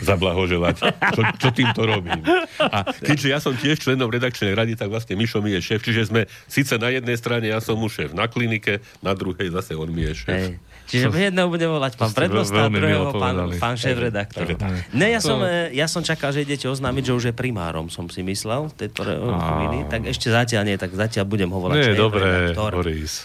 zablahoželať, 0.00 0.76
čo, 1.10 1.20
čo 1.38 1.48
týmto 1.50 1.82
robím. 1.82 2.20
A 2.58 2.84
keďže 2.92 3.28
ja 3.28 3.38
som 3.38 3.52
tiež 3.52 3.78
členom 3.78 4.08
redakčnej 4.08 4.52
rady, 4.52 4.74
tak 4.74 4.88
vlastne 4.88 5.14
Mišo 5.14 5.38
mi 5.38 5.52
je 5.52 5.60
šéf, 5.62 5.80
čiže 5.80 6.06
sme 6.06 6.20
síce 6.44 6.76
na 6.76 6.88
jednej 6.88 7.14
strane 7.14 7.46
ja 7.46 7.58
som 7.58 7.74
mu 7.74 7.86
šéf 7.86 8.12
na 8.12 8.26
klinike, 8.26 8.80
na 9.00 9.12
druhej 9.12 9.48
zase 9.50 9.72
on 9.72 9.88
mi 9.88 10.04
je 10.04 10.14
šéf. 10.18 10.32
Hej. 10.32 10.54
Čiže 10.82 11.08
jedného 11.08 11.48
bude 11.48 11.64
volať 11.64 11.94
pán 11.94 12.10
prednosta, 12.10 12.68
druhého 12.68 13.14
pán, 13.14 13.36
pán 13.56 13.76
šéf-redaktor. 13.76 14.44
Ne, 14.92 15.08
ja 15.08 15.20
som, 15.20 15.40
e, 15.40 15.72
ja 15.72 15.86
som 15.86 16.02
čakal, 16.02 16.30
že 16.30 16.42
idete 16.42 16.66
oznámiť, 16.66 17.02
že 17.06 17.12
už 17.14 17.24
je 17.26 17.34
primárom, 17.34 17.88
som 17.88 18.04
si 18.06 18.20
myslel 18.20 18.68
v 18.68 18.74
tejto 18.76 19.00
chvíli. 19.06 19.88
Tak 19.88 20.04
ešte 20.04 20.28
zatiaľ 20.28 20.62
nie, 20.64 20.76
tak 20.76 20.92
zatiaľ 20.92 21.24
budem 21.24 21.48
ho 21.48 21.58
volať 21.60 21.76
Nie, 21.78 21.94
dobre. 21.94 22.52
Boris. 22.52 23.24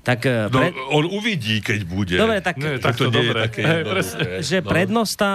Tak, 0.00 0.18
e, 0.24 0.48
No, 0.48 0.56
pre, 0.56 0.72
on 0.90 1.04
uvidí, 1.04 1.60
keď 1.60 1.80
bude. 1.84 2.16
dobre, 2.16 2.40
tak, 2.40 2.56
Nie, 2.56 2.74
Tak 2.76 2.96
to 2.96 3.04
takto 3.04 3.04
nie 3.04 3.12
je 3.12 3.28
dobre. 3.28 3.40
také 3.40 3.60
Hej, 3.60 3.76
jednoduché. 3.76 4.26
že 4.40 4.56
No. 4.58 4.66
prednosta, 4.66 5.28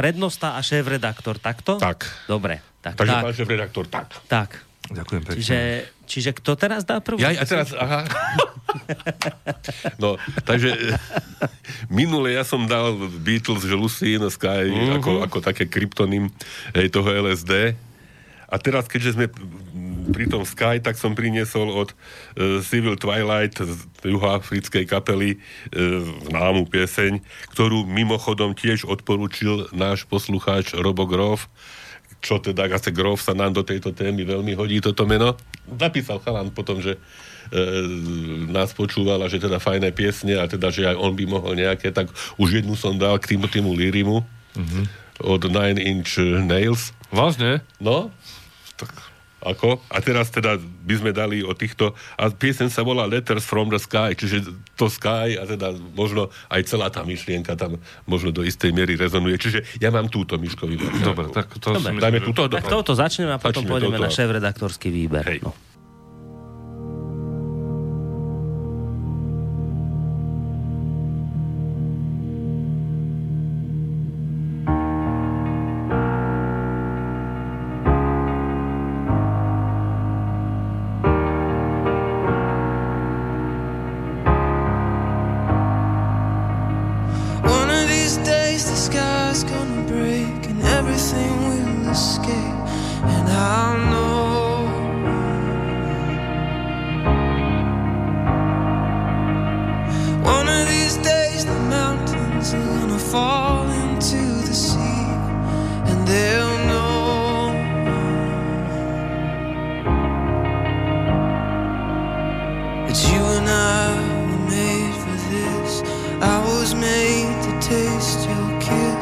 prednosta 0.00 0.56
a 0.56 0.60
šéf-redaktor, 0.60 1.36
takto? 1.36 1.76
Tak. 1.76 2.08
Dobre, 2.24 2.64
tak, 2.80 2.96
Takže 2.96 3.12
tak, 3.12 3.22
pán 3.22 3.34
šéf-redaktor, 3.36 3.84
tak. 3.86 4.06
tak. 4.24 4.50
Ďakujem 4.88 5.22
pekne. 5.22 5.36
Čiže, 5.36 5.58
čiže 6.04 6.30
kto 6.32 6.56
teraz 6.56 6.82
dá 6.82 6.98
prvú? 6.98 7.20
Ja, 7.20 7.30
a 7.30 7.44
teraz, 7.44 7.70
aha. 7.76 8.08
No, 9.96 10.16
takže 10.42 10.72
minule 11.86 12.32
ja 12.32 12.42
som 12.42 12.64
dal 12.64 12.96
Beatles, 13.20 13.62
že 13.62 13.76
Lucy 13.76 14.16
in 14.16 14.24
the 14.24 14.32
Sky, 14.32 14.66
Mhm. 14.66 14.98
ako, 14.98 15.10
ako 15.22 15.38
také 15.40 15.68
kryptonym 15.68 16.32
hej, 16.72 16.88
toho 16.88 17.06
LSD. 17.06 17.76
A 18.50 18.58
teraz, 18.58 18.88
keďže 18.88 19.14
sme 19.14 19.26
pri 20.10 20.26
tom 20.26 20.42
Sky, 20.42 20.82
tak 20.82 20.98
som 20.98 21.14
priniesol 21.14 21.70
od 21.70 21.94
uh, 21.94 22.60
Civil 22.60 22.98
Twilight 22.98 23.62
z 23.62 23.78
juhoafrickej 24.02 24.84
kapely 24.90 25.38
uh, 25.38 26.02
známu 26.28 26.66
pieseň, 26.66 27.22
ktorú 27.54 27.86
mimochodom 27.86 28.52
tiež 28.52 28.84
odporúčil 28.84 29.70
náš 29.70 30.04
poslucháč 30.10 30.74
Robo 30.74 31.06
Grof, 31.06 31.46
čo 32.20 32.36
teda 32.36 32.68
asi 32.68 32.92
Grof 32.92 33.24
sa 33.24 33.32
nám 33.32 33.56
do 33.56 33.64
tejto 33.64 33.96
témy 33.96 34.28
veľmi 34.28 34.52
hodí 34.52 34.78
toto 34.84 35.08
meno. 35.08 35.34
Napísal 35.64 36.20
chalan 36.20 36.52
potom, 36.52 36.84
že 36.84 37.00
e, 37.00 37.00
nás 38.52 38.76
počúval 38.76 39.24
a 39.24 39.30
že 39.32 39.40
teda 39.40 39.56
fajné 39.56 39.88
piesne 39.96 40.36
a 40.36 40.44
teda, 40.44 40.68
že 40.68 40.84
aj 40.84 41.00
on 41.00 41.16
by 41.16 41.24
mohol 41.24 41.56
nejaké, 41.56 41.88
tak 41.96 42.12
už 42.36 42.60
jednu 42.60 42.76
som 42.76 43.00
dal 43.00 43.16
k 43.16 43.34
Timothymu 43.34 43.72
Lirimu 43.72 44.20
mm-hmm. 44.20 44.84
od 45.24 45.42
Nine 45.48 45.80
Inch 45.80 46.20
Nails. 46.20 46.92
Vážne? 47.08 47.64
No, 47.80 48.12
Tak 48.76 49.09
ako? 49.40 49.80
A 49.88 49.98
teraz 49.98 50.28
teda 50.28 50.56
by 50.58 50.94
sme 50.96 51.10
dali 51.10 51.40
o 51.40 51.52
týchto... 51.52 51.92
A 52.14 52.28
piesen 52.28 52.68
sa 52.68 52.80
volá 52.80 53.04
Letters 53.04 53.40
from 53.40 53.68
the 53.68 53.76
Sky, 53.76 54.12
čiže 54.12 54.44
to 54.74 54.86
Sky 54.86 55.36
a 55.36 55.44
teda 55.44 55.70
možno 55.92 56.28
aj 56.48 56.60
celá 56.64 56.88
tá 56.88 57.00
myšlienka 57.00 57.56
tam 57.56 57.80
možno 58.04 58.30
do 58.30 58.40
istej 58.40 58.70
miery 58.70 58.94
rezonuje. 58.94 59.36
Čiže 59.36 59.80
ja 59.80 59.88
mám 59.88 60.06
túto 60.06 60.36
Miškovi. 60.36 60.76
Dobre, 61.00 61.32
tak 61.32 61.48
to 61.56 61.72
Dobre. 61.72 61.92
myslím, 61.92 61.96
Dajme 61.98 62.18
že- 62.20 62.26
túto. 62.26 62.40
Tak 62.46 62.66
touto 62.66 62.92
začneme 62.92 63.32
a 63.32 63.38
potom 63.38 63.60
Začneme 63.60 63.70
pôjdeme 63.70 63.96
touto. 63.96 64.04
na 64.04 64.10
šéf-redaktorský 64.12 64.88
výber. 64.88 65.24
Hej. 65.24 65.40
No. 65.40 65.52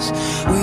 We 0.08 0.57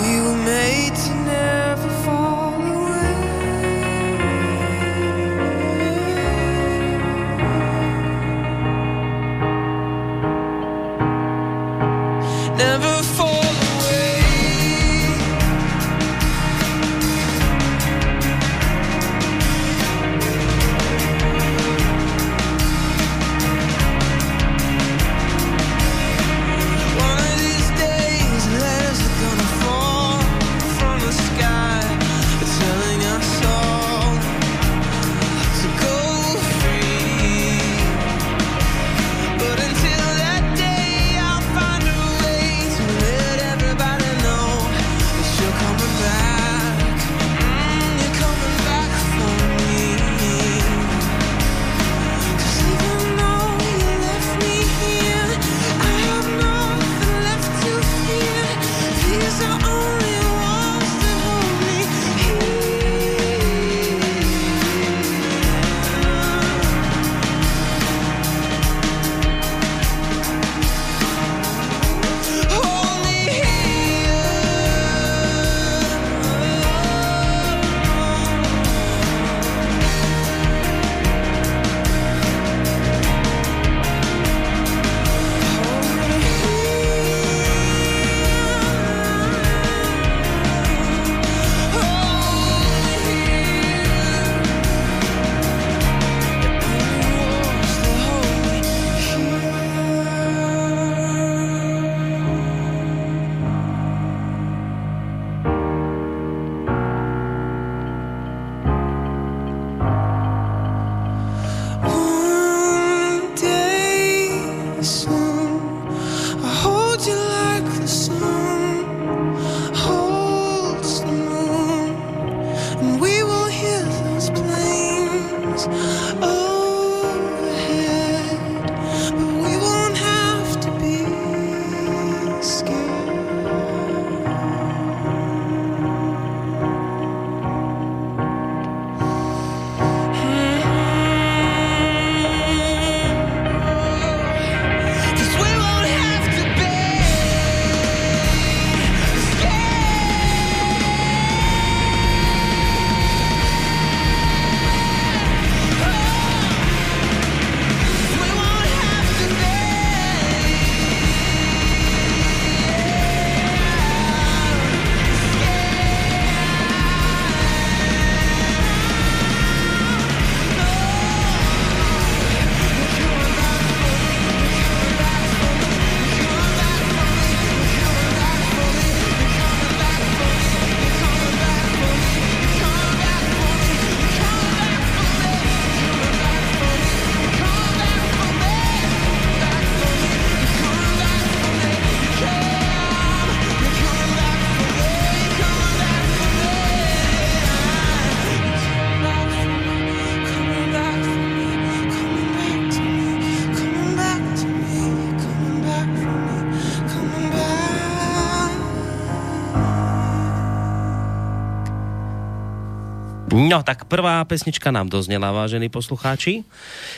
No, 213.55 213.63
tak 213.63 213.87
prvá 213.87 214.19
pesnička 214.27 214.67
nám 214.67 214.91
doznela, 214.91 215.31
vážení 215.31 215.71
poslucháči. 215.71 216.43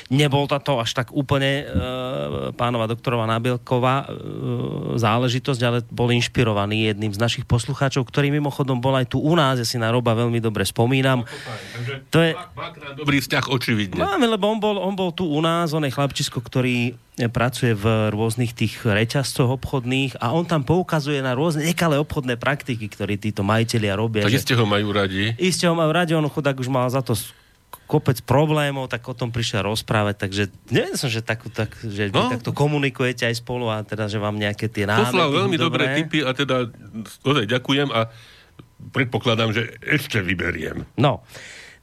Nebol 0.09 0.49
to 0.49 0.81
až 0.81 0.89
tak 0.97 1.13
úplne 1.13 1.61
e, 1.61 1.63
pánova 2.57 2.89
doktorova 2.89 3.29
Nábielková 3.29 3.95
e, 4.01 4.05
záležitosť, 4.97 5.61
ale 5.61 5.85
bol 5.93 6.09
inšpirovaný 6.09 6.89
jedným 6.89 7.13
z 7.13 7.21
našich 7.21 7.45
poslucháčov, 7.45 8.09
ktorý 8.09 8.33
mimochodom 8.33 8.81
bol 8.81 8.97
aj 8.97 9.05
tu 9.05 9.21
u 9.21 9.37
nás, 9.37 9.61
ja 9.61 9.69
si 9.69 9.77
na 9.77 9.93
Roba 9.93 10.17
veľmi 10.17 10.41
dobre 10.41 10.65
spomínam. 10.65 11.29
To 12.09 12.25
je... 12.25 12.33
Dobrý 12.97 13.21
vzťah, 13.21 13.53
očividne. 13.53 14.01
Máme, 14.01 14.25
lebo 14.25 14.49
on 14.49 14.57
bol, 14.57 14.81
on 14.81 14.97
bol 14.97 15.13
tu 15.13 15.29
u 15.29 15.37
nás, 15.37 15.77
on 15.77 15.85
je 15.85 15.93
chlapčisko, 15.93 16.41
ktorý 16.41 16.97
pracuje 17.25 17.73
v 17.73 18.13
rôznych 18.13 18.53
tých 18.53 18.85
reťazcoch 18.85 19.49
obchodných 19.57 20.21
a 20.21 20.37
on 20.37 20.45
tam 20.45 20.61
poukazuje 20.61 21.17
na 21.25 21.33
rôzne 21.33 21.65
nekalé 21.65 21.97
obchodné 21.97 22.37
praktiky, 22.37 22.85
ktoré 22.85 23.17
títo 23.17 23.41
majiteľia 23.41 23.97
robia. 23.97 24.21
Tak 24.21 24.37
iste 24.37 24.53
ho 24.53 24.69
majú 24.69 24.93
radi. 24.93 25.33
Iste 25.41 25.65
ho 25.65 25.73
majú 25.73 25.89
radi, 25.89 26.13
on 26.13 26.29
chudák 26.29 26.61
už 26.61 26.69
mal 26.69 26.85
za 26.93 27.01
to 27.01 27.17
kopec 27.87 28.19
problémov, 28.21 28.91
tak 28.91 29.01
o 29.07 29.15
tom 29.15 29.31
prišiel 29.31 29.63
rozprávať, 29.63 30.27
takže 30.27 30.43
neviem 30.69 30.99
som, 30.99 31.07
že, 31.07 31.23
takú, 31.23 31.47
tak, 31.47 31.71
že 31.81 32.11
no. 32.11 32.27
takto 32.27 32.51
komunikujete 32.51 33.23
aj 33.23 33.39
spolu 33.39 33.71
a 33.71 33.81
teda, 33.81 34.11
že 34.11 34.19
vám 34.19 34.35
nejaké 34.35 34.67
tie 34.67 34.83
námety 34.83 35.15
Poslal 35.15 35.31
veľmi 35.31 35.57
dobré 35.57 35.83
tipy 35.95 36.19
a 36.21 36.35
teda 36.35 36.67
ozaj 37.23 37.47
ďakujem 37.47 37.89
a 37.89 38.11
predpokladám, 38.91 39.55
že 39.55 39.63
ešte 39.81 40.19
vyberiem. 40.19 40.83
No, 40.99 41.23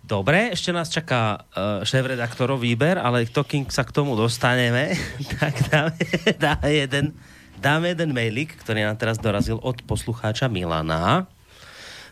Dobre, 0.05 0.53
ešte 0.53 0.69
nás 0.69 0.93
čaká 0.93 1.49
uh, 1.57 1.81
šéf-redaktorov 1.81 2.61
výber, 2.61 3.01
ale 3.01 3.25
to, 3.25 3.41
kým 3.41 3.65
sa 3.73 3.89
k 3.89 3.95
tomu 3.97 4.13
dostaneme, 4.13 4.93
tak 5.41 5.57
dáme, 5.73 5.97
dáme, 6.45 6.69
jeden, 6.69 7.07
dáme 7.57 7.97
jeden 7.97 8.13
mailik, 8.13 8.53
ktorý 8.61 8.85
nám 8.85 9.01
teraz 9.01 9.17
dorazil 9.17 9.57
od 9.65 9.81
poslucháča 9.89 10.53
Milana, 10.53 11.25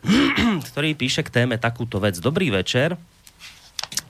ktorý 0.73 0.97
píše 0.97 1.21
k 1.21 1.45
téme 1.45 1.61
takúto 1.61 2.01
vec. 2.01 2.17
Dobrý 2.17 2.49
večer. 2.49 2.97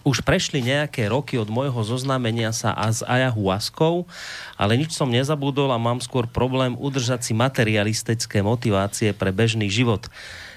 Už 0.06 0.22
prešli 0.22 0.62
nejaké 0.62 1.10
roky 1.10 1.34
od 1.34 1.50
môjho 1.50 1.82
zoznámenia 1.82 2.54
sa 2.54 2.70
a 2.74 2.86
s 2.86 3.02
ayahuaskou, 3.02 4.06
ale 4.62 4.78
nič 4.78 4.94
som 4.94 5.10
nezabudol 5.10 5.74
a 5.74 5.78
mám 5.82 5.98
skôr 5.98 6.30
problém 6.30 6.78
udržať 6.78 7.26
si 7.26 7.32
materialistické 7.34 8.46
motivácie 8.46 9.10
pre 9.10 9.34
bežný 9.34 9.66
život. 9.66 10.06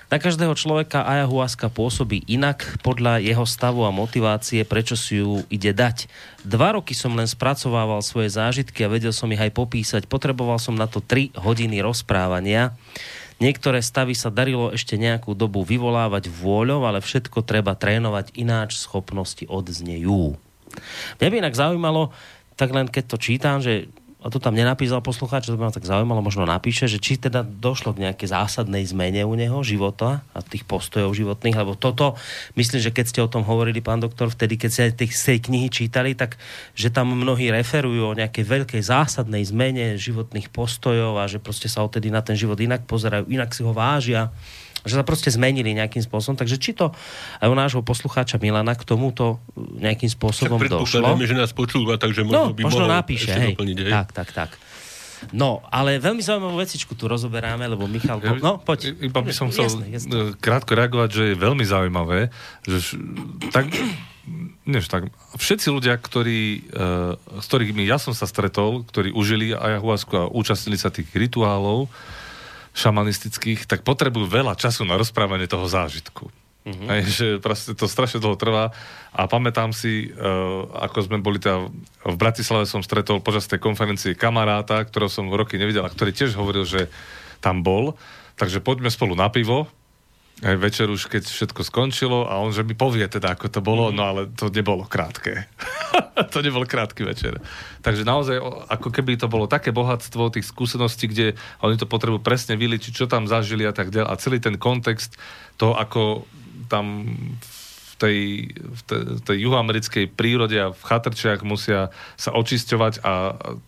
Na 0.05 0.21
každého 0.21 0.53
človeka 0.53 1.01
ayahuasca 1.01 1.65
pôsobí 1.73 2.21
inak 2.29 2.77
podľa 2.85 3.25
jeho 3.25 3.41
stavu 3.49 3.89
a 3.89 3.91
motivácie, 3.91 4.61
prečo 4.61 4.93
si 4.93 5.17
ju 5.17 5.41
ide 5.49 5.73
dať. 5.73 6.05
Dva 6.45 6.77
roky 6.77 6.93
som 6.93 7.17
len 7.17 7.25
spracovával 7.25 8.05
svoje 8.05 8.29
zážitky 8.29 8.85
a 8.85 8.91
vedel 8.91 9.09
som 9.09 9.33
ich 9.33 9.41
aj 9.41 9.57
popísať. 9.57 10.05
Potreboval 10.05 10.61
som 10.61 10.77
na 10.77 10.85
to 10.85 11.01
3 11.01 11.33
hodiny 11.41 11.81
rozprávania. 11.81 12.77
Niektoré 13.41 13.83
stavy 13.83 14.15
sa 14.15 14.31
darilo 14.31 14.71
ešte 14.71 14.95
nejakú 14.95 15.35
dobu 15.35 15.65
vyvolávať 15.65 16.31
vôľou, 16.31 16.87
ale 16.87 17.03
všetko 17.03 17.43
treba 17.43 17.75
trénovať 17.75 18.37
ináč 18.37 18.79
schopnosti 18.79 19.43
odznejú. 19.49 20.37
Mňa 21.19 21.27
by 21.33 21.35
inak 21.43 21.57
zaujímalo, 21.57 22.15
tak 22.55 22.71
len 22.71 22.87
keď 22.87 23.03
to 23.09 23.17
čítam, 23.19 23.57
že 23.59 23.91
a 24.25 24.33
to 24.33 24.41
tam 24.41 24.57
nenapísal 24.57 25.05
poslucháč, 25.05 25.45
to 25.45 25.53
by 25.53 25.69
ma 25.69 25.71
tak 25.71 25.85
zaujímalo, 25.85 26.17
možno 26.17 26.49
napíše, 26.49 26.89
že 26.89 26.97
či 26.97 27.21
teda 27.21 27.45
došlo 27.45 27.93
k 27.93 28.09
nejakej 28.09 28.33
zásadnej 28.33 28.81
zmene 28.81 29.21
u 29.21 29.37
neho 29.37 29.61
života 29.61 30.25
a 30.33 30.41
tých 30.41 30.65
postojov 30.65 31.13
životných, 31.13 31.53
lebo 31.53 31.77
toto, 31.77 32.17
myslím, 32.57 32.81
že 32.81 32.89
keď 32.89 33.05
ste 33.05 33.21
o 33.21 33.29
tom 33.29 33.45
hovorili, 33.45 33.85
pán 33.85 34.01
doktor, 34.01 34.33
vtedy, 34.33 34.57
keď 34.57 34.69
ste 34.73 34.83
tej, 34.97 35.09
tej 35.13 35.39
knihy 35.45 35.69
čítali, 35.69 36.17
tak 36.17 36.41
že 36.73 36.89
tam 36.89 37.13
mnohí 37.13 37.53
referujú 37.53 38.01
o 38.01 38.17
nejakej 38.17 38.41
veľkej 38.49 38.81
zásadnej 38.81 39.45
zmene 39.45 39.93
životných 39.93 40.49
postojov 40.49 41.21
a 41.21 41.29
že 41.29 41.37
proste 41.37 41.69
sa 41.69 41.85
odtedy 41.85 42.09
na 42.09 42.25
ten 42.25 42.33
život 42.33 42.57
inak 42.57 42.89
pozerajú, 42.89 43.29
inak 43.29 43.53
si 43.53 43.61
ho 43.61 43.77
vážia 43.77 44.33
že 44.85 44.93
sa 44.95 45.03
proste 45.03 45.33
zmenili 45.33 45.73
nejakým 45.73 46.05
spôsobom. 46.05 46.37
Takže 46.37 46.61
či 46.61 46.77
to 46.77 46.93
aj 47.41 47.47
u 47.49 47.55
nášho 47.57 47.81
poslucháča 47.81 48.37
Milana 48.37 48.77
k 48.77 48.85
tomuto 48.85 49.41
nejakým 49.57 50.07
spôsobom 50.07 50.61
Však 50.61 50.71
došlo. 50.71 51.17
že 51.25 51.35
nás 51.35 51.51
počúva, 51.51 51.97
takže 51.97 52.21
možno 52.23 52.53
no, 52.53 52.55
by 52.55 52.61
možno 52.63 52.85
mohol 52.85 53.01
napíše, 53.01 53.33
hej. 53.33 53.57
Doplniť, 53.57 53.77
hej. 53.81 53.91
Tak, 53.91 54.07
tak, 54.13 54.29
tak. 54.31 54.51
No, 55.33 55.63
ale 55.73 55.97
veľmi 55.97 56.21
zaujímavú 56.21 56.59
vecičku 56.59 56.93
tu 56.93 57.09
rozoberáme, 57.09 57.65
lebo 57.65 57.89
Michal... 57.89 58.21
Ja, 58.21 58.37
no, 58.37 58.61
poď. 58.61 58.93
Iba 58.99 59.25
by 59.25 59.33
som 59.33 59.49
chcel 59.49 59.71
jasne, 59.71 59.85
jasne. 59.89 60.37
krátko 60.37 60.77
reagovať, 60.77 61.09
že 61.09 61.23
je 61.33 61.35
veľmi 61.39 61.65
zaujímavé, 61.65 62.29
že 62.67 62.99
tak, 63.49 63.71
než 64.67 64.85
tak, 64.91 65.09
všetci 65.39 65.71
ľudia, 65.71 65.97
ktorí, 65.97 66.69
uh, 66.69 67.17
s 67.41 67.45
ktorými 67.47 67.87
ja 67.87 67.97
som 67.97 68.13
sa 68.13 68.29
stretol, 68.29 68.85
ktorí 68.85 69.15
užili 69.15 69.55
ayahuasku 69.55 70.13
a 70.13 70.29
účastnili 70.29 70.77
sa 70.77 70.93
tých 70.93 71.09
rituálov, 71.15 71.89
šamanistických, 72.75 73.65
tak 73.65 73.87
potrebujú 73.87 74.27
veľa 74.27 74.59
času 74.59 74.83
na 74.83 74.99
rozprávanie 74.99 75.47
toho 75.47 75.65
zážitku. 75.65 76.27
Mm-hmm. 76.65 76.87
Aj, 76.89 77.01
že 77.05 77.27
proste 77.39 77.77
to 77.77 77.85
strašne 77.85 78.17
dlho 78.17 78.35
trvá 78.41 78.73
a 79.13 79.29
pamätám 79.29 79.69
si, 79.69 80.09
uh, 80.09 80.65
ako 80.81 80.97
sme 81.05 81.21
boli 81.21 81.37
teda 81.37 81.69
v 82.01 82.15
Bratislave 82.17 82.65
som 82.65 82.81
stretol 82.81 83.21
počas 83.21 83.45
tej 83.45 83.61
konferencie 83.61 84.17
kamaráta, 84.17 84.81
ktorého 84.81 85.05
som 85.05 85.29
roky 85.29 85.61
nevidel 85.61 85.85
a 85.85 85.93
ktorý 85.93 86.09
tiež 86.09 86.33
hovoril, 86.33 86.65
že 86.65 86.89
tam 87.37 87.61
bol, 87.61 87.93
takže 88.33 88.65
poďme 88.65 88.89
spolu 88.89 89.13
na 89.13 89.29
pivo 89.29 89.69
aj 90.43 90.55
večer 90.59 90.91
už, 90.91 91.07
keď 91.07 91.23
všetko 91.31 91.63
skončilo 91.63 92.27
a 92.27 92.43
on, 92.43 92.51
že 92.51 92.67
mi 92.67 92.75
povie 92.75 93.07
teda, 93.07 93.39
ako 93.39 93.47
to 93.47 93.63
bolo, 93.63 93.87
no 93.95 94.03
ale 94.03 94.27
to 94.27 94.51
nebolo 94.51 94.83
krátke. 94.83 95.47
to 96.33 96.43
nebol 96.43 96.67
krátky 96.67 97.07
večer. 97.07 97.39
Takže 97.79 98.03
naozaj, 98.03 98.43
ako 98.67 98.91
keby 98.91 99.15
to 99.15 99.31
bolo 99.31 99.47
také 99.47 99.71
bohatstvo 99.71 100.35
tých 100.35 100.43
skúseností, 100.43 101.07
kde 101.07 101.39
oni 101.63 101.79
to 101.79 101.87
potrebujú 101.87 102.19
presne 102.19 102.59
vyličiť, 102.59 102.91
čo 102.91 103.05
tam 103.07 103.31
zažili 103.31 103.63
a 103.63 103.71
tak 103.71 103.95
ďalej. 103.95 104.11
A 104.11 104.19
celý 104.19 104.43
ten 104.43 104.59
kontext 104.59 105.15
toho, 105.55 105.79
ako 105.79 106.27
tam 106.67 107.15
v 107.39 107.64
tej, 107.95 108.17
v 108.51 108.81
tej, 108.85 109.01
tej 109.23 109.37
juhoamerickej 109.47 110.05
prírode 110.13 110.57
a 110.59 110.71
v 110.71 110.81
chatrčiach 110.83 111.41
musia 111.47 111.93
sa 112.19 112.35
očisťovať 112.35 112.93
a 113.03 113.13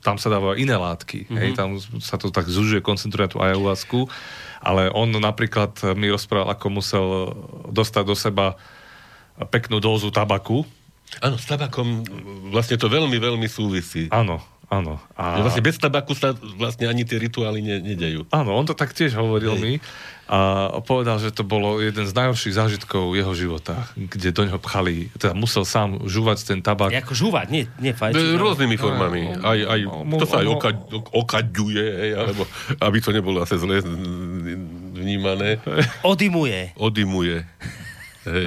tam 0.03 0.19
sa 0.19 0.27
dávajú 0.31 0.59
iné 0.59 0.75
látky. 0.75 1.27
Mm-hmm. 1.27 1.39
Hej, 1.39 1.49
tam 1.55 1.69
sa 2.03 2.19
to 2.19 2.31
tak 2.31 2.47
zužuje, 2.47 2.83
koncentruje 2.83 3.31
tú 3.31 3.39
ayahuasku 3.39 4.11
ale 4.67 4.89
on 4.91 5.13
napríklad 5.13 5.95
mi 5.95 6.09
rozprával, 6.09 6.51
ako 6.51 6.65
musel 6.67 7.05
dostať 7.69 8.03
do 8.03 8.15
seba 8.17 8.57
peknú 9.53 9.77
dózu 9.77 10.09
tabaku. 10.09 10.65
Áno, 11.23 11.39
s 11.39 11.47
tabakom 11.47 12.03
vlastne 12.51 12.75
to 12.75 12.91
veľmi, 12.91 13.15
veľmi 13.15 13.47
súvisí. 13.47 14.11
Áno, 14.11 14.43
áno. 14.67 14.99
A... 15.15 15.41
Vlastne 15.43 15.63
bez 15.63 15.79
tabaku 15.79 16.13
sa 16.13 16.35
vlastne 16.59 16.87
ani 16.87 17.07
tie 17.07 17.19
rituály 17.19 17.63
ne, 17.63 17.79
nedejú. 17.79 18.27
Áno, 18.31 18.55
on 18.55 18.67
to 18.67 18.75
tak 18.75 18.91
tiež 18.91 19.15
hovoril 19.15 19.55
Hej. 19.55 19.61
mi 19.63 19.73
a 20.27 20.67
povedal, 20.83 21.23
že 21.23 21.31
to 21.31 21.47
bolo 21.47 21.79
jeden 21.79 22.03
z 22.03 22.11
najhorších 22.11 22.59
zážitkov 22.59 23.15
jeho 23.15 23.31
života, 23.31 23.87
kde 23.95 24.35
do 24.35 24.43
neho 24.43 24.59
pchali, 24.59 25.07
teda 25.15 25.31
musel 25.31 25.63
sám 25.63 26.03
žúvať 26.03 26.43
ten 26.43 26.59
tabak. 26.59 26.91
Ako 26.99 27.15
žúvať, 27.15 27.47
nie, 27.47 27.63
nie 27.79 27.95
fajčiť. 27.95 28.35
Rôznymi 28.35 28.75
formami. 28.75 29.39
Aj, 29.39 29.55
aj, 29.55 29.79
to 30.19 30.27
sa 30.27 30.43
aj 30.43 30.47
oka, 30.51 30.69
okaďuje, 31.15 31.85
hej, 31.87 32.11
alebo 32.19 32.43
aby 32.83 32.97
to 32.99 33.15
nebolo 33.15 33.39
asi 33.39 33.55
zle 33.55 33.79
vnímané. 34.99 35.63
Odimuje. 36.03 36.75
Odimuje. 36.75 37.47
Hej. 38.27 38.43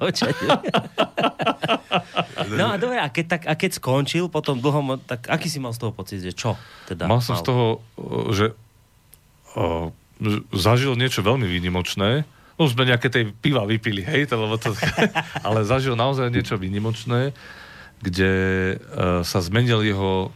Očaďuje. 0.12 0.56
no 2.60 2.64
a 2.70 2.74
dobre, 2.76 3.00
a 3.00 3.08
keď, 3.08 3.26
tak, 3.26 3.42
a 3.48 3.54
keď 3.56 3.70
skončil 3.80 4.28
potom 4.28 4.60
dlhom, 4.60 5.00
tak 5.08 5.32
aký 5.32 5.48
si 5.48 5.56
mal 5.56 5.72
z 5.72 5.80
toho 5.80 5.92
pocit, 5.96 6.20
že 6.20 6.36
čo? 6.36 6.60
Teda 6.84 7.08
mal 7.08 7.24
som 7.24 7.36
mal? 7.36 7.40
z 7.40 7.44
toho, 7.48 7.66
že 8.30 8.46
o, 9.56 9.90
zažil 10.52 10.92
niečo 11.00 11.24
veľmi 11.24 11.48
výnimočné. 11.48 12.28
Už 12.60 12.76
sme 12.76 12.84
nejaké 12.84 13.08
tej 13.08 13.32
piva 13.32 13.64
vypili, 13.64 14.04
hej, 14.04 14.28
to, 14.28 14.36
lebo 14.36 14.60
to, 14.60 14.76
ale 15.46 15.64
zažil 15.64 15.96
naozaj 15.96 16.28
niečo 16.28 16.60
výnimočné, 16.60 17.32
kde 18.04 18.32
uh, 18.76 19.24
sa 19.24 19.40
zmenil 19.40 19.80
jeho... 19.80 20.28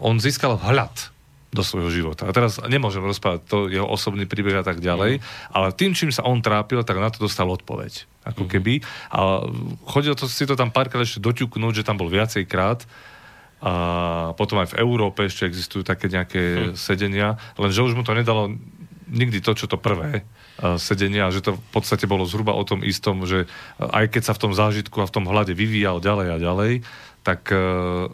On 0.00 0.16
získal 0.20 0.60
vhľad 0.60 1.13
do 1.54 1.62
svojho 1.62 1.88
života. 1.94 2.26
A 2.26 2.34
teraz 2.34 2.58
nemôžem 2.66 3.00
rozprávať 3.00 3.46
to 3.46 3.70
jeho 3.70 3.86
osobný 3.86 4.26
príbeh 4.26 4.58
a 4.58 4.66
tak 4.66 4.82
ďalej, 4.82 5.22
mm. 5.22 5.54
ale 5.54 5.70
tým, 5.70 5.94
čím 5.94 6.10
sa 6.10 6.26
on 6.26 6.42
trápil, 6.42 6.82
tak 6.82 6.98
na 6.98 7.14
to 7.14 7.22
dostal 7.22 7.46
odpoveď. 7.46 8.10
Ako 8.26 8.44
mm. 8.44 8.50
keby. 8.50 8.74
A 9.14 9.46
chodil 9.86 10.18
to, 10.18 10.26
si 10.26 10.42
to 10.44 10.58
tam 10.58 10.74
párkrát 10.74 11.06
ešte 11.06 11.22
doťuknúť, 11.22 11.80
že 11.80 11.86
tam 11.86 11.94
bol 11.94 12.10
viacej 12.10 12.50
krát. 12.50 12.82
A 13.64 14.34
potom 14.36 14.60
aj 14.60 14.74
v 14.74 14.78
Európe 14.82 15.24
ešte 15.24 15.46
existujú 15.46 15.86
také 15.86 16.10
nejaké 16.10 16.74
mm. 16.74 16.76
sedenia, 16.76 17.38
lenže 17.56 17.80
už 17.80 17.94
mu 17.94 18.02
to 18.02 18.12
nedalo 18.12 18.52
nikdy 19.08 19.38
to, 19.40 19.54
čo 19.54 19.70
to 19.70 19.76
prvé 19.76 20.24
uh, 20.24 20.76
sedenie 20.80 21.20
a 21.22 21.32
že 21.32 21.44
to 21.44 21.56
v 21.56 21.70
podstate 21.70 22.08
bolo 22.08 22.26
zhruba 22.26 22.56
o 22.56 22.64
tom 22.66 22.82
istom, 22.82 23.24
že 23.28 23.46
aj 23.78 24.10
keď 24.10 24.22
sa 24.26 24.36
v 24.36 24.42
tom 24.48 24.52
zážitku 24.52 24.96
a 25.00 25.08
v 25.08 25.14
tom 25.14 25.24
hľade 25.28 25.52
vyvíjal 25.52 26.02
ďalej 26.02 26.28
a 26.34 26.36
ďalej, 26.40 26.72
tak 27.24 27.48
uh, 27.52 28.10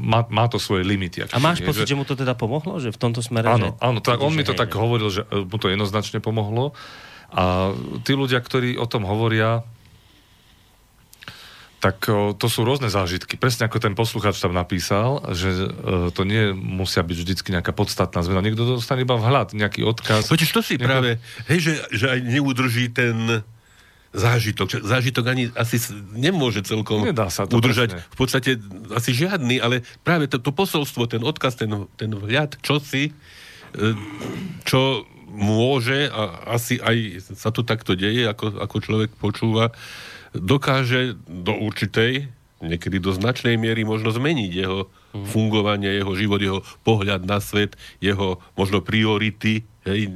má, 0.00 0.26
má 0.26 0.44
to 0.50 0.58
svoje 0.58 0.82
limity. 0.82 1.22
A 1.22 1.38
máš 1.38 1.62
pocit, 1.62 1.86
že... 1.86 1.94
že 1.94 1.98
mu 1.98 2.08
to 2.08 2.18
teda 2.18 2.34
pomohlo? 2.34 2.80
Že 2.82 2.90
v 2.90 2.98
tomto 2.98 3.20
smere? 3.22 3.46
Áno, 3.46 3.76
že... 3.76 3.84
áno 3.84 3.98
tak 4.02 4.18
on 4.18 4.34
mi 4.34 4.42
to 4.42 4.56
hej, 4.56 4.60
tak 4.60 4.74
hovoril, 4.74 5.08
že 5.12 5.22
mu 5.30 5.56
to 5.60 5.70
jednoznačne 5.70 6.18
pomohlo. 6.18 6.74
A 7.30 7.70
tí 8.02 8.18
ľudia, 8.18 8.42
ktorí 8.42 8.74
o 8.74 8.90
tom 8.90 9.06
hovoria, 9.06 9.62
tak 11.80 12.10
o, 12.12 12.36
to 12.36 12.50
sú 12.50 12.66
rôzne 12.66 12.92
zážitky. 12.92 13.40
Presne 13.40 13.70
ako 13.70 13.80
ten 13.80 13.96
poslucháč 13.96 14.36
tam 14.42 14.52
napísal, 14.52 15.24
že 15.32 15.48
e, 15.48 15.68
to 16.12 16.28
nie 16.28 16.52
musia 16.52 17.00
byť 17.00 17.16
vždycky 17.16 17.48
nejaká 17.56 17.72
podstatná 17.72 18.20
zmena. 18.20 18.44
Niekto 18.44 18.76
dostane 18.76 19.06
iba 19.06 19.16
vhľad, 19.16 19.56
nejaký 19.56 19.88
odkaz. 19.88 20.28
Totiž 20.28 20.50
to 20.52 20.60
si 20.60 20.76
Niekto- 20.76 20.84
práve, 20.84 21.10
hej, 21.48 21.58
že, 21.64 21.72
že 21.88 22.06
aj 22.12 22.20
neudrží 22.20 22.92
ten 22.92 23.40
zážitok. 24.10 24.82
Zážitok 24.82 25.24
ani 25.30 25.44
asi 25.54 25.78
nemôže 26.14 26.66
celkom 26.66 27.06
Nedá 27.06 27.30
sa 27.30 27.46
to, 27.46 27.62
udržať. 27.62 27.94
presne. 27.94 28.10
V 28.10 28.16
podstate 28.18 28.50
asi 28.90 29.10
žiadny, 29.14 29.62
ale 29.62 29.86
práve 30.02 30.26
to, 30.26 30.42
to 30.42 30.50
posolstvo, 30.50 31.06
ten 31.06 31.22
odkaz, 31.22 31.54
ten, 31.54 31.70
ten 31.94 32.10
vhľad, 32.10 32.58
čo 32.58 32.82
si, 32.82 33.14
e, 33.74 33.84
čo 34.66 35.06
môže 35.30 36.10
a 36.10 36.50
asi 36.58 36.82
aj 36.82 37.22
sa 37.38 37.54
to 37.54 37.62
takto 37.62 37.94
deje, 37.94 38.26
ako, 38.26 38.58
ako 38.58 38.76
človek 38.82 39.10
počúva, 39.14 39.70
dokáže 40.34 41.14
do 41.30 41.54
určitej, 41.54 42.26
niekedy 42.60 42.98
do 42.98 43.14
značnej 43.14 43.54
miery 43.54 43.86
možno 43.86 44.10
zmeniť 44.10 44.50
jeho 44.50 44.90
fungovanie, 45.10 45.90
jeho 45.90 46.14
život, 46.14 46.40
jeho 46.40 46.60
pohľad 46.86 47.26
na 47.26 47.42
svet, 47.42 47.74
jeho 47.98 48.38
možno 48.54 48.78
priority 48.78 49.66
hej, 49.86 50.00
e, 50.06 50.10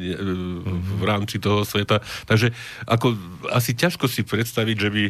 v 0.79 1.03
rámci 1.03 1.43
toho 1.43 1.67
sveta. 1.67 1.99
Takže 2.31 2.55
ako, 2.87 3.19
asi 3.51 3.75
ťažko 3.75 4.07
si 4.07 4.23
predstaviť, 4.23 4.77
že 4.79 4.91
by 4.91 5.05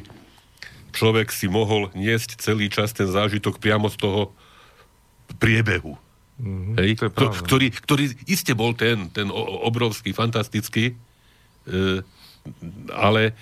človek 0.95 1.29
si 1.35 1.51
mohol 1.51 1.91
niesť 1.93 2.41
celý 2.41 2.71
čas 2.71 2.95
ten 2.95 3.11
zážitok 3.11 3.61
priamo 3.61 3.91
z 3.91 3.99
toho 3.99 4.33
priebehu. 5.37 5.99
Mm-hmm, 6.35 6.75
hej, 6.83 6.91
to 6.99 7.07
pravda. 7.15 7.43
ktorý, 7.47 7.67
ktorý 7.71 8.05
iste 8.27 8.59
bol 8.59 8.75
ten, 8.75 9.07
ten 9.15 9.31
obrovský, 9.31 10.11
fantastický, 10.11 10.95
e, 11.69 12.03
ale 12.91 13.37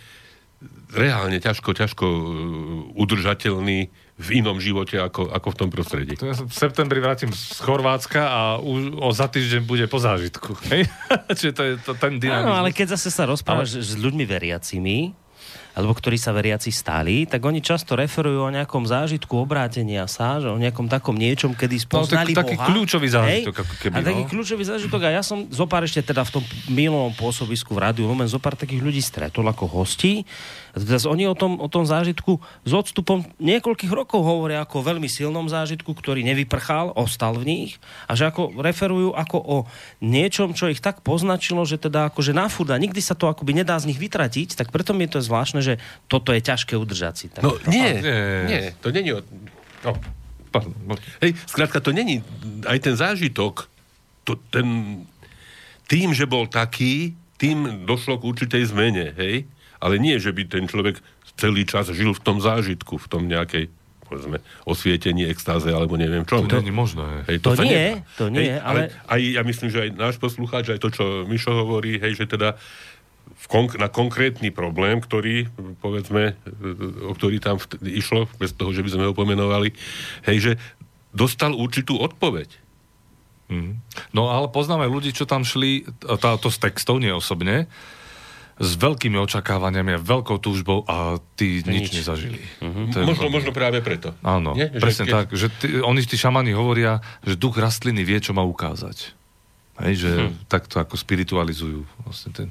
reálne 0.93 1.41
ťažko, 1.41 1.73
ťažko 1.73 2.05
e, 2.05 2.21
udržateľný 2.97 3.89
v 4.15 4.39
inom 4.39 4.57
živote 4.57 4.97
ako, 4.97 5.29
ako 5.29 5.49
v 5.49 5.57
tom 5.57 5.69
prostredí. 5.69 6.15
To 6.15 6.27
ja 6.27 6.37
sa 6.37 6.45
v 6.45 6.53
septembri 6.53 6.99
vrátim 6.99 7.29
z 7.29 7.59
Chorvátska 7.59 8.21
a 8.23 8.41
už 8.57 8.95
o 8.97 9.09
za 9.11 9.27
týždeň 9.27 9.63
bude 9.63 9.85
po 9.87 9.97
zážitku. 9.97 10.53
Hej? 10.71 10.87
Čiže 11.33 11.53
to 11.53 11.63
je 11.63 11.73
to, 11.81 11.93
ten 11.95 12.17
dynamizmus. 12.17 12.45
Áno, 12.45 12.55
ale 12.55 12.71
keď 12.71 12.95
zase 12.95 13.09
sa 13.09 13.25
rozprávaš 13.25 13.75
ale... 13.75 13.83
s 13.83 13.93
ľuďmi 13.95 14.23
veriacimi, 14.23 15.17
alebo 15.73 15.97
ktorí 15.97 16.21
sa 16.21 16.31
veriaci 16.31 16.69
stali, 16.69 17.25
tak 17.25 17.41
oni 17.41 17.59
často 17.59 17.97
referujú 17.97 18.45
o 18.45 18.53
nejakom 18.53 18.85
zážitku 18.85 19.33
obrátenia 19.33 20.05
sa, 20.05 20.37
že 20.37 20.45
o 20.47 20.61
nejakom 20.61 20.85
takom 20.85 21.17
niečom, 21.17 21.57
kedy 21.57 21.81
No, 21.81 21.81
tak- 21.81 21.89
spoznali 21.89 22.31
taký 22.37 22.55
Boha. 22.61 22.69
kľúčový 22.69 23.09
zážitok, 23.09 23.55
Hej? 23.57 23.65
ako 23.65 23.75
keby, 23.81 23.95
A 23.97 24.01
taký 24.05 24.23
no. 24.23 24.29
kľúčový 24.29 24.65
zážitok. 24.69 25.01
A 25.03 25.11
ja 25.11 25.23
som 25.25 25.49
zopár 25.49 25.81
ešte 25.81 26.05
teda 26.05 26.23
v 26.23 26.31
tom 26.31 26.45
milovom 26.69 27.17
pôsobisku 27.17 27.73
v 27.73 27.89
rádiu 27.89 28.05
Lumen 28.05 28.29
zopár 28.29 28.53
takých 28.53 28.85
ľudí 28.85 29.01
stretol 29.01 29.49
ako 29.49 29.65
hostí. 29.73 30.29
Zas 30.73 31.05
oni 31.05 31.29
o 31.29 31.37
tom, 31.37 31.61
o 31.61 31.69
tom 31.69 31.85
zážitku 31.85 32.41
s 32.65 32.73
odstupom 32.73 33.21
niekoľkých 33.37 33.93
rokov 33.93 34.25
hovoria 34.25 34.65
ako 34.65 34.81
o 34.81 34.87
veľmi 34.89 35.05
silnom 35.05 35.45
zážitku, 35.45 35.93
ktorý 35.93 36.25
nevyprchal, 36.25 36.97
ostal 36.97 37.37
v 37.37 37.45
nich 37.45 37.71
a 38.09 38.17
že 38.17 38.33
ako 38.33 38.57
referujú 38.57 39.13
ako 39.13 39.37
o 39.37 39.57
niečom, 40.01 40.57
čo 40.57 40.73
ich 40.73 40.81
tak 40.81 41.05
poznačilo, 41.05 41.69
že 41.69 41.77
teda 41.77 42.09
akože 42.09 42.33
na 42.33 42.49
furt 42.49 42.73
a 42.73 42.81
nikdy 42.81 43.05
sa 43.05 43.13
to 43.13 43.29
akoby 43.29 43.53
nedá 43.53 43.77
z 43.77 43.93
nich 43.93 44.01
vytratiť, 44.01 44.57
tak 44.57 44.73
preto 44.73 44.97
mi 44.97 45.05
je 45.05 45.21
to 45.21 45.21
zvláštne, 45.21 45.61
že 45.61 45.77
toto 46.09 46.33
je 46.33 46.41
ťažké 46.41 46.73
udržať 46.81 47.15
si. 47.21 47.27
Tak 47.29 47.45
No 47.45 47.61
nie, 47.69 48.01
nie. 48.01 48.49
nie, 48.49 48.63
to 48.81 48.89
není 48.89 49.13
o... 49.13 49.21
No, 49.85 49.93
pardon, 50.49 50.73
no. 50.89 50.97
Hej, 51.21 51.37
skrátka, 51.45 51.85
to 51.85 51.93
není 51.93 52.25
aj 52.65 52.79
ten 52.81 52.97
zážitok, 52.97 53.69
to, 54.25 54.41
ten, 54.49 54.67
tým, 55.85 56.17
že 56.17 56.25
bol 56.25 56.49
taký, 56.49 57.13
tým 57.37 57.85
došlo 57.85 58.17
k 58.17 58.25
určitej 58.25 58.73
zmene, 58.73 59.13
hej? 59.21 59.45
Ale 59.83 59.99
nie, 59.99 60.15
že 60.17 60.31
by 60.31 60.47
ten 60.47 60.65
človek 60.65 61.03
celý 61.35 61.67
čas 61.67 61.91
žil 61.91 62.15
v 62.15 62.23
tom 62.23 62.39
zážitku, 62.39 62.97
v 62.97 63.07
tom 63.07 63.27
nejakej, 63.27 63.67
povedzme, 64.05 64.39
osvietení, 64.63 65.27
extáze, 65.27 65.67
alebo 65.69 65.97
neviem 65.97 66.23
čo. 66.23 66.39
To 66.41 66.61
nie 66.61 66.71
je 66.71 66.77
možné. 66.77 67.27
Hej, 67.27 67.37
To 67.41 67.51
sa 67.53 67.65
nie, 67.65 67.99
nedá. 67.99 68.15
to 68.15 68.25
nie, 68.29 68.47
hej, 68.47 68.63
ale- 68.63 68.95
Aj 69.05 69.19
ja 69.19 69.43
myslím, 69.43 69.69
že 69.69 69.79
aj 69.81 69.91
náš 69.93 70.17
poslucháč, 70.17 70.69
aj 70.69 70.79
to, 70.79 70.89
čo 70.89 71.05
Mišo 71.25 71.51
hovorí, 71.51 71.99
hej, 71.99 72.15
že 72.15 72.27
teda 72.27 72.55
v 73.33 73.47
konk- 73.49 73.75
na 73.75 73.89
konkrétny 73.89 74.51
problém, 74.51 74.99
ktorý, 74.99 75.51
povedzme, 75.83 76.39
o 77.03 77.13
ktorý 77.13 77.43
tam 77.43 77.59
vt- 77.59 77.81
išlo, 77.83 78.31
bez 78.37 78.53
toho, 78.53 78.71
že 78.71 78.81
by 78.81 78.91
sme 78.93 79.05
ho 79.05 79.15
pomenovali, 79.17 79.75
hej, 80.23 80.39
že 80.39 80.53
dostal 81.11 81.51
určitú 81.51 81.99
odpoveď. 81.99 82.49
Mm. 83.49 83.83
No 84.11 84.29
ale 84.29 84.47
poznáme 84.47 84.87
ľudí, 84.87 85.11
čo 85.11 85.25
tam 85.25 85.43
šli, 85.43 85.85
tá, 86.17 86.39
to 86.39 86.49
s 86.49 86.57
textov, 86.57 86.97
nie 86.97 87.11
osobne, 87.11 87.67
s 88.63 88.79
veľkými 88.79 89.19
očakávaniami 89.19 89.91
a 89.93 90.01
veľkou 90.01 90.39
túžbou 90.39 90.87
a 90.87 91.19
tí 91.35 91.61
nič, 91.61 91.91
Nič. 91.91 91.99
nezažili. 91.99 92.39
Mm-hmm. 92.63 92.85
To 92.89 92.97
je 92.97 93.05
Možno, 93.05 93.27
možno 93.29 93.51
práve 93.51 93.83
preto. 93.83 94.15
Áno, 94.23 94.55
Nie? 94.55 94.71
Že 94.71 94.79
presne 94.79 95.05
keď- 95.05 95.13
tak. 95.13 95.27
Že 95.35 95.47
tí, 95.53 95.67
oni, 95.77 96.01
tí 96.01 96.15
šamani 96.15 96.55
hovoria, 96.55 97.03
že 97.21 97.35
duch 97.35 97.59
rastliny 97.59 98.01
vie, 98.01 98.17
čo 98.17 98.31
má 98.31 98.41
ukázať. 98.41 99.19
Hej, 99.83 99.95
že 99.99 100.11
Mhm. 100.13 100.47
takto 100.47 100.79
ako 100.79 100.95
spiritualizujú. 100.95 101.83
Vlastne 102.01 102.31
ten. 102.31 102.49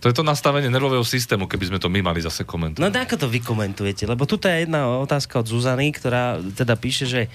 To 0.00 0.08
je 0.08 0.16
to 0.16 0.22
nastavenie 0.22 0.66
nervového 0.66 1.04
systému, 1.04 1.44
keby 1.44 1.66
sme 1.66 1.78
to 1.78 1.86
my 1.86 2.00
mali 2.00 2.18
zase 2.18 2.40
komentovať. 2.42 2.80
No 2.80 2.88
ako 2.88 3.16
to 3.16 3.26
vy 3.26 3.38
komentujete? 3.38 4.08
Lebo 4.08 4.24
tu 4.24 4.40
je 4.40 4.64
jedna 4.64 4.96
otázka 4.96 5.36
od 5.36 5.46
Zuzany, 5.46 5.92
ktorá 5.92 6.38
teda 6.40 6.72
píše, 6.74 7.04
že 7.04 7.28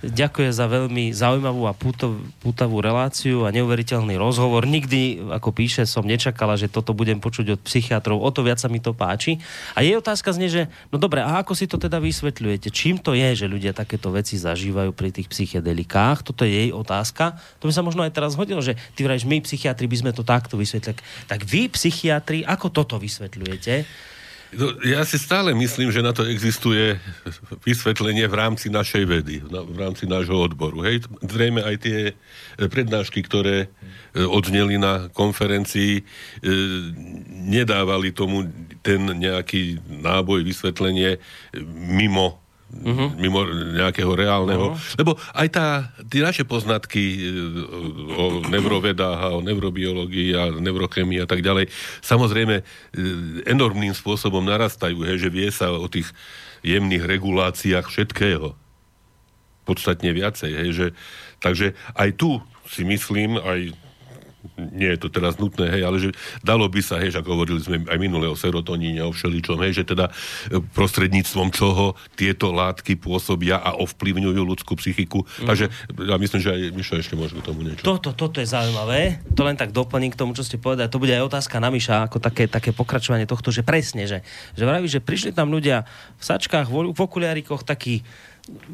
ďakuje 0.00 0.48
za 0.48 0.64
veľmi 0.64 1.12
zaujímavú 1.12 1.68
a 1.68 1.76
pútov, 1.76 2.16
pútavú 2.40 2.80
reláciu 2.80 3.44
a 3.44 3.52
neuveriteľný 3.52 4.16
rozhovor. 4.16 4.64
Nikdy, 4.64 5.28
ako 5.28 5.52
píše, 5.52 5.84
som 5.84 6.08
nečakala, 6.08 6.56
že 6.56 6.72
toto 6.72 6.96
budem 6.96 7.20
počuť 7.20 7.56
od 7.56 7.60
psychiatrov. 7.60 8.16
O 8.16 8.30
to 8.32 8.40
viac 8.40 8.56
sa 8.56 8.72
mi 8.72 8.80
to 8.80 8.96
páči. 8.96 9.36
A 9.76 9.84
jej 9.84 9.92
otázka 10.00 10.32
znie, 10.32 10.48
že 10.48 10.62
no 10.88 10.96
dobre, 10.96 11.20
a 11.20 11.44
ako 11.44 11.52
si 11.52 11.68
to 11.68 11.76
teda 11.76 12.00
vysvetľujete? 12.00 12.72
Čím 12.72 12.96
to 12.96 13.12
je, 13.12 13.44
že 13.44 13.46
ľudia 13.52 13.76
takéto 13.76 14.08
veci 14.08 14.40
zažívajú 14.40 14.96
pri 14.96 15.12
tých 15.12 15.28
psychedelikách? 15.28 16.24
Toto 16.24 16.48
je 16.48 16.68
jej 16.68 16.70
otázka. 16.72 17.36
To 17.60 17.68
by 17.68 17.72
sa 17.76 17.84
možno 17.84 18.00
aj 18.00 18.16
teraz 18.16 18.40
hodilo, 18.40 18.64
že 18.64 18.80
ty 18.96 19.04
vrajš, 19.04 19.28
my 19.28 19.44
psychiatri 19.44 19.84
by 19.84 19.96
sme 20.00 20.10
to 20.16 20.24
takto 20.24 20.56
vysvetľili. 20.56 20.96
Tak 21.28 21.44
vy, 21.44 21.68
psychiatri, 21.68 22.40
ako 22.48 22.72
toto 22.72 22.96
vysvetľujete? 22.96 24.08
No, 24.50 24.74
ja 24.82 25.06
si 25.06 25.14
stále 25.14 25.54
myslím, 25.54 25.94
že 25.94 26.02
na 26.02 26.10
to 26.10 26.26
existuje 26.26 26.98
vysvetlenie 27.62 28.26
v 28.26 28.34
rámci 28.34 28.66
našej 28.66 29.04
vedy, 29.06 29.38
v 29.46 29.78
rámci 29.78 30.10
nášho 30.10 30.34
odboru. 30.34 30.82
Hej, 30.82 31.06
zrejme 31.22 31.62
aj 31.62 31.76
tie 31.78 31.98
e, 32.10 32.12
prednášky, 32.66 33.22
ktoré 33.22 33.66
e, 33.66 34.26
odzneli 34.26 34.74
na 34.74 35.06
konferencii, 35.14 36.02
e, 36.02 36.02
nedávali 37.46 38.10
tomu 38.10 38.50
ten 38.82 39.06
nejaký 39.06 39.78
náboj, 39.86 40.42
vysvetlenie 40.42 41.22
mimo 41.70 42.42
Uh-huh. 42.70 43.10
mimo 43.18 43.42
nejakého 43.50 44.14
reálneho. 44.14 44.72
Uh-huh. 44.72 44.94
Lebo 44.94 45.18
aj 45.34 45.48
tá, 45.50 45.66
tie 46.06 46.22
naše 46.22 46.46
poznatky 46.46 47.02
e, 47.02 47.20
o 48.14 48.46
neurovedách 48.46 49.18
a 49.20 49.28
o 49.34 49.42
neurobiológii 49.42 50.30
a 50.38 50.54
neurochemii 50.54 51.20
a 51.20 51.28
tak 51.28 51.42
ďalej, 51.42 51.66
samozrejme 51.98 52.62
e, 52.62 52.64
enormným 53.50 53.90
spôsobom 53.90 54.46
narastajú, 54.46 55.02
hej, 55.02 55.26
že 55.26 55.34
vie 55.34 55.50
sa 55.50 55.74
o 55.74 55.90
tých 55.90 56.14
jemných 56.62 57.04
reguláciách 57.10 57.90
všetkého. 57.90 58.54
Podstatne 59.66 60.14
viacej. 60.14 60.50
Hej, 60.54 60.70
že, 60.70 60.86
takže 61.42 61.74
aj 61.98 62.16
tu 62.16 62.38
si 62.70 62.86
myslím, 62.86 63.34
aj 63.34 63.74
nie 64.56 64.88
je 64.96 64.98
to 65.04 65.08
teraz 65.12 65.36
nutné, 65.36 65.68
hej, 65.68 65.82
ale 65.84 65.96
že 66.00 66.10
dalo 66.40 66.64
by 66.66 66.80
sa, 66.80 66.96
hej, 67.00 67.12
že 67.12 67.20
hovorili 67.20 67.60
sme 67.60 67.84
aj 67.84 67.98
minule 68.00 68.24
o 68.24 68.36
serotoníne, 68.36 69.04
o 69.04 69.12
všeličom, 69.12 69.60
hej, 69.64 69.82
že 69.82 69.84
teda 69.84 70.08
e, 70.48 70.60
prostredníctvom 70.72 71.52
čoho 71.52 71.92
tieto 72.16 72.48
látky 72.48 72.96
pôsobia 72.96 73.60
a 73.60 73.76
ovplyvňujú 73.76 74.40
ľudskú 74.40 74.80
psychiku. 74.80 75.28
Mm. 75.44 75.48
Takže 75.48 75.64
ja 76.08 76.16
myslím, 76.16 76.40
že 76.40 76.50
aj 76.50 76.60
Mišo 76.72 76.94
ešte 76.96 77.14
môže 77.20 77.36
k 77.36 77.44
tomu 77.44 77.60
niečo. 77.66 77.84
Toto, 77.84 78.16
toto 78.16 78.40
je 78.40 78.48
zaujímavé. 78.48 79.20
To 79.36 79.44
len 79.44 79.60
tak 79.60 79.76
doplním 79.76 80.12
k 80.12 80.20
tomu, 80.20 80.32
čo 80.32 80.46
ste 80.46 80.56
povedali. 80.56 80.88
To 80.88 81.00
bude 81.02 81.12
aj 81.12 81.28
otázka 81.28 81.60
na 81.60 81.68
Miša, 81.68 82.08
ako 82.08 82.16
také, 82.22 82.48
také 82.48 82.72
pokračovanie 82.72 83.28
tohto, 83.28 83.52
že 83.52 83.60
presne, 83.60 84.08
že, 84.08 84.24
že 84.56 84.64
vraví, 84.64 84.88
že 84.88 85.04
prišli 85.04 85.36
tam 85.36 85.52
ľudia 85.52 85.84
v 86.16 86.24
sačkách, 86.24 86.72
v, 86.72 86.96
okuliarikoch, 86.96 87.66
takí 87.66 88.00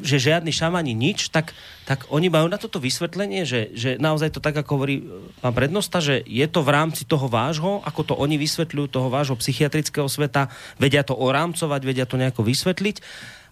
že 0.01 0.17
žiadny 0.17 0.51
šamani 0.55 0.97
nič, 0.97 1.29
tak, 1.29 1.53
tak 1.85 2.09
oni 2.09 2.33
majú 2.33 2.49
na 2.49 2.57
toto 2.57 2.81
vysvetlenie, 2.81 3.45
že, 3.45 3.73
že 3.77 4.01
naozaj 4.01 4.33
to 4.33 4.41
tak, 4.41 4.57
ako 4.57 4.71
hovorí 4.81 4.97
e, 5.03 5.05
pán 5.43 5.53
prednosta, 5.53 6.01
že 6.01 6.25
je 6.25 6.47
to 6.49 6.65
v 6.65 6.73
rámci 6.73 7.05
toho 7.05 7.29
vášho, 7.29 7.85
ako 7.85 8.01
to 8.03 8.15
oni 8.17 8.41
vysvetľujú, 8.41 8.87
toho 8.89 9.09
vášho 9.13 9.37
psychiatrického 9.37 10.09
sveta, 10.09 10.49
vedia 10.81 11.05
to 11.05 11.13
orámcovať, 11.13 11.81
vedia 11.85 12.07
to 12.09 12.17
nejako 12.17 12.47
vysvetliť, 12.47 12.97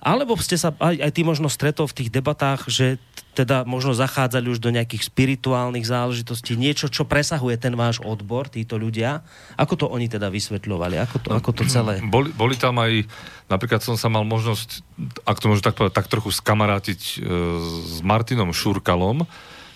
alebo 0.05 0.36
ste 0.36 0.61
sa 0.61 0.76
aj, 0.76 1.00
aj 1.00 1.11
ty 1.16 1.24
možno 1.24 1.48
stretol 1.48 1.88
v 1.88 2.05
tých 2.05 2.11
debatách, 2.12 2.68
že 2.68 3.00
teda 3.34 3.66
možno 3.66 3.96
zachádzali 3.96 4.46
už 4.46 4.62
do 4.62 4.70
nejakých 4.70 5.11
spirituálnych 5.11 5.82
záležitostí, 5.82 6.55
niečo, 6.55 6.86
čo 6.86 7.02
presahuje 7.02 7.59
ten 7.59 7.74
váš 7.74 7.98
odbor, 7.98 8.46
títo 8.46 8.78
ľudia. 8.78 9.26
Ako 9.59 9.74
to 9.74 9.86
oni 9.90 10.07
teda 10.07 10.30
vysvetľovali? 10.30 11.02
Ako 11.02 11.16
to, 11.18 11.28
ako 11.34 11.50
to 11.50 11.64
celé? 11.66 11.98
Boli, 12.14 12.30
boli 12.30 12.55
tam 12.55 12.78
aj, 12.78 13.09
napríklad 13.50 13.82
som 13.82 13.98
sa 13.98 14.07
mal 14.07 14.22
možnosť, 14.22 14.86
ak 15.26 15.42
to 15.42 15.50
môžem 15.50 15.66
tak 15.66 15.74
povedať, 15.74 15.96
tak 15.98 16.07
trochu 16.07 16.30
skamarátiť 16.30 17.00
e, 17.00 17.14
s 17.82 17.98
Martinom 18.07 18.55
Šurkalom, 18.55 19.26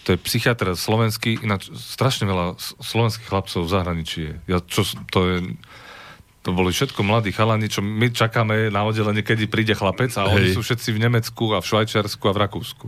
to 0.06 0.16
je 0.16 0.24
psychiatr 0.24 0.72
slovenský, 0.72 1.42
ináč 1.42 1.68
strašne 1.74 2.24
veľa 2.24 2.56
slovenských 2.80 3.28
chlapcov 3.28 3.60
v 3.66 3.72
zahraničí 3.74 4.20
je. 4.24 4.34
Ja, 4.48 4.58
čo, 4.64 4.86
to 5.12 5.18
je 5.28 5.36
to 6.42 6.54
boli 6.54 6.70
všetko 6.70 7.02
mladí 7.02 7.34
chalani, 7.34 7.66
čo 7.66 7.82
my 7.82 8.08
čakáme 8.14 8.70
na 8.70 8.86
oddelenie, 8.86 9.26
kedy 9.26 9.50
príde 9.50 9.74
chlapec 9.74 10.14
a 10.16 10.30
oni 10.30 10.50
Hej. 10.50 10.54
sú 10.54 10.60
všetci 10.62 10.94
v 10.94 11.02
Nemecku 11.02 11.52
a 11.52 11.58
v 11.58 11.66
Švajčiarsku 11.66 12.24
a 12.30 12.32
v 12.32 12.38
Rakúsku. 12.46 12.86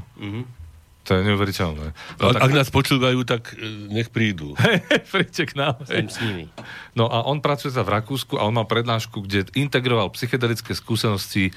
To 1.09 1.17
je 1.17 1.27
neuveriteľné. 1.27 1.87
No, 2.21 2.25
A, 2.31 2.45
ak 2.45 2.53
nás 2.53 2.69
počúvajú, 2.69 3.25
tak 3.25 3.57
e, 3.57 3.91
nech 3.91 4.13
prídu. 4.13 4.55
príďte 5.15 5.51
k 5.51 5.53
nám. 5.59 5.81
Som 5.83 6.07
s 6.07 6.21
nimi. 6.23 6.47
No 6.95 7.09
a 7.09 7.27
on 7.27 7.43
pracuje 7.43 7.73
sa 7.73 7.83
v 7.83 7.99
Rakúsku 7.99 8.37
a 8.37 8.47
on 8.47 8.55
mal 8.55 8.69
prednášku, 8.69 9.25
kde 9.25 9.49
integroval 9.57 10.13
psychedelické 10.15 10.77
skúsenosti 10.77 11.51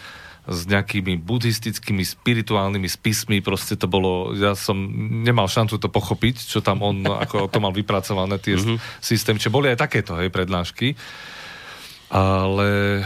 s 0.43 0.67
nejakými 0.67 1.23
buddhistickými, 1.23 2.03
spirituálnymi 2.03 2.89
spismi, 2.91 3.39
proste 3.39 3.79
to 3.79 3.87
bolo, 3.87 4.35
ja 4.35 4.59
som 4.59 4.75
nemal 5.23 5.47
šancu 5.47 5.79
to 5.79 5.87
pochopiť, 5.87 6.35
čo 6.35 6.59
tam 6.59 6.83
on, 6.83 6.99
ako 7.07 7.47
to 7.47 7.63
mal 7.63 7.71
vypracované, 7.71 8.35
tie 8.43 8.59
mm-hmm. 8.59 8.75
systémy, 8.99 9.39
čo 9.39 9.55
boli 9.55 9.71
aj 9.71 9.87
takéto, 9.87 10.19
hej, 10.19 10.27
prednášky. 10.27 10.99
Ale 12.13 13.01
e, 13.01 13.03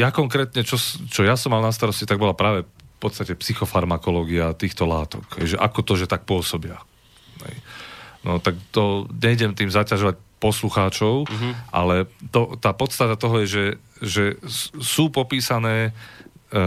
ja 0.00 0.08
konkrétne, 0.08 0.64
čo, 0.64 0.80
čo 0.80 1.20
ja 1.20 1.36
som 1.36 1.52
mal 1.52 1.60
na 1.60 1.68
starosti, 1.68 2.08
tak 2.08 2.16
bola 2.16 2.32
práve 2.32 2.64
v 2.64 2.98
podstate 2.98 3.36
psychofarmakológia 3.36 4.56
týchto 4.56 4.88
látok. 4.88 5.22
Že 5.36 5.60
ako 5.60 5.80
to, 5.84 5.92
že 6.00 6.08
tak 6.08 6.24
pôsobia. 6.24 6.80
No 8.26 8.40
tak 8.42 8.58
to 8.74 9.06
nejdem 9.12 9.54
tým 9.54 9.70
zaťažovať 9.70 10.18
poslucháčov, 10.38 11.26
uh-huh. 11.26 11.52
ale 11.70 12.06
to, 12.30 12.58
tá 12.58 12.74
podstata 12.74 13.18
toho 13.18 13.42
je, 13.42 13.46
že, 13.46 13.66
že 14.02 14.24
sú 14.78 15.10
popísané 15.10 15.90
e, 15.90 16.62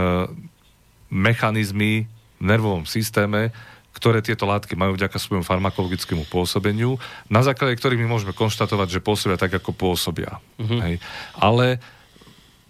mechanizmy 1.12 2.08
v 2.40 2.44
nervovom 2.44 2.84
systéme, 2.88 3.52
ktoré 4.02 4.18
tieto 4.18 4.50
látky 4.50 4.74
majú 4.74 4.98
vďaka 4.98 5.14
svojmu 5.14 5.46
farmakologickému 5.46 6.26
pôsobeniu, 6.26 6.98
na 7.30 7.46
základe 7.46 7.78
ktorých 7.78 8.02
my 8.02 8.10
môžeme 8.10 8.34
konštatovať, 8.34 8.98
že 8.98 8.98
pôsobia 8.98 9.38
tak, 9.38 9.54
ako 9.54 9.70
pôsobia. 9.70 10.42
Uh-huh. 10.58 10.82
Hej. 10.82 10.98
Ale 11.38 11.78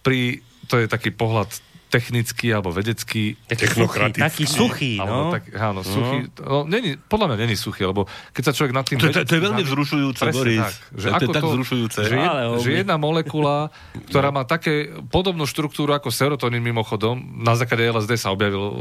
pri, 0.05 0.45
to 0.69 0.77
je 0.77 0.93
taký 0.93 1.09
pohľad 1.09 1.49
technický 1.93 2.49
alebo 2.57 2.73
vedecký, 2.73 3.37
Taký 3.45 3.69
suchý, 3.69 4.01
taký 4.17 4.45
suchý, 4.49 4.93
alebo 4.97 5.29
no. 5.29 5.33
tak, 5.37 5.45
áno, 5.53 5.85
suchý. 5.85 6.33
No, 6.41 6.65
není, 6.65 6.97
podľa 6.97 7.29
mňa 7.29 7.37
není 7.45 7.53
suchý, 7.53 7.85
lebo 7.85 8.09
keď 8.33 8.43
sa 8.49 8.53
človek 8.57 8.73
nad 8.73 8.89
tým... 8.89 8.97
To, 8.97 9.13
to, 9.13 9.29
to 9.29 9.35
je 9.37 9.43
veľmi 9.45 9.61
vzrušujúce, 9.61 10.23
Presne 10.25 10.41
Boris. 10.41 10.65
tak, 10.65 10.75
že 10.97 11.07
to, 11.07 11.13
to 11.13 11.17
ako 11.21 11.21
je 11.21 11.29
tak 11.37 11.43
to, 11.45 11.49
vzrušujúce. 11.53 12.01
Že, 12.09 12.17
Ale 12.17 12.41
že 12.65 12.71
jedna 12.81 12.97
molekula, 12.97 13.69
ktorá 14.09 14.33
má 14.33 14.49
také 14.49 14.89
podobnú 15.13 15.45
štruktúru 15.45 15.93
ako 15.93 16.09
serotonín 16.09 16.65
mimochodom, 16.65 17.21
na 17.21 17.53
základe 17.53 17.85
LSD 17.85 18.17
sa 18.17 18.33
objavil 18.33 18.65
uh, 18.65 18.73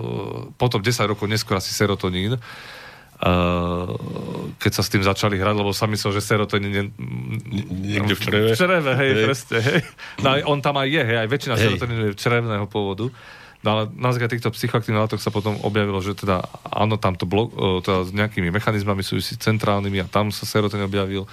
potom 0.55 0.79
10 0.79 1.11
rokov 1.11 1.27
neskôr 1.27 1.59
asi 1.59 1.75
serotonín, 1.75 2.39
keď 4.57 4.71
sa 4.73 4.81
s 4.81 4.89
tým 4.89 5.05
začali 5.05 5.37
hrať, 5.37 5.53
lebo 5.53 5.69
sa 5.73 5.85
myslel, 5.85 6.17
že 6.17 6.21
serotonín 6.25 6.73
je... 6.73 6.83
Niekde 7.69 8.13
v 8.17 8.21
čreve. 8.21 8.47
V 8.49 8.57
čreve, 8.57 8.91
hej, 8.97 9.11
Hej. 9.13 9.25
presne, 9.29 9.57
hej. 9.61 9.81
No, 10.25 10.29
on 10.49 10.59
tam 10.61 10.81
aj 10.81 10.87
je, 10.89 11.01
hej, 11.05 11.17
aj 11.21 11.27
väčšina 11.29 11.55
Hej. 11.57 11.63
serotonínu 11.69 12.03
je 12.09 12.13
črevného 12.17 12.65
pôvodu. 12.65 13.13
No 13.61 13.67
ale 13.77 13.81
na 13.93 14.09
základe 14.09 14.41
týchto 14.41 14.49
psychoaktívnych 14.57 15.05
látok 15.05 15.21
sa 15.21 15.29
potom 15.29 15.53
objavilo, 15.61 16.01
že 16.01 16.17
teda 16.17 16.41
áno, 16.65 16.97
tam 16.97 17.13
to 17.13 17.29
blok, 17.29 17.53
o, 17.53 17.77
teda 17.77 18.09
s 18.09 18.11
nejakými 18.11 18.49
mechanizmami 18.49 19.05
súvisí 19.05 19.37
centrálnymi 19.37 20.01
a 20.01 20.09
tam 20.09 20.33
sa 20.33 20.49
serotonín 20.49 20.89
objavil. 20.89 21.29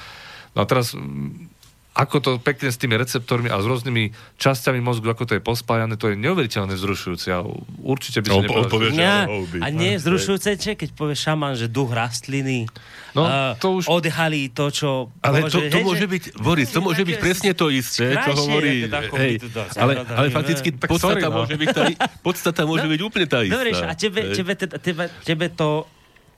No 0.53 0.59
a 0.61 0.67
teraz 0.69 0.93
mm, 0.93 1.58
ako 1.99 2.17
to 2.21 2.31
pekne 2.39 2.71
s 2.71 2.79
tými 2.79 2.95
receptormi 2.95 3.51
a 3.51 3.59
s 3.59 3.67
rôznymi 3.67 4.05
časťami 4.37 4.79
mozgu, 4.79 5.11
ako 5.11 5.25
to 5.25 5.33
je 5.35 5.43
pospájané, 5.43 5.99
to 5.99 6.07
je 6.07 6.17
neuveriteľne 6.17 6.71
vzrušujúce 6.71 7.27
a 7.29 7.43
určite 7.81 8.23
by 8.23 8.29
si 8.29 8.33
No, 8.33 8.39
nepovedal, 8.41 8.79
že- 8.87 8.95
Ja, 8.97 9.27
a 9.59 9.67
nie 9.69 9.99
zrušujúce, 9.99 10.55
čo, 10.55 10.73
keď 10.73 10.95
povie 10.95 11.13
šaman, 11.13 11.53
že 11.53 11.67
duch 11.67 11.91
rastliny 11.91 12.71
No, 13.11 13.25
a 13.25 13.57
to 13.57 13.75
už- 13.75 13.89
odhalí 13.89 14.47
to, 14.49 14.71
čo... 14.71 15.11
Ale 15.19 15.43
považuje- 15.43 15.51
to, 15.51 15.59
to 15.67 15.77
hej, 15.77 15.85
môže 15.85 15.99
že- 15.99 16.13
byť, 16.13 16.23
Boris, 16.39 16.69
to 16.69 16.79
môže 16.79 17.03
byť 17.03 17.17
presne 17.19 17.51
to 17.53 17.67
isté, 17.69 18.15
čo 18.15 18.33
hovorí. 18.37 18.87
Hej, 18.87 19.33
ale, 19.75 19.93
ale 20.07 20.27
fakticky 20.29 20.69
Tak 20.73 20.87
podstata, 20.87 21.19
sorry, 21.19 21.23
no. 21.25 21.35
môže 21.35 21.57
byť 21.57 21.69
tá, 21.69 21.83
podstata 22.21 22.63
môže 22.63 22.87
byť 22.87 23.01
úplne 23.03 23.27
tá 23.27 23.43
istá. 23.43 23.59
Dobre, 23.59 23.71
a 23.75 23.93
tebe, 23.93 24.21
tebe, 24.31 24.53
teda, 24.55 24.77
tebe, 24.79 25.05
tebe 25.25 25.47
to, 25.51 25.89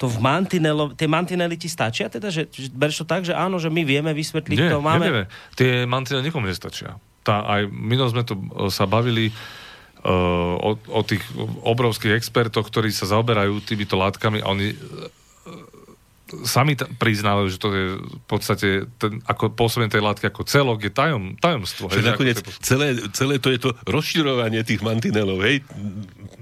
to 0.00 0.08
v 0.08 0.16
mantinelo, 0.16 0.96
tie 0.96 1.04
mantinely 1.04 1.60
ti 1.60 1.68
stačia? 1.68 2.08
Teda, 2.08 2.32
že, 2.32 2.48
že 2.48 2.72
bereš 2.72 3.04
to 3.04 3.06
tak, 3.06 3.28
že 3.28 3.36
áno, 3.36 3.60
že 3.60 3.68
my 3.68 3.84
vieme 3.84 4.16
vysvetliť 4.16 4.56
Nie, 4.56 4.72
to, 4.72 4.80
máme... 4.80 5.04
nevieme. 5.04 5.26
Tie 5.52 5.84
mantinely 5.84 6.24
nikomu 6.24 6.48
nestačia. 6.48 6.96
Tá, 7.20 7.44
aj 7.44 7.68
minulo 7.68 8.08
sme 8.08 8.24
tu 8.24 8.32
e, 8.32 8.72
sa 8.72 8.88
bavili 8.88 9.28
uh, 9.28 10.56
o, 10.56 10.72
o 10.72 11.00
tých 11.04 11.20
obrovských 11.68 12.16
expertoch, 12.16 12.64
ktorí 12.72 12.88
sa 12.88 13.12
zaoberajú 13.12 13.60
týmito 13.60 14.00
látkami 14.00 14.40
a 14.40 14.48
oni 14.48 14.72
uh, 14.72 16.48
sami 16.48 16.80
t- 16.80 16.88
priznávajú, 16.96 17.46
že 17.52 17.58
to 17.60 17.68
je 17.68 17.86
v 18.00 18.24
podstate 18.24 18.68
ten, 18.96 19.20
ako 19.28 19.52
pôsobenie 19.52 19.92
tej 19.92 20.00
látky 20.00 20.32
ako 20.32 20.48
celok 20.48 20.80
je 20.80 20.92
tajom, 20.96 21.36
tajomstvo. 21.36 21.92
Že 21.92 21.92
hej, 21.92 22.00
že 22.00 22.08
nakoniec 22.08 22.38
celé, 22.64 22.86
celé 23.12 23.36
to 23.36 23.52
je 23.52 23.60
to 23.60 23.76
rozširovanie 23.84 24.64
tých 24.64 24.80
mantinelov, 24.80 25.44
hej? 25.44 25.60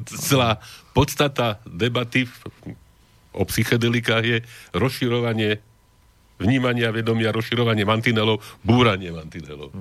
Celá 0.06 0.62
podstata 0.94 1.58
debaty 1.66 2.30
v- 2.30 2.78
o 3.38 3.46
psychedelikách 3.46 4.24
je 4.26 4.38
rozširovanie 4.74 5.62
vnímania 6.38 6.90
vedomia, 6.94 7.34
rozširovanie 7.34 7.82
mantinelov, 7.86 8.42
búranie 8.62 9.10
mantinelov. 9.10 9.74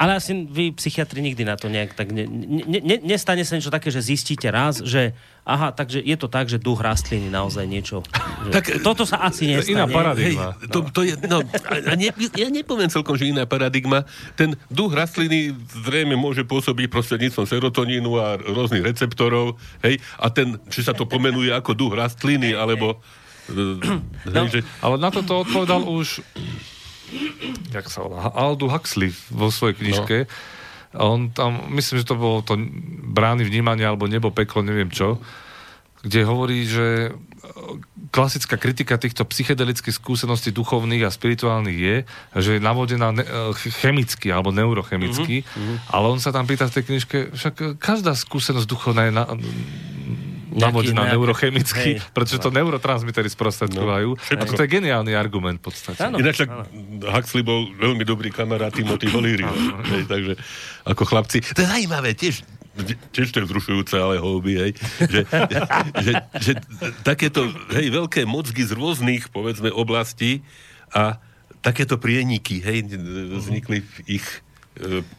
Ale 0.00 0.16
asi 0.16 0.32
vy, 0.48 0.72
psychiatri, 0.72 1.20
nikdy 1.20 1.44
na 1.44 1.60
to 1.60 1.68
nejak 1.68 1.92
tak... 1.92 2.08
Ne, 2.08 2.24
ne, 2.24 2.80
ne, 2.80 2.96
nestane 3.04 3.44
sa 3.44 3.60
niečo 3.60 3.68
také, 3.68 3.92
že 3.92 4.00
zistíte 4.00 4.48
raz, 4.48 4.80
že 4.80 5.12
aha, 5.44 5.76
takže 5.76 6.00
je 6.00 6.16
to 6.16 6.24
tak, 6.24 6.48
že 6.48 6.56
duch 6.56 6.80
rastliny 6.80 7.28
naozaj 7.28 7.68
niečo... 7.68 8.00
Že, 8.48 8.50
Tak- 8.50 8.80
toto 8.80 9.04
sa 9.04 9.20
asi 9.28 9.44
To 9.44 9.50
je 9.52 9.56
nestane. 9.60 9.76
iná 9.76 9.84
Hej, 9.84 9.92
paradigma. 9.92 10.48
to, 10.72 10.78
to 10.88 11.00
je, 11.04 11.12
no, 11.28 11.44
a 11.44 11.92
ne, 12.00 12.08
ja 12.16 12.48
nepoviem 12.48 12.88
celkom, 12.88 13.12
že 13.20 13.28
iná 13.28 13.44
paradigma. 13.44 14.08
Ten 14.40 14.56
duch 14.72 14.96
rastliny 14.96 15.52
zrejme 15.84 16.16
môže 16.16 16.48
pôsobiť 16.48 16.88
prostredníctvom 16.88 17.44
serotonínu 17.44 18.10
a 18.16 18.40
rôznych 18.40 18.80
receptorov, 18.80 19.60
hej, 19.84 20.00
a 20.16 20.32
ten, 20.32 20.56
či 20.72 20.80
sa 20.80 20.96
to 20.96 21.04
pomenuje 21.04 21.52
ako 21.52 21.76
duch 21.76 21.92
rastliny, 21.92 22.56
alebo... 22.56 23.04
e, 23.52 24.32
hej, 24.32 24.48
že, 24.48 24.60
Ale 24.80 24.96
na 24.96 25.12
toto 25.12 25.44
odpovedal 25.44 25.84
už 25.84 26.24
jak 27.70 27.86
sa 27.90 28.06
volá, 28.06 28.30
Aldu 28.34 28.70
Huxley 28.70 29.14
vo 29.30 29.50
svojej 29.50 29.76
knižke. 29.78 30.16
No. 30.94 31.14
On 31.14 31.18
tam, 31.30 31.70
myslím, 31.70 32.02
že 32.02 32.08
to 32.08 32.18
bolo 32.18 32.42
to 32.42 32.58
brány 33.14 33.46
vnímania 33.46 33.94
alebo 33.94 34.10
nebo, 34.10 34.34
peklo, 34.34 34.66
neviem 34.66 34.90
čo, 34.90 35.22
kde 36.00 36.20
hovorí, 36.24 36.64
že 36.64 36.86
e, 37.06 37.10
klasická 38.10 38.56
kritika 38.56 38.96
týchto 38.96 39.22
psychedelických 39.22 39.92
skúseností 39.92 40.50
duchovných 40.50 41.04
a 41.04 41.14
spirituálnych 41.14 41.78
je, 41.78 41.96
že 42.40 42.50
je 42.56 42.60
navodená 42.60 43.12
ne- 43.12 43.28
e, 43.28 43.52
ch- 43.54 43.74
chemicky 43.84 44.32
alebo 44.32 44.50
neurochemicky, 44.50 45.44
uh-huh. 45.44 45.76
ale 45.92 46.06
on 46.08 46.18
sa 46.18 46.32
tam 46.32 46.48
pýta 46.48 46.66
v 46.66 46.74
tej 46.74 46.84
knižke, 46.88 47.18
však 47.36 47.54
e, 47.60 47.64
každá 47.76 48.16
skúsenosť 48.16 48.66
duchovná 48.66 49.02
je 49.06 49.12
na, 49.12 49.24
navodená 50.50 51.06
nejaký- 51.06 51.12
neurochemicky, 51.14 51.90
hej. 51.96 52.02
pretože 52.14 52.42
to 52.42 52.50
neurotransmitery 52.50 53.30
sprostredkovajú. 53.30 54.18
a 54.18 54.42
to 54.44 54.62
je 54.66 54.70
geniálny 54.70 55.14
argument 55.14 55.62
v 55.62 55.70
podstate. 55.70 56.00
Áno. 56.02 56.18
ináč 56.18 56.42
tak 56.42 56.50
Huxley 57.06 57.46
bol 57.46 57.70
veľmi 57.78 58.02
dobrý 58.02 58.34
kamarát 58.34 58.74
Timothy 58.74 59.10
hej, 59.10 60.04
takže 60.06 60.32
ako 60.86 61.02
chlapci... 61.06 61.42
To 61.54 61.62
je 61.62 61.68
zaujímavé, 61.68 62.12
tiež 62.18 62.42
tiež 63.12 63.34
to 63.34 63.42
je 63.42 63.46
vzrušujúce, 63.50 63.98
ale 63.98 64.22
hobby, 64.22 64.54
hej, 64.56 64.72
že, 65.04 65.20
že, 66.06 66.12
že, 66.38 66.52
takéto 67.02 67.50
hej, 67.74 67.90
veľké 67.90 68.24
mozgy 68.24 68.62
z 68.62 68.72
rôznych, 68.72 69.28
povedzme, 69.34 69.68
oblastí 69.74 70.46
a 70.94 71.18
takéto 71.60 72.00
prieniky, 72.00 72.62
hej, 72.62 72.88
vznikli 73.36 73.84
v 73.84 74.22
ich 74.22 74.26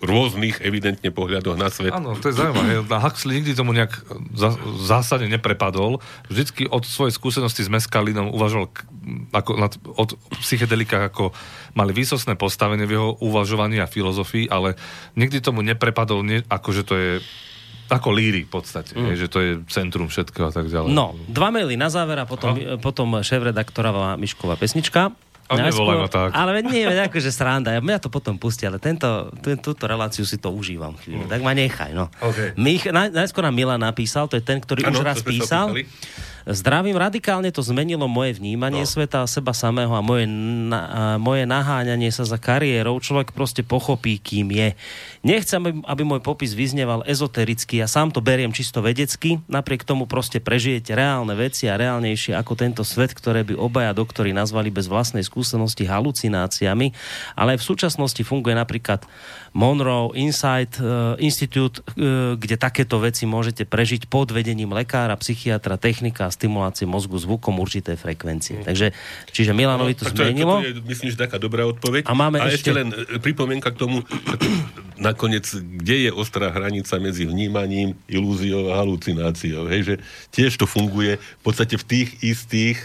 rôznych, 0.01 0.59
evidentne, 0.65 1.13
pohľadoch 1.13 1.57
na 1.57 1.69
svet. 1.69 1.93
Áno, 1.93 2.17
to 2.17 2.29
je 2.29 2.35
zaujímavé. 2.35 2.81
Na 2.89 2.99
Huxley 2.99 3.41
nikdy 3.41 3.53
tomu 3.53 3.71
nejak 3.77 3.93
za, 4.33 4.57
zásadne 4.81 5.29
neprepadol. 5.29 6.01
Vždycky 6.27 6.65
od 6.65 6.83
svojej 6.83 7.13
skúsenosti 7.13 7.61
s 7.61 7.69
meskalinom 7.69 8.33
uvažoval 8.33 8.73
ako, 9.31 9.51
nad, 9.57 9.73
od 9.97 10.17
psychedelika 10.41 11.09
ako 11.09 11.31
mali 11.77 11.93
výsostné 11.93 12.35
postavenie 12.35 12.89
v 12.89 12.97
jeho 12.97 13.09
uvažovaní 13.21 13.79
a 13.79 13.87
filozofii, 13.89 14.49
ale 14.49 14.75
nikdy 15.15 15.39
tomu 15.39 15.61
neprepadol 15.61 16.25
nie, 16.25 16.41
ako, 16.49 16.69
že 16.73 16.83
to 16.83 16.95
je 16.97 17.11
ako 17.91 18.09
líry 18.15 18.47
v 18.47 18.51
podstate, 18.51 18.95
mm. 18.95 19.19
že 19.19 19.27
to 19.27 19.37
je 19.43 19.51
centrum 19.67 20.07
všetkého 20.07 20.47
a 20.47 20.53
tak 20.55 20.71
ďalej. 20.71 20.95
No, 20.95 21.11
dva 21.27 21.51
maily 21.51 21.75
na 21.75 21.91
záver 21.91 22.15
a 22.15 22.25
potom, 22.25 22.55
potom 22.79 23.19
šéf-redaktorová 23.19 24.15
Mišková 24.15 24.55
pesnička. 24.55 25.11
A 25.51 25.65
nevolaj 25.65 25.97
ma 25.97 26.07
tak. 26.07 26.29
Ale 26.31 26.61
nie, 26.61 26.85
veď 26.85 27.09
akože 27.09 27.33
sranda. 27.33 27.73
Mňa 27.81 27.99
to 27.99 28.13
potom 28.13 28.37
pustí, 28.37 28.69
ale 28.69 28.77
tento, 28.77 29.33
tú, 29.41 29.57
túto 29.59 29.83
reláciu 29.89 30.23
si 30.23 30.37
to 30.37 30.53
užívam 30.53 30.93
chvíľu. 30.95 31.25
Tak 31.25 31.41
ma 31.41 31.57
nech 31.57 31.71
nechaj, 31.71 31.91
no. 31.95 32.11
OK. 32.19 32.59
Mich, 32.59 32.83
naj, 32.83 33.15
najskôr 33.15 33.47
nám 33.47 33.55
Milan 33.55 33.79
napísal, 33.79 34.27
to 34.27 34.35
je 34.35 34.43
ten, 34.43 34.59
ktorý 34.59 34.83
Áno, 34.83 34.99
už 34.99 35.07
raz 35.07 35.23
písal. 35.23 35.71
Zdravím, 36.41 36.97
radikálne 36.97 37.53
to 37.53 37.61
zmenilo 37.61 38.09
moje 38.09 38.41
vnímanie 38.41 38.81
no. 38.81 38.89
sveta 38.89 39.21
a 39.21 39.29
seba 39.29 39.53
samého 39.53 39.93
a 39.93 40.01
moje, 40.01 40.25
na, 40.25 40.79
a 40.89 41.01
moje 41.21 41.45
naháňanie 41.45 42.09
sa 42.09 42.25
za 42.25 42.41
kariérou. 42.41 42.97
Človek 42.97 43.29
proste 43.29 43.61
pochopí, 43.61 44.17
kým 44.17 44.49
je. 44.49 44.73
Nechcem, 45.21 45.85
aby 45.85 46.01
môj 46.01 46.17
popis 46.25 46.57
vyzneval 46.57 47.05
ezotericky, 47.05 47.77
ja 47.77 47.85
sám 47.85 48.09
to 48.09 48.25
beriem 48.25 48.49
čisto 48.49 48.81
vedecky, 48.81 49.37
napriek 49.45 49.85
tomu 49.85 50.09
proste 50.09 50.41
prežijete 50.41 50.97
reálne 50.97 51.37
veci 51.37 51.69
a 51.69 51.77
reálnejšie 51.77 52.33
ako 52.33 52.57
tento 52.57 52.81
svet, 52.81 53.13
ktoré 53.13 53.45
by 53.45 53.53
obaja 53.53 53.93
doktori 53.93 54.33
nazvali 54.33 54.73
bez 54.73 54.89
vlastnej 54.89 55.21
skúsenosti 55.21 55.85
halucináciami, 55.85 56.89
ale 57.37 57.61
v 57.61 57.63
súčasnosti 57.63 58.17
funguje 58.25 58.57
napríklad 58.57 59.05
Monroe 59.53 60.15
Insight 60.17 60.81
uh, 60.81 61.13
Institute, 61.21 61.85
uh, 61.85 62.39
kde 62.39 62.55
takéto 62.57 62.97
veci 62.97 63.29
môžete 63.29 63.67
prežiť 63.69 64.09
pod 64.09 64.33
vedením 64.33 64.73
lekára, 64.73 65.13
psychiatra, 65.21 65.77
technika 65.77 66.27
a 66.27 66.33
stimulácie 66.33 66.89
mozgu 66.89 67.21
zvukom 67.21 67.61
určitej 67.61 67.99
frekvencie. 67.99 68.63
Mm. 68.63 68.65
Takže, 68.65 68.87
čiže 69.29 69.51
Milanovi 69.53 69.93
to, 69.93 70.07
no, 70.07 70.17
zmenilo. 70.17 70.55
To 70.63 70.65
je, 70.65 70.81
myslím, 70.87 71.13
že 71.13 71.17
taká 71.19 71.37
dobrá 71.37 71.67
odpoveď. 71.69 72.09
A 72.09 72.13
máme 72.17 72.41
a 72.41 72.49
ešte... 72.49 72.57
ešte 72.57 72.71
len 72.73 72.87
e, 72.89 73.19
pripomienka 73.19 73.75
k 73.75 73.77
tomu, 73.77 74.01
nakoniec, 75.11 75.45
kde 75.51 76.07
je 76.07 76.11
ostrá 76.15 76.49
hranica 76.49 76.95
medzi 76.97 77.27
vnímaním, 77.27 77.93
ilúziou 78.07 78.71
a 78.71 78.79
halucináciou. 78.79 79.67
Hej, 79.67 79.81
že 79.83 79.95
tiež 80.31 80.57
to 80.57 80.65
funguje 80.65 81.19
v 81.19 81.43
podstate 81.43 81.75
v 81.75 81.85
tých 81.85 82.09
istých 82.23 82.79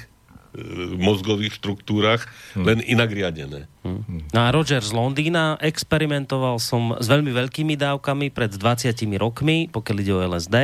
E, 0.56 0.96
mozgových 0.96 1.60
štruktúrach, 1.60 2.24
hmm. 2.56 2.64
len 2.64 2.78
inak 2.88 3.12
riadené. 3.12 3.68
Hmm. 3.84 4.24
No 4.32 4.40
a 4.40 4.48
Roger 4.48 4.80
z 4.80 4.88
Londýna, 4.96 5.60
experimentoval 5.60 6.56
som 6.56 6.96
s 6.96 7.06
veľmi 7.12 7.28
veľkými 7.28 7.76
dávkami 7.76 8.32
pred 8.32 8.56
20 8.56 8.96
rokmi, 9.20 9.68
pokiaľ 9.68 9.96
ide 10.00 10.12
o 10.16 10.24
LSD. 10.24 10.56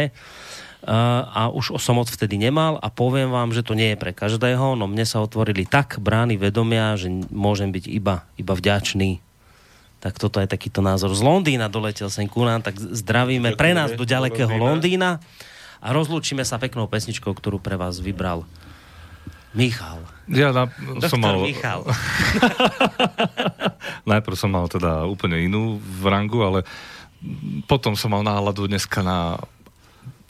Uh, 0.82 1.22
a 1.30 1.42
už 1.46 1.78
som 1.78 1.94
od 2.02 2.10
vtedy 2.10 2.42
nemal 2.42 2.74
a 2.82 2.90
poviem 2.90 3.30
vám, 3.30 3.54
že 3.54 3.62
to 3.62 3.78
nie 3.78 3.94
je 3.94 4.00
pre 4.02 4.10
každého, 4.10 4.74
no 4.74 4.90
mne 4.90 5.06
sa 5.06 5.22
otvorili 5.22 5.62
tak 5.62 6.02
brány 6.02 6.34
vedomia, 6.34 6.98
že 6.98 7.06
môžem 7.30 7.70
byť 7.70 7.86
iba, 7.86 8.26
iba 8.34 8.50
vďačný. 8.50 9.22
Tak 10.02 10.18
toto 10.18 10.42
je 10.42 10.50
takýto 10.50 10.82
názor. 10.82 11.14
Z 11.14 11.22
Londýna 11.22 11.70
doletel 11.70 12.10
sem 12.10 12.26
ku 12.26 12.42
nám, 12.42 12.66
tak 12.66 12.74
zdravíme 12.74 13.54
pre 13.54 13.70
nás 13.70 13.94
do 13.94 14.02
ďalekého 14.02 14.50
Londýna 14.50 15.22
a 15.78 15.88
rozlúčime 15.94 16.42
sa 16.42 16.58
peknou 16.58 16.90
pesničkou, 16.90 17.30
ktorú 17.30 17.62
pre 17.62 17.78
vás 17.78 18.02
vybral 18.02 18.42
Michal. 19.52 20.00
Ja 20.32 20.48
na, 20.48 20.64
som 21.06 21.20
mal... 21.20 21.44
Michal. 21.44 21.84
Najprv 24.10 24.36
som 24.36 24.48
mal 24.48 24.64
teda 24.66 25.04
úplne 25.04 25.44
inú 25.44 25.76
v 25.76 26.04
rangu, 26.08 26.40
ale 26.40 26.64
potom 27.68 27.92
som 27.92 28.10
mal 28.10 28.24
náladu 28.24 28.64
dneska 28.64 29.04
na 29.04 29.36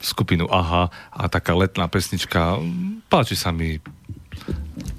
skupinu 0.03 0.51
AHA 0.51 0.91
a 1.15 1.23
taká 1.31 1.55
letná 1.55 1.87
pesnička. 1.87 2.59
Páči 3.07 3.39
sa 3.39 3.55
mi 3.55 3.79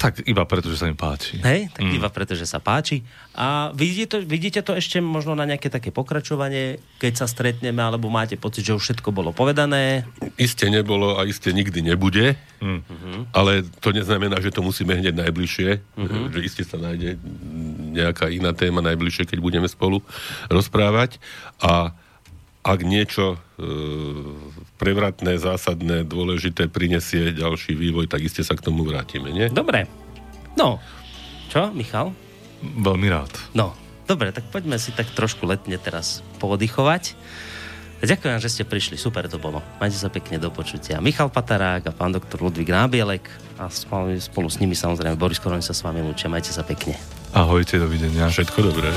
tak 0.00 0.20
iba 0.28 0.44
preto, 0.44 0.68
že 0.68 0.80
sa 0.80 0.86
im 0.90 0.98
páči. 0.98 1.40
Hej, 1.40 1.72
tak 1.72 1.84
mm. 1.86 1.96
iba 1.96 2.08
preto, 2.12 2.36
že 2.36 2.44
sa 2.44 2.60
páči. 2.60 3.00
A 3.32 3.72
vidíte 3.72 4.06
to, 4.06 4.16
vidíte 4.20 4.60
to 4.60 4.76
ešte 4.76 5.00
možno 5.00 5.32
na 5.32 5.48
nejaké 5.48 5.72
také 5.72 5.88
pokračovanie, 5.90 6.80
keď 7.00 7.24
sa 7.24 7.26
stretneme, 7.26 7.80
alebo 7.80 8.12
máte 8.12 8.36
pocit, 8.36 8.68
že 8.68 8.76
už 8.76 8.82
všetko 8.82 9.10
bolo 9.14 9.32
povedané? 9.32 10.04
Isté 10.36 10.68
nebolo 10.68 11.16
a 11.16 11.24
isté 11.24 11.56
nikdy 11.56 11.80
nebude, 11.80 12.36
mm. 12.60 13.32
ale 13.32 13.64
to 13.80 13.90
neznamená, 13.96 14.40
že 14.44 14.52
to 14.52 14.60
musíme 14.60 14.92
hneď 14.92 15.16
najbližšie, 15.16 15.70
mm-hmm. 15.96 16.22
že 16.36 16.40
isté 16.44 16.62
sa 16.68 16.76
nájde 16.76 17.16
nejaká 17.94 18.28
iná 18.28 18.52
téma 18.52 18.84
najbližšie, 18.84 19.28
keď 19.30 19.38
budeme 19.40 19.68
spolu 19.70 20.04
rozprávať. 20.52 21.16
A 21.62 21.96
ak 22.64 22.80
niečo 22.80 23.36
e, 23.36 23.38
prevratné, 24.80 25.36
zásadné, 25.36 26.08
dôležité 26.08 26.72
prinesie 26.72 27.36
ďalší 27.36 27.76
vývoj, 27.76 28.08
tak 28.08 28.24
iste 28.24 28.40
sa 28.40 28.56
k 28.56 28.64
tomu 28.64 28.88
vrátime, 28.88 29.28
nie? 29.28 29.52
Dobre. 29.52 29.84
No, 30.56 30.80
čo, 31.52 31.68
Michal? 31.76 32.16
Veľmi 32.64 33.12
rád. 33.12 33.28
No, 33.52 33.76
dobre, 34.08 34.32
tak 34.32 34.48
poďme 34.48 34.80
si 34.80 34.96
tak 34.96 35.12
trošku 35.12 35.44
letne 35.44 35.76
teraz 35.76 36.24
pooddychovať. 36.40 37.12
Ďakujem, 38.04 38.36
že 38.40 38.52
ste 38.52 38.64
prišli, 38.68 38.96
super 39.00 39.28
to 39.28 39.40
bolo. 39.40 39.64
Majte 39.80 39.96
sa 39.96 40.12
pekne 40.12 40.36
do 40.36 40.52
počutia. 40.52 41.00
Michal 41.04 41.32
Patarák 41.32 41.88
a 41.88 41.92
pán 41.92 42.12
doktor 42.12 42.40
Ludvík 42.44 42.68
Nábielek 42.68 43.24
a 43.60 43.72
spolu, 43.72 44.16
spolu 44.20 44.48
s 44.48 44.60
nimi 44.60 44.76
samozrejme 44.76 45.16
Boris 45.16 45.40
Koroni 45.40 45.64
sa 45.64 45.76
s 45.76 45.84
vami 45.84 46.04
lúčia. 46.04 46.32
Majte 46.32 46.52
sa 46.52 46.64
pekne. 46.64 46.96
Ahojte, 47.32 47.80
dovidenia. 47.80 48.28
Všetko 48.28 48.60
dobré. 48.60 48.92